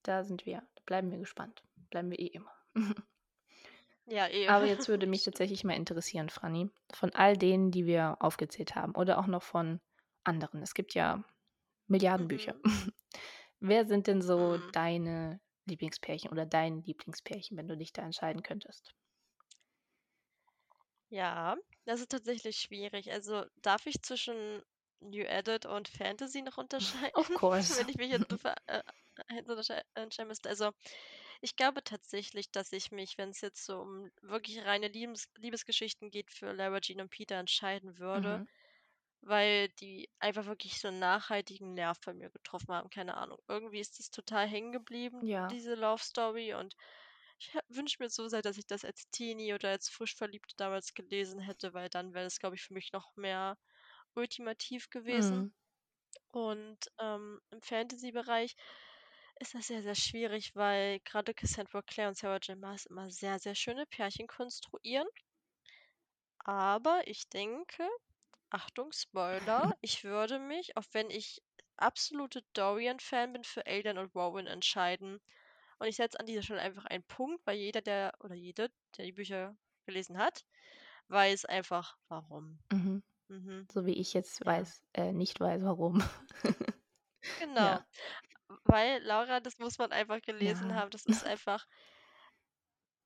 Da 0.04 0.23
sind 0.23 0.45
wir 0.45 0.62
da 0.76 0.82
bleiben 0.86 1.12
wir 1.12 1.19
gespannt. 1.19 1.63
Bleiben 1.91 2.12
wir 2.12 2.19
eh 2.19 2.28
immer. 2.28 2.54
Ja, 4.08 4.28
eh. 4.30 4.48
Aber 4.48 4.65
jetzt 4.65 4.88
würde 4.88 5.08
mich 5.08 5.24
tatsächlich 5.26 5.63
mal 5.63 5.76
interessieren, 5.76 6.30
Franny, 6.30 6.72
von 6.91 7.13
all 7.13 7.38
denen, 7.38 7.72
die 7.72 7.86
wir 7.86 8.17
aufgezählt 8.22 8.76
haben 8.76 8.96
oder 8.96 9.20
auch 9.20 9.28
noch 9.28 9.43
von 9.43 9.80
anderen. 10.24 10.62
Es 10.63 10.74
gibt 10.74 10.93
ja 10.96 11.24
Milliarden 11.88 12.28
Bücher. 12.30 12.56
Mhm. 12.56 12.65
Wer 13.60 13.86
sind 13.88 14.08
denn 14.08 14.22
so 14.22 14.58
Mhm. 14.58 14.72
deine 14.74 15.41
Lieblingspärchen 15.65 16.32
oder 16.32 16.46
dein 16.48 16.84
Lieblingspärchen, 16.84 17.58
wenn 17.58 17.67
du 17.67 17.78
dich 17.78 17.93
da 17.93 18.04
entscheiden 18.04 18.43
könntest? 18.43 18.96
Ja, 21.10 21.56
das 21.86 22.02
ist 22.02 22.12
tatsächlich 22.12 22.58
schwierig. 22.58 23.12
Also, 23.12 23.46
darf 23.62 23.86
ich 23.86 24.02
zwischen 24.02 24.62
New 25.00 25.26
Adult 25.28 25.65
und 25.65 25.88
Fantasy 25.88 26.41
noch 26.41 26.58
unterscheiden, 26.58 27.13
Of 27.15 27.34
course. 27.34 27.84
wenn 27.88 27.88
ich 27.89 27.98
mich 27.98 28.10
jetzt 28.12 28.34
äh, 28.67 28.82
eins 29.28 29.50
unterschei 29.50 29.82
entscheiden 29.96 30.28
müsste? 30.30 30.50
Also, 30.50 30.72
ich 31.41 31.56
glaube 31.56 31.84
tatsächlich, 31.84 32.52
dass 32.52 32.71
ich 32.73 32.91
mich, 32.91 33.17
wenn 33.17 33.30
es 33.30 33.41
jetzt 33.41 33.65
so 33.65 33.80
um 33.82 34.10
wirklich 34.21 34.63
reine 34.65 34.88
Liebes 34.89 35.30
Liebesgeschichten 35.38 36.12
geht, 36.12 36.32
für 36.32 36.52
Lara 36.54 36.80
Jean 36.82 37.02
und 37.02 37.10
Peter 37.10 37.36
entscheiden 37.38 37.97
würde, 38.00 38.41
Mhm. 38.41 38.47
weil 39.21 39.69
die 39.69 40.10
einfach 40.19 40.45
wirklich 40.47 40.80
so 40.80 40.88
'n 40.89 41.00
nachhaltigen 41.00 41.73
Nerv 41.73 42.00
bei 42.06 42.13
mir 42.13 42.30
getroffen 42.32 42.73
haben. 42.73 42.89
Keine 42.89 43.17
Ahnung. 43.17 43.39
Irgendwie 43.47 43.80
ist 43.80 44.00
das 44.00 44.10
total 44.12 44.47
hängen 44.47 44.71
geblieben, 44.71 45.26
Ja. 45.26 45.52
diese 45.52 45.76
Love 45.76 46.04
Story 46.04 46.54
und 46.56 46.76
ich 47.39 47.54
wünsche 47.69 47.97
mir 48.02 48.10
so 48.10 48.28
sehr, 48.30 48.41
dass 48.43 48.58
ich 48.58 48.67
das 48.67 48.86
als 48.86 49.10
Teenie 49.12 49.54
oder 49.54 49.69
als 49.71 49.89
Frischverliebte 49.89 50.56
damals 50.58 50.93
gelesen 50.95 51.39
hätte, 51.41 51.73
weil 51.73 51.89
dann 51.89 52.13
wäre 52.13 52.26
das, 52.26 52.39
glaube 52.39 52.56
ich, 52.58 52.63
für 52.63 52.73
mich 52.73 52.91
noch 52.93 53.15
mehr 53.15 53.58
ultimativ 54.15 54.89
gewesen. 54.89 55.47
Mhm. 55.47 55.52
Und, 56.30 56.80
ähm, 57.00 57.41
im 57.52 57.62
Fantasy-Bereich 57.62 58.56
ist 59.39 59.54
das 59.56 59.67
sehr, 59.67 59.82
sehr 59.84 59.95
schwierig, 59.95 60.56
weil 60.56 61.00
grade 61.02 61.34
Cassandra 61.34 61.82
Clare 61.82 62.10
und 62.10 62.17
Sarah 62.17 62.39
J. 62.41 62.58
Maas 62.58 62.86
immer 62.86 63.10
sehr, 63.10 63.39
sehr 63.39 63.56
schöne 63.56 63.86
Pärchen 63.86 64.28
konstruieren. 64.28 65.08
Aber 66.45 67.02
ich 67.06 67.30
denke, 67.30 67.88
Achtung, 68.50 68.91
Spoiler, 68.91 69.71
ich 69.82 70.04
würde 70.04 70.39
mich, 70.39 70.78
auch 70.78 70.86
wenn 70.93 71.10
ich 71.10 71.41
absolute 71.78 72.41
Dorian-Fan 72.54 73.34
bin, 73.34 73.43
für 73.43 73.65
Aidan 73.67 73.97
und 73.97 74.15
Rowan 74.15 74.47
entscheiden. 74.47 75.19
Und 75.80 75.88
ich 75.88 75.95
setze 75.97 76.19
an 76.19 76.26
dieser 76.26 76.41
Stelle 76.43 76.62
einfach 76.62 76.86
einen 76.86 77.04
Punkt, 77.04 77.45
weil 77.45 77.58
jeder, 77.58 77.82
der 77.82 78.13
oder 78.23 78.36
jede, 78.36 78.69
der 78.97 79.06
die 79.06 79.12
Bücher 79.12 79.56
gelesen 79.86 80.17
hat, 80.17 80.45
weiß 81.10 81.45
einfach 81.45 81.97
warum. 82.08 82.60
Mhm. 82.71 83.04
Mhm. 83.30 83.67
So 83.71 83.86
wie 83.86 83.93
ich 83.93 84.13
jetzt 84.13 84.45
weiß 84.45 84.84
äh, 84.93 85.12
nicht 85.12 85.39
weiß, 85.39 85.63
warum. 85.63 86.02
genau. 87.39 87.62
Ja. 87.65 87.86
Weil 88.67 89.01
Laura, 89.03 89.39
das 89.39 89.58
muss 89.60 89.77
man 89.77 89.91
einfach 89.91 90.21
gelesen 90.21 90.73
Ja. 90.73 90.75
haben. 90.75 90.91
Das 90.91 91.06
ist 91.06 91.23
einfach, 91.23 91.65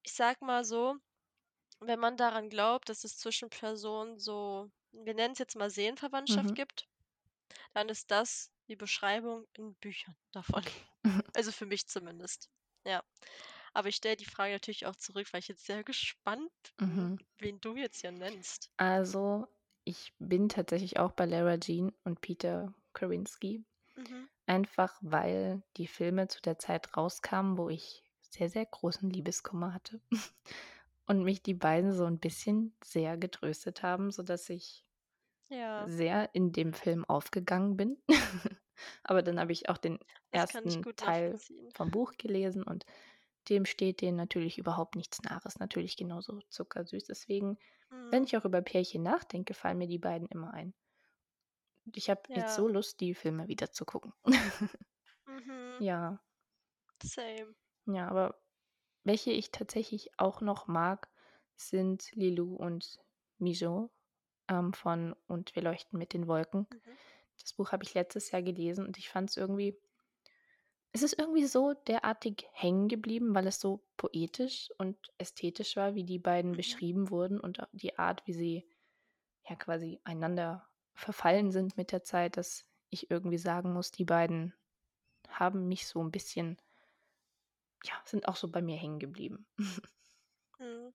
ich 0.04 0.14
sag 0.14 0.42
mal 0.42 0.64
so, 0.64 0.98
wenn 1.82 2.00
man 2.00 2.18
daran 2.18 2.50
glaubt, 2.50 2.90
dass 2.90 3.04
es 3.06 3.18
zwischen 3.20 3.50
Personen 3.50 4.20
so, 4.20 4.72
wir 4.92 5.14
nennen 5.16 5.34
es 5.34 5.40
jetzt 5.40 5.56
mal 5.58 5.70
Seelenverwandtschaft 5.72 6.54
Mhm. 6.54 6.56
gibt, 6.56 6.88
dann 7.74 7.90
ist 7.90 8.12
das 8.12 8.52
die 8.70 8.76
Beschreibung 8.78 9.48
in 9.54 9.76
Büchern 9.78 10.16
davon. 10.32 10.64
Also 11.34 11.52
für 11.52 11.66
mich 11.68 11.88
zumindest. 11.88 12.50
Ja. 12.86 13.04
Aber 13.74 13.90
ich 13.90 13.98
stelle 13.98 14.18
die 14.18 14.26
Frage 14.26 14.54
natürlich 14.54 14.86
auch 14.88 14.96
zurück, 14.98 15.28
weil 15.34 15.42
ich 15.42 15.50
jetzt 15.50 15.66
sehr 15.66 15.84
gespannt 15.84 16.52
bin, 16.78 16.82
Mhm. 16.82 17.20
wen 17.40 17.62
du 17.62 17.76
jetzt 17.78 18.02
hier 18.02 18.12
nennst. 18.14 18.72
Also, 18.78 19.48
ich 19.86 20.14
bin 20.20 20.50
tatsächlich 20.50 21.00
auch 21.00 21.12
bei 21.14 21.26
Lara 21.26 21.58
Jean 21.58 21.92
und 22.04 22.22
Peter 22.22 22.74
Kavinsky, 22.94 23.64
Mhm. 23.98 24.28
Einfach 24.52 24.98
weil 25.02 25.64
die 25.78 25.88
Filme 25.88 26.28
zu 26.28 26.42
der 26.42 26.60
Zeit 26.60 26.96
rauskamen, 26.98 27.58
wo 27.58 27.70
ich 27.70 28.04
sehr, 28.22 28.50
sehr 28.50 28.66
großen 28.66 29.10
Liebeskummer 29.10 29.74
hatte 29.74 30.02
und 31.08 31.24
mich 31.24 31.44
die 31.44 31.54
beiden 31.56 31.94
so 31.94 32.06
'n 32.06 32.20
bisschen 32.20 32.76
sehr 32.84 33.18
getröstet 33.18 33.84
haben, 33.84 34.12
sodass 34.12 34.50
ich 34.50 34.86
Ja, 35.50 35.92
sehr 35.98 36.34
in 36.36 36.52
dem 36.54 36.74
Film 36.74 37.06
aufgegangen 37.06 37.78
bin. 37.78 37.98
Aber 39.04 39.22
dann 39.24 39.40
habe 39.40 39.52
ich 39.52 39.70
auch 39.70 39.78
den 39.78 40.00
das 40.54 40.56
ersten 40.56 40.88
Teil 40.96 41.42
vom 41.74 41.92
Buch 41.92 42.14
gelesen 42.18 42.64
und 42.64 42.86
dem 43.50 43.66
steht 43.66 44.02
denen 44.02 44.18
natürlich 44.18 44.58
überhaupt 44.60 44.96
nichts 44.96 45.22
nach. 45.24 45.46
Ist 45.46 45.60
natürlich 45.60 45.98
genauso 45.98 46.42
zuckersüß. 46.50 47.06
Deswegen, 47.06 47.58
wenn 48.12 48.24
Mhm. 48.24 48.26
ich 48.26 48.38
auch 48.38 48.46
über 48.46 48.62
Pärchen 48.62 49.04
nachdenke, 49.04 49.54
fallen 49.56 49.80
mir 49.80 49.88
die 49.88 50.00
beiden 50.00 50.28
immer 50.30 50.54
ein. 50.54 50.74
Und 51.92 51.98
ich 51.98 52.10
habe 52.10 52.22
jetzt 52.32 52.54
Ja. 52.54 52.56
so 52.56 52.70
Lust, 52.70 53.02
die 53.02 53.14
Filme 53.14 53.50
wieder 53.50 53.70
zu 53.74 53.84
gucken. 53.84 54.14
Mhm. 55.28 55.84
Ja. 55.84 56.22
Same. 57.02 57.56
Ja, 57.88 58.08
aber 58.08 58.42
welche 59.04 59.32
ich 59.32 59.52
tatsächlich 59.52 60.12
auch 60.20 60.42
noch 60.42 60.68
mag, 60.68 61.10
sind 61.56 62.12
Lilou 62.14 62.56
und 62.56 63.00
Mijo, 63.40 63.92
ähm, 64.50 64.74
von 64.74 65.16
„Und 65.28 65.56
wir 65.56 65.64
leuchten 65.64 66.00
mit 66.00 66.14
den 66.14 66.28
Wolken“. 66.28 66.68
Mhm. 66.72 66.98
Das 67.42 67.54
Buch 67.54 67.72
habe 67.74 67.84
ich 67.86 67.94
letztes 67.96 68.32
Jahr 68.32 68.44
gelesen 68.44 68.86
und 68.88 68.98
ich 68.98 69.10
fand 69.10 69.30
es 69.32 69.38
irgendwie 69.38 69.80
es 70.94 71.04
ist 71.04 71.18
irgendwie 71.18 71.46
so 71.46 71.74
derartig 71.74 72.48
hängen 72.52 72.90
geblieben, 72.90 73.34
weil 73.34 73.48
es 73.48 73.62
so 73.62 73.88
poetisch 73.96 74.70
und 74.78 74.98
ästhetisch 75.18 75.78
war, 75.78 75.96
wie 75.96 76.04
die 76.04 76.20
beiden 76.20 76.56
Mhm. 76.56 76.82
beschrieben 76.98 77.10
wurden 77.10 77.40
und 77.40 77.66
die 77.72 77.98
Art, 77.98 78.24
wie 78.28 78.34
sie 78.34 78.70
ja 79.50 79.56
quasi 79.58 80.02
einander 80.06 80.71
verfallen 80.94 81.52
sind 81.52 81.78
mit 81.78 81.92
der 81.92 82.04
Zeit, 82.04 82.38
dass 82.38 82.66
ich 82.90 83.12
irgendwie 83.12 83.38
sagen 83.38 83.74
muss, 83.74 83.92
die 83.92 84.06
beiden 84.06 84.54
haben 85.30 85.68
mich 85.70 85.88
so 85.88 86.02
'n 86.02 86.12
bisschen 86.12 86.58
ja, 87.84 87.94
sind 88.06 88.28
auch 88.28 88.36
so 88.36 88.48
bei 88.50 88.62
mir 88.62 88.78
hängen 88.78 89.00
geblieben. 89.00 89.46
Mhm. 90.60 90.92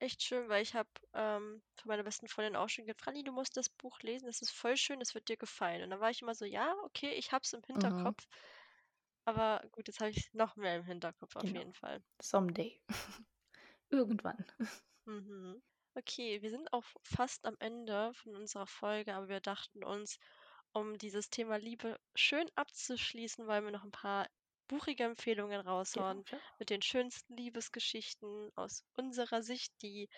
Echt 0.00 0.22
schön, 0.22 0.48
weil 0.48 0.62
ich 0.62 0.74
habe, 0.74 0.88
ähm, 1.14 1.62
von 1.78 1.88
meiner 1.88 2.02
besten 2.02 2.28
Freundin 2.28 2.56
auch 2.56 2.68
schon 2.70 2.84
gesagt: 2.86 3.02
„Franni, 3.02 3.22
du 3.24 3.32
musst 3.32 3.56
das 3.58 3.68
Buch 3.70 4.00
lesen, 4.00 4.24
das 4.26 4.40
ist 4.42 4.50
voll 4.50 4.76
schön, 4.78 5.00
das 5.00 5.14
wird 5.14 5.28
dir 5.28 5.36
gefallen.“ 5.36 5.82
Und 5.82 5.90
dann 5.90 6.00
war 6.00 6.10
ich 6.10 6.22
immer 6.22 6.34
so: 6.34 6.44
„Ja, 6.46 6.74
okay, 6.84 7.12
ich 7.14 7.32
habe 7.32 7.42
es 7.44 7.52
im 7.52 7.62
Mhm. 7.74 8.14
Hinterkopf.“ 8.14 8.26
Aber 9.24 9.62
gut, 9.72 9.86
jetzt 9.88 10.00
habe 10.00 10.10
ich's 10.10 10.32
noch 10.34 10.56
mehr 10.56 10.76
im 10.76 10.84
Hinterkopf 10.84 11.36
auf 11.36 11.48
Genau. 11.48 11.54
jeden 11.54 11.74
Fall. 11.74 12.02
Someday. 12.20 12.80
Irgendwann. 13.90 14.44
Mhm. 15.06 15.62
Okay, 15.98 16.42
wir 16.42 16.50
sind 16.50 16.70
auch 16.74 16.84
fast 17.02 17.46
am 17.46 17.56
Ende 17.58 18.12
von 18.12 18.36
unserer 18.36 18.66
Folge, 18.66 19.14
aber 19.14 19.28
wir 19.28 19.40
dachten 19.40 19.82
uns, 19.82 20.18
um 20.72 20.98
dieses 20.98 21.30
Thema 21.30 21.56
Liebe 21.58 21.98
schön 22.14 22.50
abzuschließen, 22.54 23.46
wollen 23.46 23.64
wir 23.64 23.70
noch 23.70 23.82
'n 23.84 23.92
paar 23.92 24.26
buchige 24.68 25.04
Empfehlungen 25.04 25.58
raushauen 25.60 26.22
ja. 26.30 26.40
mit 26.58 26.68
den 26.68 26.82
schönsten 26.82 27.34
Liebesgeschichten 27.38 28.50
aus 28.56 28.84
unserer 28.92 29.42
Sicht, 29.42 29.72
die 29.80 30.10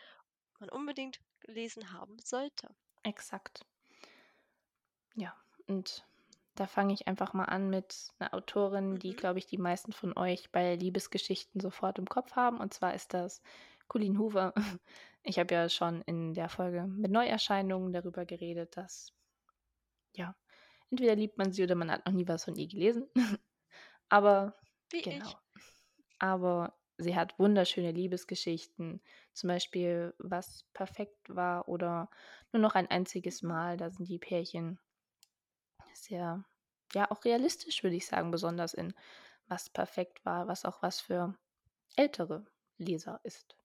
man 0.61 0.69
unbedingt 0.71 1.21
gelesen 1.41 1.93
haben 1.93 2.19
sollte. 2.21 2.75
Exakt. 3.05 3.65
Ja, 5.15 5.35
und 5.67 6.07
da 6.55 6.67
fange 6.67 6.93
ich 6.93 7.07
einfach 7.07 7.33
mal 7.33 7.45
an 7.45 7.71
mit 7.71 8.13
'ner 8.19 8.35
Autorin, 8.35 8.99
die, 8.99 9.15
Mhm. 9.15 9.17
glaube 9.17 9.39
ich, 9.39 9.47
die 9.47 9.59
meisten 9.59 9.93
von 9.93 10.17
euch 10.17 10.51
bei 10.53 10.75
Liebesgeschichten 10.77 11.61
sofort 11.61 11.99
im 11.99 12.07
Kopf 12.07 12.33
haben, 12.37 12.59
und 12.59 12.75
zwar 12.75 12.95
ist 12.95 13.15
das 13.15 13.43
Colleen 13.89 14.19
Hoover. 14.19 14.53
Ich 15.29 15.39
habe 15.39 15.55
ja 15.55 15.69
schon 15.69 16.03
in 16.03 16.35
der 16.35 16.49
Folge 16.49 16.83
mit 16.89 17.13
Neuerscheinungen 17.13 17.93
darüber 17.93 18.27
geredet, 18.27 18.77
dass 18.77 19.15
ja, 20.17 20.35
entweder 20.91 21.17
liebt 21.17 21.39
man 21.39 21.53
sie 21.53 21.63
oder 21.65 21.75
man 21.75 21.91
hat 21.91 22.07
noch 22.07 22.13
nie 22.13 22.29
was 22.29 22.45
von 22.45 22.57
ihr 22.57 22.69
gelesen. 22.69 23.09
Aber 24.11 24.55
Wie 24.91 25.01
ich. 25.09 25.11
genau. 25.11 25.41
Aber 26.21 26.79
sie 26.99 27.17
hat 27.17 27.39
wunderschöne 27.39 27.93
Liebesgeschichten, 27.93 29.03
zum 29.35 29.49
Beispiel 29.49 30.15
„Was 30.19 30.67
perfekt 30.75 31.35
war“ 31.35 31.69
oder 31.69 32.11
„Nur 32.53 32.63
noch 32.63 32.75
ein 32.77 32.89
einziges. 32.91 33.43
Mal“. 33.43 33.77
Da 33.79 33.91
sind 33.91 34.09
die 34.09 34.19
Pärchen 34.21 34.81
sehr 35.93 36.45
ja, 36.95 37.11
auch 37.11 37.25
realistisch, 37.27 37.83
würde 37.83 37.97
ich 37.97 38.07
sagen, 38.07 38.31
besonders 38.31 38.73
in 38.73 38.95
„Was 39.49 39.69
perfekt 39.71 40.25
war“, 40.25 40.49
was 40.49 40.65
auch 40.65 40.83
was 40.83 41.01
für 41.01 41.37
ältere 41.97 42.47
Leser 42.79 43.21
ist. 43.25 43.58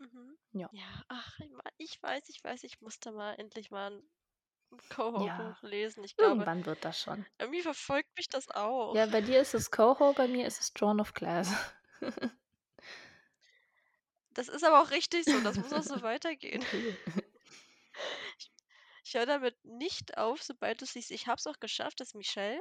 Mhm. 0.00 0.38
Ja. 0.52 0.70
Ja, 0.70 1.02
ach, 1.08 1.38
ich 1.78 2.02
weiß, 2.02 2.28
ich 2.28 2.42
weiß, 2.44 2.62
ich 2.64 2.80
muss 2.80 3.00
da 3.00 3.10
mal 3.10 3.34
endlich 3.34 3.70
mal 3.70 3.92
'n 3.92 4.10
'n 4.72 4.80
Ja, 5.14 5.58
lesen. 5.62 6.04
Ich 6.04 6.16
glaube, 6.16 6.46
irgendwann 6.46 6.66
wird 6.66 6.84
das 6.84 7.00
schon. 7.00 7.26
irgendwie 7.38 7.62
verfolgt 7.62 8.10
mich 8.16 8.28
das 8.28 8.48
auch. 8.50 9.00
Ja, 9.00 9.04
bei 9.06 9.20
dir 9.20 9.40
ist 9.42 9.54
es 9.54 9.70
KoHo, 9.70 10.14
bei 10.14 10.28
mir 10.28 10.46
ist 10.46 10.60
es 10.60 10.72
„Throne 10.72 11.00
of 11.02 11.12
Glass“. 11.12 11.52
Das 14.30 14.48
ist 14.48 14.64
aber 14.64 14.82
auch 14.82 14.90
richtig 14.90 15.26
so, 15.28 15.40
das 15.40 15.58
muss 15.58 15.72
auch 15.72 15.82
so 15.82 16.00
weitergehen. 16.02 16.66
Ich 18.40 18.50
ich 19.04 19.14
höre 19.14 19.26
damit 19.26 19.64
nicht 19.64 20.18
auf, 20.18 20.42
sobald 20.42 20.80
du's 20.82 20.94
liest. 20.94 21.10
Ich 21.12 21.26
habe 21.28 21.36
es 21.38 21.46
auch 21.46 21.60
geschafft, 21.60 22.00
dass 22.00 22.14
Michelle 22.14 22.60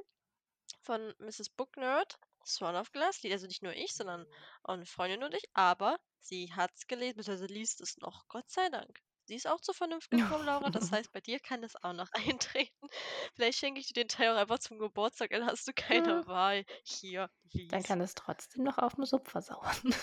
von 0.81 1.13
Mrs. 1.19 1.49
Booknerd 1.49 2.19
„Throne 2.45 2.79
of 2.79 2.91
Glass“ 2.93 3.23
liest. 3.23 3.33
Also, 3.33 3.47
nicht 3.47 3.63
nur 3.63 3.73
ich, 3.73 3.93
sondern 3.95 4.27
auch 4.63 4.75
'ne 4.77 4.85
Freundin 4.87 5.23
und 5.23 5.33
ich, 5.35 5.45
aber 5.53 5.99
sie 6.21 6.53
hat's 6.53 6.87
gelesen, 6.87 7.17
beziehungsweise 7.17 7.53
liest 7.53 7.81
es 7.81 7.97
noch, 7.97 8.27
Gott 8.27 8.49
sei 8.49 8.69
Dank. 8.69 8.99
Sie 9.25 9.35
ist 9.35 9.47
auch 9.47 9.59
zur 9.61 9.73
Vernunft 9.75 10.09
gekommen, 10.09 10.45
Laura, 10.45 10.69
das 10.69 10.91
heißt, 10.91 11.11
bei 11.11 11.21
dir 11.21 11.39
kann 11.39 11.61
das 11.61 11.75
auch 11.83 11.93
noch 11.93 12.09
eintreten. 12.13 12.87
Vielleicht 13.35 13.59
schenke 13.59 13.79
ich 13.81 13.87
dir 13.87 13.93
den 14.03 14.07
Teil 14.09 14.29
auch 14.33 14.37
einfach 14.39 14.59
zum 14.59 14.79
Geburtstag, 14.79 15.31
dann 15.31 15.45
hast 15.45 15.67
du 15.67 15.73
keine 15.73 16.25
Wahl. 16.27 16.65
Hier, 16.83 17.29
Dann 17.69 17.81
lies. 17.81 17.83
kann 17.83 18.01
es 18.01 18.13
trotzdem 18.13 18.63
noch 18.63 18.77
auf'm 18.77 19.05
Sub 19.05 19.27
versauern. 19.29 19.95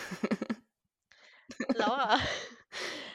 Laura. 1.73 2.19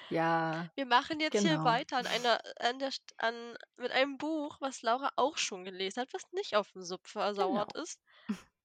Ja, 0.09 0.71
Wir 0.75 0.87
machen 0.87 1.19
jetzt 1.19 1.41
hier 1.41 1.63
genau. 1.63 1.63
weiter 1.63 1.97
an 1.97 2.07
einer 2.07 2.39
an 2.59 2.79
der 2.79 2.89
an 3.17 3.55
mit 3.77 3.91
einem 3.91 4.17
Buch, 4.17 4.57
was 4.59 4.81
Laura 4.81 5.11
auch 5.15 5.37
schon 5.37 5.63
gelesen 5.63 6.01
hat, 6.01 6.11
was 6.11 6.23
nicht 6.31 6.55
auf'm 6.55 6.81
Sub 6.83 7.07
versauert 7.07 7.71
Genau. 7.71 7.75
ist 7.75 8.01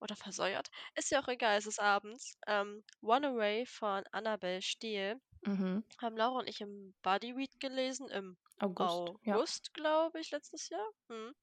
oder 0.05 0.17
versäuert. 0.17 0.69
Ist 0.97 1.11
ja 1.13 1.23
auch 1.23 1.29
egal, 1.29 1.59
es 1.59 1.67
ist 1.67 1.81
abends. 1.81 2.39
Ähm, 2.49 2.85
„Runaway“ 3.03 3.67
von 3.67 4.05
Annabel 4.13 4.63
Steel 4.63 5.21
Mhm. 5.47 5.83
haben 6.01 6.17
Laura 6.17 6.41
und 6.41 6.49
ich 6.49 6.61
im 6.61 6.95
Buddy-Read 7.03 7.61
gelesen 7.61 8.09
im 8.11 8.37
August, 8.59 9.13
ja. 9.23 9.39
August, 9.39 9.75
glaube 9.75 10.21
ich, 10.21 10.31
letztes 10.33 10.69
Jahr. 10.71 10.89
Mhm. 11.09 11.35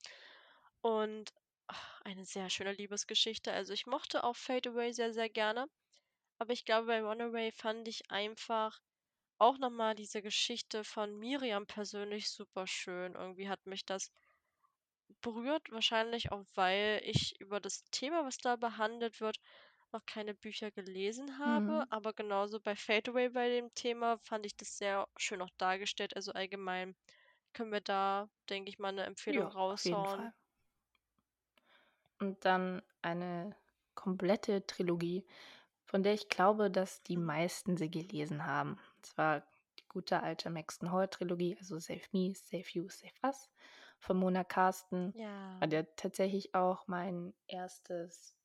Und, 0.82 1.32
ach, 1.68 2.02
eine 2.02 2.26
sehr 2.26 2.50
schöne 2.52 2.74
Liebesgeschichte. 2.74 3.52
Also, 3.54 3.74
ich 3.74 3.88
mochte 3.88 4.24
auch 4.24 4.36
„Fade 4.36 4.70
Away“ 4.72 4.92
sehr, 4.94 5.12
sehr 5.14 5.30
gerne, 5.30 5.68
aber 6.40 6.54
ich 6.54 6.66
glaube, 6.66 6.88
bei 6.88 7.02
„Runaway“ 7.04 7.52
fand 7.54 7.88
ich 7.88 8.12
einfach 8.12 8.80
auch 9.40 9.58
noch 9.60 9.72
mal 9.72 9.96
diese 9.96 10.22
Geschichte 10.24 10.84
von 10.86 11.16
Miriam 11.18 11.68
persönlich 11.68 12.30
super 12.32 12.68
schön. 12.68 13.16
Irgendwie 13.16 13.50
hat 13.50 13.66
mich 13.68 13.86
das 13.86 14.12
berührt, 15.22 15.70
wahrscheinlich 15.72 16.32
auch, 16.32 16.44
weil 16.56 17.02
ich 17.06 17.34
über 17.40 17.60
das 17.60 17.84
Thema, 17.92 18.26
was 18.26 18.38
da 18.38 18.56
behandelt 18.56 19.20
wird, 19.22 19.38
noch 19.92 20.06
keine 20.06 20.34
Bücher 20.36 20.72
gelesen 20.72 21.38
habe, 21.40 21.84
Mhm. 21.84 21.92
aber 21.92 22.14
genauso 22.14 22.60
bei 22.62 22.76
„Fade 22.76 23.12
Away“ 23.12 23.30
bei 23.30 23.50
dem 23.50 23.74
Thema 23.74 24.18
fand 24.24 24.46
ich 24.46 24.56
das 24.58 24.78
sehr 24.78 25.08
schön 25.18 25.42
auch 25.42 25.50
dargestellt. 25.58 26.16
Also, 26.16 26.32
allgemein 26.34 26.96
können 27.54 27.72
wir 27.74 27.82
da, 27.82 28.30
denke 28.50 28.70
ich 28.72 28.80
mal, 28.80 28.92
'ne 28.94 29.06
Empfehlung 29.06 29.48
Ja, 29.48 29.56
auf 29.74 29.86
jeden 29.86 30.06
raushauen. 30.06 30.08
Fall. 30.08 30.34
Und 32.20 32.46
dann 32.46 32.82
eine 33.02 33.56
komplette 33.96 34.66
Trilogie, 34.66 35.26
von 35.86 36.04
der 36.04 36.14
ich 36.14 36.30
glaube, 36.30 36.70
dass 36.72 37.04
die 37.04 37.18
meisten 37.18 37.78
sie 37.78 37.90
gelesen 37.90 38.46
haben. 38.46 38.74
Und 38.98 39.06
zwar 39.06 39.42
die 39.80 39.88
gute 39.90 40.22
alte 40.24 40.50
Maxton 40.50 40.92
Hall-Trilogie, 40.92 41.58
also 41.58 41.80
„Save 41.80 42.02
Me, 42.12 42.34
Save 42.36 42.66
You, 42.74 42.90
Save 42.90 43.14
Us“ 43.26 43.50
von 44.02 44.18
Mona 44.18 44.44
Carsten. 44.46 45.16
War 45.60 45.70
Ja. 45.70 45.74
ja 45.74 45.84
tatsächlich 45.98 46.56
auch 46.56 46.88
mein 46.88 47.34
1. 47.48 48.38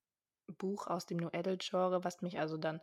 Buch 0.48 0.86
aus 0.88 1.06
dem 1.06 1.18
New 1.18 1.28
Adult-Genre, 1.30 2.04
was 2.04 2.22
mich 2.22 2.38
also 2.40 2.56
dann 2.58 2.80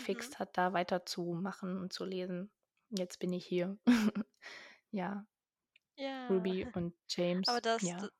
Mhm. 0.00 0.34
angefixt 0.34 0.38
hat, 0.40 0.58
da 0.58 0.72
weiterzumachen 0.74 1.78
und 1.78 1.92
zu 1.92 2.04
lesen. 2.06 2.52
Jetzt 2.90 3.18
bin 3.20 3.32
ich 3.34 3.46
hier. 3.46 3.78
Ja. 4.92 5.26
Ja, 5.98 6.10
Ruby 6.28 6.66
und 6.74 6.94
aber 7.46 7.60
James, 7.60 7.62
das 7.62 7.96
d 7.96 8.06
ja, 8.06 8.10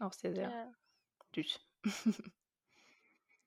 auch 0.00 0.12
sehr, 0.14 0.34
sehr 0.34 0.52
ja. 0.52 0.74
süß. 1.34 1.60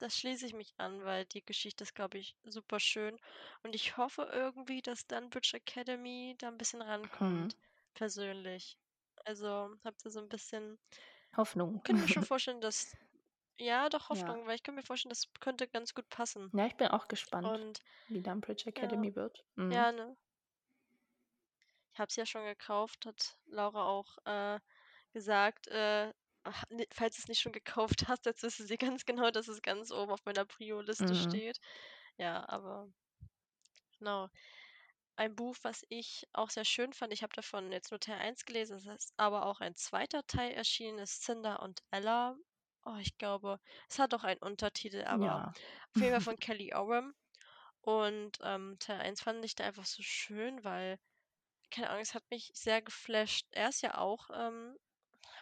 Da 0.02 0.10
schließe 0.10 0.46
ich 0.48 0.54
mich 0.54 0.74
an, 0.78 1.04
weil 1.04 1.26
die 1.26 1.44
Geschichte 1.46 1.84
ist, 1.84 1.94
glaube 1.96 2.18
ich, 2.18 2.36
super 2.44 2.80
schön. 2.80 3.18
Und 3.64 3.74
ich 3.76 3.96
hoffe 3.98 4.24
irgendwie, 4.32 4.82
dass 4.82 5.06
„Dunbridge 5.08 5.58
Academy“ 5.58 6.36
da 6.38 6.48
'n 6.50 6.58
bisschen 6.58 6.82
Mhm. 7.20 7.54
rankommt, 7.54 7.56
persönlich. 7.94 8.76
Also, 9.26 9.48
habe 9.84 9.98
da 10.04 10.10
so 10.10 10.20
'n 10.22 10.30
bisschen 10.30 10.80
Hoffnung. 11.36 11.82
könnte 11.84 12.02
mir 12.02 12.08
schon 12.10 12.24
vorstellen, 12.26 12.62
dass 12.62 12.96
ja, 13.60 13.90
doch 13.90 14.10
Ja. 14.12 14.36
Hoffnung, 14.36 14.48
weil 14.48 14.56
ich 14.56 14.64
könnte 14.64 14.78
mir 14.82 14.86
vorstellen, 14.86 15.12
das 15.12 15.32
könnte 15.40 15.68
ganz 15.68 15.94
gut 15.94 16.10
passen. 16.10 16.54
Ja, 16.54 16.66
ich 16.68 16.78
bin 16.78 16.88
auch 16.88 17.10
gespannt, 17.10 17.62
Und 17.62 17.84
wie 18.08 18.22
„Dunbridge 18.22 18.70
ja, 18.78 19.06
Academy“ 19.06 19.14
wird. 19.14 19.46
Mhm. 19.56 19.86
ja, 19.86 19.92
ne? 19.92 20.18
Ich 21.94 22.00
habe 22.00 22.10
es 22.10 22.16
ja 22.16 22.26
schon 22.26 22.46
gekauft, 22.46 23.06
hat 23.06 23.38
Laura 23.46 23.86
auch, 23.88 24.18
äh, 24.26 24.60
gesagt, 25.14 25.68
äh, 25.68 26.14
ach, 26.44 26.64
ne, 26.70 26.88
falls 26.94 27.16
du's 27.18 27.28
nicht 27.28 27.42
schon 27.42 27.52
gekauft 27.54 28.08
hast, 28.08 28.26
jetzt 28.26 28.44
wissen 28.44 28.68
sie 28.68 28.78
ganz 28.78 29.06
genau, 29.06 29.32
dass 29.32 29.48
es 29.48 29.62
ganz 29.62 29.92
oben 29.92 30.12
auf 30.12 30.26
meiner 30.26 30.46
Prio-Liste 30.46 31.16
Mhm. 31.16 31.16
steht. 31.16 31.60
Ja, 32.18 32.48
aber 32.50 32.90
genau. 34.00 34.30
Ein 35.20 35.36
Buch, 35.36 35.56
was 35.62 35.86
ich 35.90 36.28
auch 36.34 36.50
sehr 36.50 36.66
schön 36.66 36.92
fand, 36.92 37.14
ich 37.14 37.22
habe 37.22 37.34
davon 37.36 37.72
jetzt 37.72 37.92
nur 37.92 38.00
Teil 38.00 38.18
1 38.20 38.46
gelesen, 38.46 38.78
es 38.78 38.86
ist 38.88 39.14
aber 39.16 39.46
auch 39.46 39.60
ein 39.62 39.76
2. 39.76 40.26
Teil 40.26 40.52
erschienen, 40.54 40.98
ist 40.98 41.22
„Cinder 41.24 41.62
und 41.62 41.82
Ella“. 41.92 42.36
Oh, 42.84 42.96
ich 43.00 43.16
glaube, 43.20 43.60
es 43.90 44.00
hat 44.00 44.14
auch 44.16 44.24
einen 44.24 44.40
Untertitel, 44.42 45.04
aber 45.06 45.36
Ja. 45.36 45.54
auf 45.94 46.02
jeden 46.02 46.14
Fall 46.14 46.22
von 46.34 46.38
Kelly 46.38 46.74
Orem. 46.74 47.14
Und, 47.82 48.40
ähm, 48.44 48.78
Teil 48.80 49.02
1 49.02 49.22
fand 49.22 49.46
ich 49.46 49.56
da 49.56 49.66
einfach 49.66 49.86
so 49.86 50.04
schön, 50.04 50.64
weil 50.64 51.00
keine 51.72 51.90
Ahnung, 51.90 52.04
es 52.04 52.16
hat 52.16 52.24
mich 52.32 52.52
sehr 52.56 52.82
geflasht. 52.84 53.48
Er 53.52 53.70
ist 53.70 53.82
ja 53.84 53.98
auch, 54.00 54.30
ähm 54.34 54.78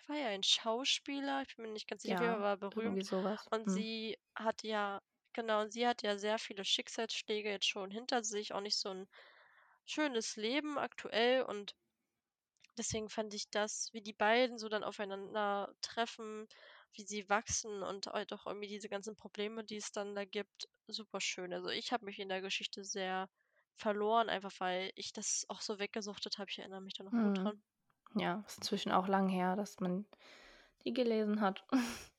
war 0.07 0.17
ja 0.17 0.27
ein 0.29 0.43
Schauspieler, 0.43 1.43
ich 1.47 1.55
bin 1.57 1.65
mir 1.67 1.73
nicht 1.73 1.87
ganz 1.89 2.03
sicher, 2.03 2.25
Ja, 2.27 2.41
war 2.41 2.53
er 2.53 2.57
berühmt 2.57 3.03
so 3.03 3.23
was. 3.23 3.47
und 3.51 3.67
Mhm. 3.67 3.71
sie 3.71 4.17
hat 4.35 4.63
ja 4.63 5.01
genau, 5.33 5.67
sie 5.69 5.87
hat 5.87 6.03
ja 6.03 6.17
sehr 6.17 6.39
viele 6.39 6.65
Schicksalsschläge 6.65 7.49
jetzt 7.51 7.67
schon 7.67 7.91
hinter 7.91 8.23
sich, 8.23 8.53
auch 8.53 8.61
nicht 8.61 8.77
so 8.79 8.89
'n 8.89 9.07
schönes 9.85 10.35
Leben 10.35 10.77
aktuell 10.77 11.43
und 11.43 11.75
deswegen 12.77 13.07
fand 13.09 13.33
ich 13.33 13.49
das, 13.49 13.89
wie 13.93 14.01
die 14.01 14.11
beiden 14.13 14.57
so 14.57 14.67
dann 14.69 14.83
aufeinandertreffen, 14.83 16.47
wie 16.93 17.03
sie 17.03 17.29
wachsen 17.29 17.81
und 17.83 18.07
halt 18.07 18.33
auch 18.33 18.45
irgendwie 18.45 18.67
diese 18.67 18.89
ganzen 18.89 19.15
Probleme, 19.15 19.63
die 19.63 19.77
es 19.77 19.91
dann 19.93 20.15
da 20.15 20.25
gibt, 20.25 20.67
super 20.87 21.21
schön. 21.21 21.53
Also, 21.53 21.69
ich 21.69 21.91
habe 21.93 22.03
mich 22.05 22.19
in 22.19 22.27
der 22.29 22.41
Geschichte 22.41 22.83
sehr 22.83 23.29
verloren, 23.75 24.29
einfach 24.29 24.51
weil 24.59 24.91
ich 24.95 25.13
das 25.13 25.45
auch 25.47 25.61
so 25.61 25.79
weggesuchtet 25.79 26.37
habe. 26.39 26.49
Ich 26.51 26.59
erinnere 26.59 26.81
mich 26.81 26.93
da 26.93 27.03
noch 27.05 27.17
gut 27.19 27.33
Mhm. 27.35 27.43
dran. 27.43 27.63
Ja, 28.15 28.43
ist 28.47 28.57
inzwischen 28.59 28.91
auch 28.93 29.07
lang 29.07 29.29
her, 29.29 29.55
dass 29.57 29.79
man 29.81 30.07
die 30.85 30.93
gelesen 30.93 31.41
hat. 31.41 31.65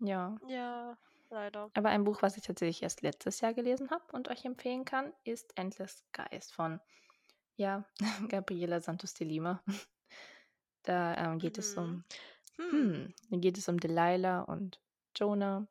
Ja. 0.00 0.40
Ja, 0.40 0.96
leider. 1.30 1.70
Aber 1.74 1.88
ein 1.90 2.04
Buch, 2.04 2.20
was 2.20 2.36
ich 2.36 2.42
tatsächlich 2.42 2.82
erst 2.82 3.00
letztes 3.02 3.40
Jahr 3.40 3.54
gelesen 3.54 3.90
habe 3.90 4.04
und 4.12 4.28
euch 4.28 4.44
empfehlen 4.44 4.84
kann, 4.84 5.14
ist 5.24 5.56
„Endless 5.56 6.04
Skies“ 6.12 6.50
von, 6.50 6.80
ja, 7.58 7.84
Gabriela 8.30 8.80
Santos 8.80 9.14
de 9.14 9.26
Lima. 9.26 9.62
Da, 10.84 11.14
ähm, 11.16 11.38
geht 11.38 11.58
es 11.58 11.76
Mhm. 11.76 11.76
um 11.76 12.04
Hm. 12.58 12.72
hm, 12.72 13.14
da 13.30 13.38
geht 13.38 13.58
es 13.58 13.68
um 13.68 13.78
Delilah 13.80 14.42
und 14.42 14.80
Jonah. 15.16 15.68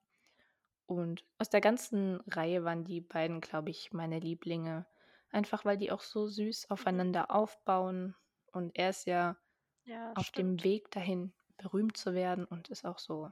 Und 0.87 1.25
aus 1.39 1.49
der 1.49 1.61
ganzen 1.61 2.21
Reihe 2.27 2.63
waren 2.65 2.85
die 2.85 3.01
beiden, 3.01 3.41
glaube 3.41 3.71
ich, 3.71 3.93
meine 3.93 4.19
Lieblinge. 4.19 4.87
Einfach, 5.31 5.65
weil 5.65 5.77
die 5.77 5.91
auch 5.91 6.01
so 6.01 6.27
süß 6.27 6.71
Mhm. 6.79 7.11
aufeinander 7.11 7.31
aufbauen. 7.31 8.15
Und 8.53 8.77
er 8.77 8.91
ist 8.91 9.05
ja 9.07 9.37
Ja, 9.85 10.15
auf 10.15 10.31
dem 10.31 10.63
stimmt. 10.63 10.63
Weg 10.63 10.91
dahin, 10.91 11.33
berühmt 11.57 11.97
zu 11.97 12.13
werden 12.13 12.45
und 12.45 12.69
ist 12.69 12.85
auch 12.85 12.99
so 12.99 13.31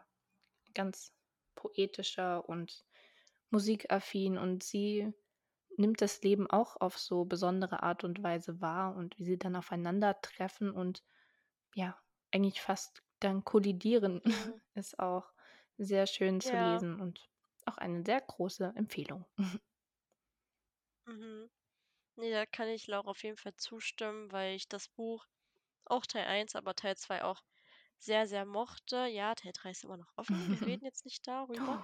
ganz 0.74 1.14
poetischer 1.56 2.47
und 2.49 2.86
musikaffin. 3.51 4.38
Und 4.38 4.64
sie 4.64 5.14
nimmt 5.78 6.01
das 6.01 6.21
Leben 6.23 6.49
auch 6.49 6.78
auf 6.82 6.97
so 6.99 7.26
besondere 7.26 7.84
Art 7.84 8.03
und 8.03 8.23
Weise 8.23 8.61
wahr 8.61 8.95
und 8.95 9.17
wie 9.19 9.26
sie 9.26 9.38
dann 9.39 9.55
aufeinandertreffen 9.55 10.71
und 10.71 11.03
ja, 11.76 11.97
eigentlich 12.34 12.61
fast 12.61 13.03
dann 13.19 13.43
kollidieren, 13.45 14.21
Mhm. 14.26 14.59
ist 14.76 14.99
auch 14.99 15.34
sehr 15.78 16.07
schön 16.07 16.41
zu 16.41 16.55
Ja. 16.55 16.57
lesen 16.57 16.99
und 17.01 17.30
auch 17.65 17.78
eine 17.78 18.03
sehr 18.05 18.21
große 18.21 18.73
Empfehlung. 18.76 19.26
Mhm. 21.07 21.49
Ne, 22.17 22.32
da 22.32 22.45
kann 22.47 22.69
ich 22.69 22.88
Laura 22.88 23.11
auf 23.11 23.23
jeden 23.23 23.38
Fall 23.38 23.55
zustimmen, 23.57 24.32
weil 24.32 24.55
ich 24.55 24.67
das 24.69 24.89
Buch 24.89 25.26
auch 25.86 26.05
Teil 26.07 26.26
1, 26.28 26.55
aber 26.55 26.76
Teil 26.76 26.97
2 26.97 27.23
auch 27.23 27.43
sehr, 27.99 28.28
sehr 28.28 28.45
mochte. 28.45 29.07
Ja, 29.07 29.36
Teil 29.36 29.51
3 29.53 29.71
ist 29.71 29.84
immer 29.86 29.97
noch 29.97 30.13
offen. 30.17 30.49
Wir 30.49 30.63
reden 30.65 30.86
jetzt 30.86 31.05
nicht 31.05 31.28
darüber. 31.28 31.80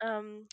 Ähm, 0.00 0.48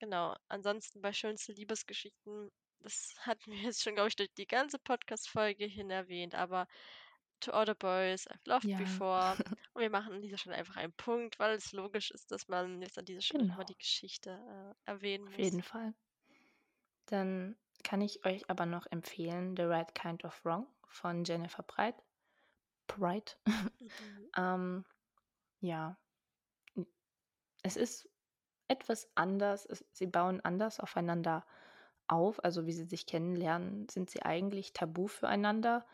genau. 0.00 0.36
Ansonsten 0.48 1.00
bei 1.02 1.12
schönste 1.12 1.52
Liebesgeschichten, 1.52 2.50
das 2.80 3.14
hatten 3.20 3.52
wir 3.52 3.60
jetzt 3.60 3.82
schon, 3.82 3.94
glaube 3.94 4.08
ich, 4.08 4.16
durch 4.16 4.32
die 4.34 4.46
ganze 4.48 4.78
Podcast-Folge 4.80 5.66
hin 5.66 5.90
erwähnt, 5.90 6.34
aber 6.34 6.66
„To 7.40 7.52
All 7.52 7.66
the 7.66 7.74
Boys 7.74 8.28
I've 8.28 8.40
Loved 8.48 8.70
Ja, 8.70 8.76
Before“ 8.76 9.36
und 9.74 9.82
wir 9.82 9.90
machen 9.90 10.14
an 10.14 10.22
dieser 10.22 10.38
Stelle 10.38 10.56
einfach 10.56 10.76
einen 10.76 10.94
Punkt, 10.94 11.38
weil 11.38 11.54
es 11.56 11.72
logisch 11.72 12.10
ist, 12.12 12.30
dass 12.32 12.48
man 12.48 12.82
jetzt 12.82 12.98
an 12.98 13.04
dieser 13.06 13.22
Stelle 13.22 13.46
noch 13.46 13.56
mal 13.56 13.64
die 13.64 13.76
genau, 13.76 13.78
Geschichte, 13.78 14.30
äh, 14.86 14.90
erwähnen 14.90 15.26
auf 15.26 15.38
muss. 15.38 15.38
jeden 15.38 15.62
Fall. 15.62 15.94
Dann 17.06 17.56
kann 17.84 18.00
ich 18.00 18.24
euch 18.24 18.48
aber 18.48 18.64
noch 18.64 18.86
empfehlen 18.86 19.54
„The 19.54 19.64
Right 19.64 19.94
Kind 19.94 20.24
of 20.24 20.42
Wrong“ 20.46 20.66
von 20.88 21.24
Jennifer 21.24 21.62
Breit 21.62 21.96
Bright. 22.88 23.38
Mhm. 23.80 24.30
Ähm, 24.36 24.84
ja, 25.60 25.98
es 27.62 27.76
ist 27.76 28.08
etwas 28.70 29.10
anders. 29.16 29.68
Sie 29.92 30.06
bauen 30.08 30.40
anders 30.42 30.80
aufeinander 30.80 31.46
auf. 32.08 32.44
Also, 32.44 32.66
wie 32.66 32.72
sie 32.72 32.84
sich 32.86 33.06
kennenlernen, 33.06 33.88
sind 33.90 34.10
sie 34.10 34.22
eigentlich 34.22 34.72
tabu 34.74 35.08
füreinander, 35.08 35.86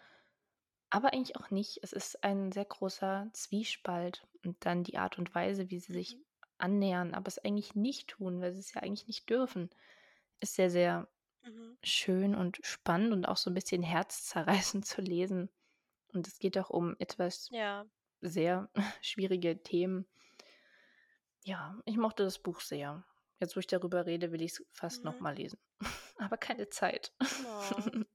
aber 0.91 1.13
eigentlich 1.13 1.37
auch 1.37 1.51
nicht. 1.51 1.81
Es 1.83 1.93
ist 1.93 2.23
ein 2.25 2.53
sehr 2.53 2.65
großer 2.65 3.29
Zwiespalt 3.33 4.27
und 4.45 4.65
dann 4.67 4.85
die 4.85 4.99
Art 4.99 5.19
und 5.19 5.35
Weise, 5.35 5.71
wie 5.71 5.79
sie 5.81 5.93
sich 5.93 6.17
Mhm. 6.17 6.23
annähern, 6.59 7.15
aber 7.15 7.29
es 7.29 7.39
eigentlich 7.39 7.75
nicht 7.75 8.09
tun, 8.09 8.41
weil 8.41 8.53
sie 8.55 8.61
es 8.61 8.73
ja 8.75 8.83
eigentlich 8.83 9.07
nicht 9.09 9.29
dürfen, 9.31 9.71
ist 10.41 10.55
sehr, 10.57 10.71
sehr 10.71 11.09
Mhm. 11.45 11.77
schön 11.85 12.35
und 12.37 12.61
spannend 12.65 13.13
und 13.15 13.27
auch 13.29 13.37
so 13.39 13.51
'n 13.51 13.55
bisschen 13.55 13.83
herzzerreißend 13.83 14.87
zu 14.87 15.01
lesen. 15.03 15.51
Und 16.15 16.29
es 16.29 16.39
geht 16.41 16.59
auch 16.59 16.71
um 16.71 16.97
etwas 17.01 17.51
Ja. 17.51 17.87
sehr 18.23 18.71
schwierige 19.03 19.63
Themen. 19.63 20.07
Ja, 21.47 21.81
ich 21.85 21.97
mochte 21.97 22.25
das 22.25 22.41
Buch 22.41 22.61
sehr. 22.61 23.05
Jetzt, 23.39 23.55
wo 23.55 23.61
ich 23.61 23.69
darüber 23.69 24.05
rede, 24.05 24.33
will 24.33 24.43
ich's 24.43 24.65
fast 24.73 25.05
noch 25.05 25.21
Mhm. 25.21 25.21
mal 25.21 25.37
lesen, 25.37 25.61
aber 26.19 26.39
keine 26.39 26.71
Zeit. 26.71 27.13
Oh. 27.45 27.91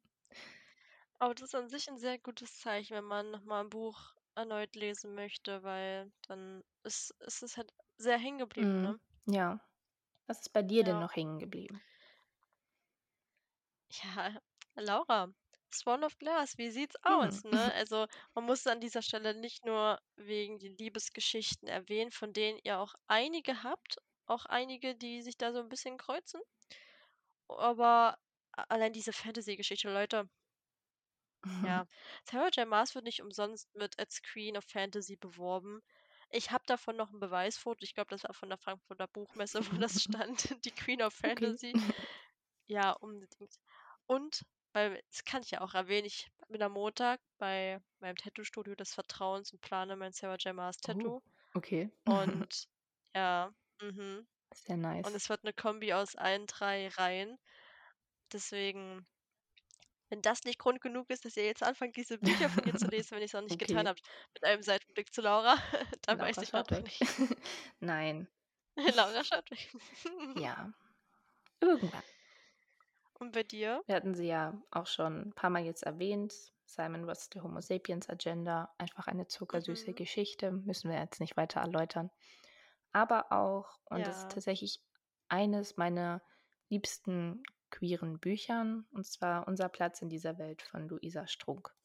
Aber 1.22 1.36
das 1.36 1.50
ist 1.50 1.56
an 1.56 1.70
sich 1.70 1.88
'n 1.88 1.98
sehr 1.98 2.20
gutes 2.20 2.58
Zeichen, 2.60 2.96
wenn 2.98 3.04
man 3.06 3.32
noch 3.32 3.44
mal 3.44 3.62
'n 3.62 3.70
Buch 3.70 4.16
erneut 4.36 4.76
lesen 4.76 5.14
möchte, 5.14 5.64
weil 5.64 6.12
dann 6.28 6.64
ist 6.84 7.12
ist 7.20 7.44
es 7.44 7.58
halt 7.58 7.72
sehr 7.98 8.18
hängen 8.18 8.40
geblieben, 8.40 8.80
Mhm, 8.80 8.82
ne? 8.82 9.00
ja. 9.28 9.60
Was 10.28 10.42
ist 10.42 10.54
bei 10.54 10.64
dir 10.64 10.84
denn 10.86 10.98
Ja. 10.98 11.00
noch 11.00 11.16
hängen 11.16 11.40
geblieben? 11.40 11.84
Ja, 14.04 14.40
Laura, 14.76 15.34
Sworn 15.76 16.04
of 16.04 16.18
Glass, 16.18 16.58
wie 16.58 16.72
sieht's 16.72 16.96
Hm. 17.10 17.42
aus, 17.42 17.44
ne? 17.44 17.74
Also, 17.74 18.08
man 18.34 18.46
muss 18.46 18.68
an 18.68 18.80
dieser 18.82 19.02
Stelle 19.02 19.34
nicht 19.36 19.66
nur 19.66 20.00
wegen 20.16 20.60
den 20.60 20.78
Liebesgeschichten 20.78 21.68
erwähnen, 21.68 22.12
von 22.12 22.34
denen 22.34 22.60
ihr 22.64 22.80
auch 22.80 22.94
einige 23.08 23.64
habt, 23.64 23.98
auch 24.26 24.46
einige, 24.46 24.96
die 24.96 25.22
sich 25.22 25.38
da 25.38 25.52
so 25.54 25.60
'n 25.60 25.70
bisschen 25.70 25.98
kreuzen. 25.98 26.42
Aber 27.50 28.18
allein 28.70 28.94
diese 28.94 29.14
Fantasy-Geschichte, 29.14 29.92
Leute 29.92 30.30
ja, 31.64 31.86
Sarah 32.24 32.50
J. 32.50 32.66
Maas 32.68 32.96
wird 32.96 33.06
nicht 33.06 33.22
umsonst 33.22 33.74
mit 33.76 34.00
als 34.00 34.22
Queen 34.22 34.58
of 34.58 34.66
Fantasy 34.66 35.16
beworben. 35.16 35.82
Ich 36.30 36.52
habe 36.52 36.64
davon 36.68 36.96
noch 36.98 37.12
'n 37.12 37.20
Beweisfoto. 37.20 37.80
Ich 37.84 37.94
glaube, 37.94 38.10
das 38.10 38.24
war 38.24 38.34
von 38.34 38.50
der 38.50 38.58
Frankfurter 38.58 39.08
Buchmesse, 39.08 39.60
wo 39.72 39.78
das 39.78 40.02
stand, 40.02 40.56
die 40.66 40.72
Queen 40.74 41.02
of 41.02 41.14
Okay. 41.26 41.54
Fantasy. 41.54 41.78
Ja, 42.68 42.92
unbedingt. 42.94 43.56
Und, 44.08 44.44
weil 44.74 45.02
das 45.10 45.24
kann 45.26 45.44
ich 45.44 45.52
ja 45.52 45.62
auch 45.62 45.74
erwähnen, 45.74 46.06
ich 46.08 46.32
bin 46.50 46.62
am 46.64 46.74
Montag 46.74 47.22
bei 47.38 47.82
meinem 48.00 48.16
Tattoo-Studio 48.18 48.76
des 48.76 48.94
Vertrauens 48.94 49.52
und 49.54 49.62
plane 49.62 49.96
mein 49.96 50.14
Sarah 50.14 50.38
J. 50.38 50.54
Maas 50.56 50.80
Oh, 50.88 51.12
Tattoo. 51.12 51.22
okay. 51.56 51.90
Und 52.06 52.68
ja, 53.16 53.54
mhm. 53.82 54.28
Sehr 54.54 54.78
Und 55.04 55.16
nice. 55.18 55.18
es 55.18 55.30
wird 55.30 55.44
'ne 55.46 55.54
Kombi 55.54 55.94
aus 55.94 56.16
allen 56.18 56.48
3 56.48 56.90
Reihen. 56.90 57.38
Deswegen 58.34 59.08
wenn 60.12 60.22
das 60.22 60.44
nicht 60.44 60.60
Grund 60.60 60.82
genug 60.82 61.10
ist, 61.10 61.24
dass 61.26 61.38
ihr 61.38 61.46
jetzt 61.46 61.64
anfangt, 61.64 61.96
diese 61.96 62.20
Bücher 62.20 62.50
von 62.50 62.64
ihr 62.66 62.76
zu 62.76 62.88
lesen, 62.92 63.16
wenn 63.16 63.24
ich's 63.24 63.34
noch 63.34 63.42
nicht 63.42 63.58
getan 63.58 63.88
Okay. 63.88 63.90
habt, 63.90 64.02
mit 64.34 64.44
einem 64.44 64.62
Seitenblick 64.62 65.14
zu 65.14 65.22
Laura, 65.22 65.56
dann 66.04 66.20
weiß 66.20 66.36
Laura 66.36 66.44
ich 66.44 66.52
schaut 66.52 66.70
grad 66.70 66.72
noch 66.72 66.82
nicht. 66.82 67.08
Nein. 67.80 68.28
Laura 68.94 69.24
schaut 69.24 69.50
weg. 69.52 69.72
Ja, 70.34 70.74
irgendwann. 71.62 72.04
Und 73.22 73.34
bei 73.34 73.44
dir? 73.44 73.84
Wir 73.88 73.96
hatten 73.96 74.14
sie 74.16 74.28
ja 74.28 74.62
auch 74.72 74.86
schon 74.88 75.28
'n 75.30 75.34
paarmal 75.34 75.64
jetzt 75.64 75.84
erwähnt. 75.84 76.34
„Simon 76.66 77.06
vs. 77.08 77.30
the 77.34 77.42
Homo 77.42 77.62
Sapiens 77.62 78.10
Agenda“, 78.10 78.74
einfach 78.78 79.08
eine 79.08 79.28
zuckersüße 79.28 79.94
Mhm. 79.94 79.96
Geschichte, 79.96 80.52
müssen 80.52 80.90
wir 80.92 81.00
jetzt 81.00 81.20
nicht 81.20 81.36
weiter 81.38 81.62
erläutern. 81.62 82.10
Aber 82.94 83.32
auch 83.32 83.80
und 83.90 84.08
das 84.08 84.18
ist 84.18 84.30
Ja. 84.30 84.32
tatsächlich 84.32 84.82
eines 85.30 85.78
meiner 85.78 86.22
liebsten 86.70 87.44
queeren 87.72 88.20
Büchern, 88.20 88.88
und 88.92 89.06
zwar 89.06 89.48
„Unser 89.48 89.70
Platz 89.70 90.02
in 90.02 90.10
dieser 90.10 90.38
Welt“ 90.40 90.62
von 90.64 90.88
Louisa 90.90 91.28
Strunk. 91.28 91.76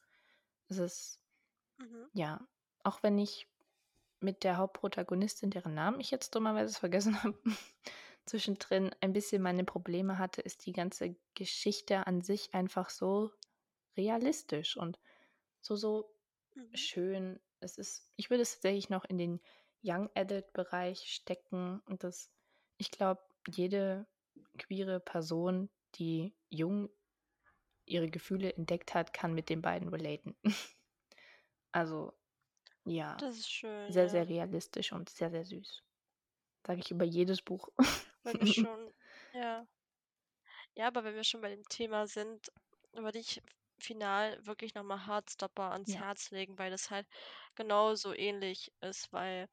Es 0.69 0.79
ist 0.79 1.21
Mhm. 1.79 2.07
ja, 2.15 2.47
auch 2.85 3.03
wenn 3.03 3.19
ich 3.19 3.49
mit 4.21 4.45
der 4.45 4.57
Hauptprotagonistin, 4.59 5.51
deren 5.51 5.75
Namen 5.75 6.01
ich 6.01 6.11
jetzt 6.11 6.35
dummerweise 6.35 6.79
vergessen 6.79 7.15
habe, 7.25 7.39
zwischendrin 8.27 8.91
ein 9.01 9.13
bisschen 9.13 9.43
meine 9.43 9.65
Probleme 9.65 10.19
hatte, 10.19 10.43
ist 10.43 10.67
die 10.67 10.73
ganze 10.73 11.17
Geschichte 11.35 12.07
an 12.07 12.21
sich 12.23 12.55
einfach 12.55 12.91
so 12.91 13.33
realistisch 13.97 14.77
und 14.77 14.99
so, 15.61 15.77
so 15.77 16.17
Mhm. 16.57 16.77
schön. 16.77 17.41
Es 17.61 17.79
ist 17.79 18.13
ich 18.17 18.31
würde 18.31 18.43
es 18.43 18.55
tatsächlich 18.55 18.91
noch 18.91 19.05
in 19.05 19.19
den 19.19 19.41
Young 19.85 20.11
Adult 20.15 20.53
Bereich 20.53 21.13
stecken 21.13 21.81
und 21.87 22.05
das 22.05 22.33
ich 22.79 22.91
glaube, 22.91 23.23
jede 23.49 24.09
queere 24.59 25.01
Person, 25.01 25.71
die 25.97 26.37
jung 26.51 26.91
ihre 27.87 28.09
Gefühle 28.11 28.55
entdeckt 28.55 28.95
hat, 28.95 29.13
kann 29.15 29.35
mit 29.35 29.49
den 29.51 29.63
beiden 29.63 29.89
relaten. 29.89 30.37
Also, 31.73 32.13
ja, 32.85 33.19
Das 33.19 33.37
ist 33.37 33.51
schön, 33.51 33.93
sehr, 33.93 34.09
ja. 34.09 34.11
sehr 34.11 34.29
realistisch 34.29 34.93
und 34.93 35.11
sehr, 35.11 35.31
sehr 35.31 35.45
süß. 35.45 35.85
Sage 36.67 36.81
ich 36.81 36.91
über 36.91 37.05
jedes 37.05 37.43
Buch. 37.43 37.71
Wenn 38.27 38.39
wir 38.39 38.47
schon 38.47 38.93
ja. 39.33 39.67
Ja, 40.75 40.87
aber 40.89 41.05
wenn 41.05 41.15
wir 41.15 41.25
schon 41.25 41.41
bei 41.41 41.49
dem 41.51 41.65
Thema 41.69 42.07
sind, 42.07 42.53
über 42.93 43.11
dich 43.13 43.41
final 43.79 44.45
wirklich 44.47 44.75
noch 44.75 44.83
mal 44.85 45.07
Heartstopper 45.07 45.71
ans 45.73 45.97
Ja. 45.97 46.01
Herz 46.01 46.31
legen, 46.31 46.59
weil 46.59 46.71
das 46.71 46.91
halt 46.91 47.07
genauso 47.55 48.13
ähnlich 48.15 48.73
ist, 48.81 49.13
weil 49.13 49.49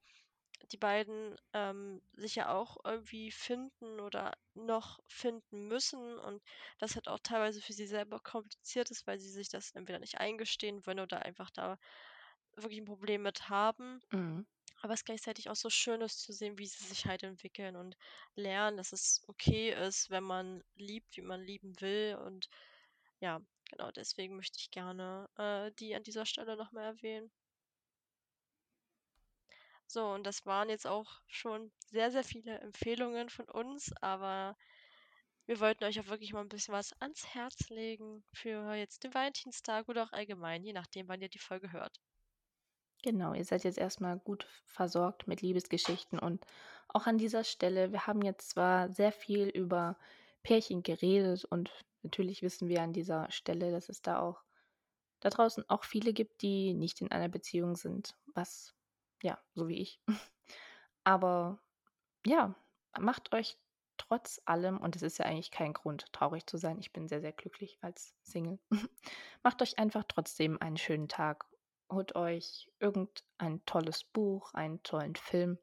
die 0.71 0.77
beiden, 0.77 1.37
ähm, 1.53 2.01
sich 2.13 2.35
ja 2.35 2.53
auch 2.55 2.77
irgendwie 2.85 3.31
finden 3.31 3.99
oder 4.01 4.33
noch 4.55 4.99
finden 5.07 5.67
müssen 5.67 6.19
und 6.19 6.43
das 6.79 6.95
halt 6.95 7.07
auch 7.09 7.19
teilweise 7.23 7.61
für 7.61 7.73
sie 7.73 7.87
selber 7.87 8.19
kompliziert 8.21 8.91
ist, 8.91 9.07
weil 9.07 9.19
sie 9.19 9.31
sich 9.31 9.49
das 9.49 9.71
entweder 9.73 9.99
nicht 9.99 10.19
eingestehen 10.19 10.85
wollen 10.85 10.99
oder 11.01 11.23
einfach 11.25 11.51
da 11.51 11.77
wirklich 12.57 12.79
'n 12.81 12.85
Problem 12.85 13.23
mit 13.23 13.49
haben. 13.49 14.01
Mhm. 14.11 14.43
Aber 14.83 14.93
es 14.93 15.05
gleichzeitig 15.05 15.49
auch 15.49 15.55
so 15.55 15.69
schön 15.69 16.01
ist 16.01 16.19
zu 16.21 16.33
sehen, 16.33 16.57
wie 16.59 16.67
sie 16.67 16.83
sich 16.85 17.05
halt 17.07 17.23
entwickeln 17.23 17.75
und 17.77 17.95
lernen, 18.35 18.77
dass 18.77 18.91
es 18.91 19.23
okay 19.27 19.71
ist, 19.71 20.09
wenn 20.11 20.23
man 20.25 20.61
liebt, 20.75 21.15
wie 21.17 21.21
man 21.21 21.41
lieben 21.41 21.79
will 21.81 22.17
und 22.23 22.49
ja, 23.19 23.39
genau 23.69 23.91
deswegen 23.91 24.35
möchte 24.35 24.59
ich 24.59 24.71
gerne, 24.71 25.29
äh, 25.37 25.71
die 25.79 25.95
an 25.95 26.03
dieser 26.03 26.25
Stelle 26.25 26.57
noch 26.57 26.71
mal 26.73 26.83
erwähnen. 26.83 27.31
So, 29.87 30.07
und 30.11 30.25
das 30.25 30.45
waren 30.45 30.67
jetzt 30.69 30.85
auch 30.85 31.21
schon 31.27 31.71
sehr, 31.87 32.11
sehr 32.11 32.25
viele 32.25 32.59
Empfehlungen 32.59 33.29
von 33.29 33.45
uns, 33.49 33.93
aber 34.01 34.57
wir 35.45 35.59
wollten 35.61 35.85
euch 35.85 35.99
auch 36.01 36.07
wirklich 36.07 36.33
mal 36.33 36.41
'n 36.41 36.49
bisschen 36.49 36.73
was 36.73 36.93
ans 37.01 37.33
Herz 37.35 37.69
legen 37.69 38.23
für 38.33 38.73
jetzt 38.75 39.03
den 39.05 39.13
Valentinstag 39.13 39.89
oder 39.89 40.03
auch 40.03 40.11
allgemein, 40.13 40.63
je 40.65 40.73
nachdem, 40.73 41.07
wann 41.09 41.21
ihr 41.21 41.29
die 41.29 41.39
Folge 41.39 41.71
hört. 41.71 41.99
Genau, 43.03 43.33
ihr 43.33 43.43
seid 43.43 43.65
jetzt 43.65 43.77
erst 43.77 43.99
mal 44.01 44.17
gut 44.17 44.47
versorgt 44.65 45.27
mit 45.27 45.41
Liebesgeschichten 45.41 46.19
und 46.19 46.45
auch 46.87 47.05
an 47.05 47.17
dieser 47.17 47.43
Stelle, 47.43 47.91
wir 47.91 48.07
haben 48.07 48.21
jetzt 48.21 48.49
zwar 48.51 48.93
sehr 48.93 49.11
viel 49.11 49.49
über 49.49 49.97
Pärchen 50.41 50.83
geredet 50.83 51.43
und 51.43 51.69
natürlich 52.01 52.41
wissen 52.41 52.69
wir 52.69 52.81
an 52.81 52.93
dieser 52.93 53.29
Stelle, 53.29 53.71
dass 53.71 53.89
es 53.89 54.01
da 54.01 54.19
auch 54.19 54.43
da 55.21 55.29
draußen 55.29 55.69
auch 55.69 55.83
viele 55.85 56.13
gibt, 56.13 56.41
die 56.43 56.73
nicht 56.73 57.01
in 57.01 57.11
einer 57.11 57.29
Beziehung 57.29 57.75
sind, 57.75 58.15
was 58.35 58.75
ja, 59.23 59.39
so 59.55 59.67
wie 59.67 59.81
ich. 59.81 60.01
Aber 61.05 61.59
ja, 62.25 62.55
macht 62.99 63.33
euch 63.33 63.57
trotz 63.97 64.41
allem 64.45 64.79
und 64.79 64.95
es 64.95 65.03
ist 65.03 65.19
ja 65.19 65.25
eigentlich 65.25 65.51
kein 65.51 65.73
Grund, 65.73 66.11
traurig 66.13 66.47
zu 66.47 66.57
sein, 66.57 66.79
ich 66.79 66.93
bin 66.93 67.07
sehr, 67.07 67.21
sehr 67.21 67.33
glücklich 67.33 67.79
als 67.81 68.15
Single. 68.23 68.59
Macht 69.43 69.61
euch 69.61 69.79
einfach 69.79 70.03
trotzdem 70.07 70.61
einen 70.61 70.77
schönen 70.77 71.07
Tag. 71.09 71.47
Holt 71.91 72.15
euch 72.15 72.71
irgendein 72.79 73.63
tolles 73.65 74.03
Buch, 74.03 74.53
einen 74.53 74.81
tollen 74.83 75.15
Film, 75.15 75.59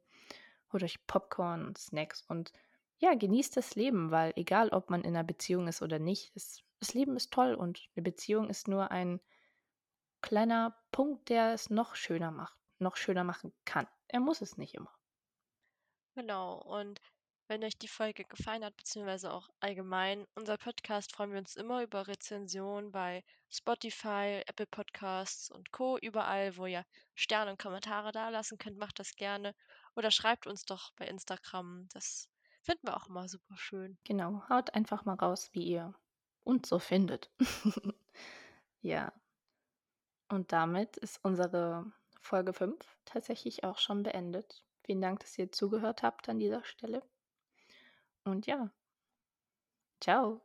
holt 0.72 0.82
euch 0.82 1.06
Popcorn 1.06 1.66
und 1.66 1.78
Snacks 1.78 2.22
und 2.28 2.52
ja, 2.98 3.14
genießt 3.14 3.56
das 3.56 3.74
Leben, 3.76 4.10
weil 4.10 4.32
egal, 4.36 4.70
ob 4.70 4.90
man 4.90 5.02
in 5.04 5.12
'ner 5.14 5.24
Beziehung 5.24 5.68
ist 5.68 5.82
oder 5.82 5.98
nicht, 5.98 6.34
das 6.36 6.60
das 6.80 6.94
Leben 6.94 7.16
ist 7.16 7.32
toll 7.32 7.54
und 7.54 7.88
'ne 7.96 8.02
Beziehung 8.02 8.48
ist 8.50 8.68
nur 8.68 8.90
ein 8.90 9.20
kleiner 10.24 10.76
Punkt, 10.92 11.28
der 11.30 11.54
es 11.54 11.70
noch 11.70 11.94
schöner 11.94 12.30
macht 12.30 12.56
noch 12.78 12.96
schöner 12.96 13.24
machen 13.24 13.52
kann. 13.66 13.86
Er 14.08 14.20
muss 14.20 14.40
es 14.40 14.56
nicht 14.56 14.74
immer. 14.74 14.90
Genau, 16.16 16.58
und 16.58 17.00
wenn 17.50 17.64
euch 17.64 17.76
die 17.76 17.88
Folge 17.88 18.24
gefallen 18.24 18.64
hat, 18.64 18.76
beziehungsweise 18.76 19.32
auch 19.32 19.48
allgemein 19.58 20.24
unser 20.36 20.56
Podcast, 20.56 21.10
freuen 21.10 21.32
wir 21.32 21.40
uns 21.40 21.56
immer 21.56 21.82
über 21.82 22.06
Rezensionen 22.06 22.92
bei 22.92 23.24
Spotify, 23.48 24.44
Apple 24.46 24.68
Podcasts 24.68 25.50
und 25.50 25.72
Co. 25.72 25.98
Überall, 25.98 26.56
wo 26.56 26.66
ihr 26.66 26.86
Sterne 27.16 27.50
und 27.50 27.60
Kommentare 27.60 28.12
dalassen 28.12 28.56
könnt, 28.56 28.78
macht 28.78 29.00
das 29.00 29.16
gerne 29.16 29.52
oder 29.96 30.12
schreibt 30.12 30.46
uns 30.46 30.64
doch 30.64 30.92
bei 30.94 31.08
Instagram. 31.08 31.88
Das 31.92 32.28
finden 32.62 32.86
wir 32.86 32.96
auch 32.96 33.08
immer 33.08 33.28
super 33.28 33.56
schön. 33.56 33.98
Genau, 34.04 34.48
haut 34.48 34.72
einfach 34.74 35.04
mal 35.04 35.16
raus, 35.16 35.50
wie 35.52 35.64
ihr 35.64 35.92
uns 36.44 36.68
so 36.68 36.78
findet. 36.78 37.30
Ja. 38.82 39.12
Und 40.30 40.52
damit 40.52 40.96
ist 40.96 41.22
unsere 41.22 41.92
Folge 42.22 42.54
5 42.54 42.78
tatsächlich 43.04 43.62
auch 43.62 43.76
schon 43.76 44.02
beendet. 44.02 44.64
Vielen 44.84 45.02
Dank, 45.02 45.20
dass 45.20 45.36
ihr 45.36 45.52
zugehört 45.52 46.02
habt 46.02 46.30
an 46.30 46.38
dieser 46.38 46.64
Stelle. 46.64 47.02
Und 48.26 48.46
ja. 48.46 48.70
Tschau. 50.00 50.40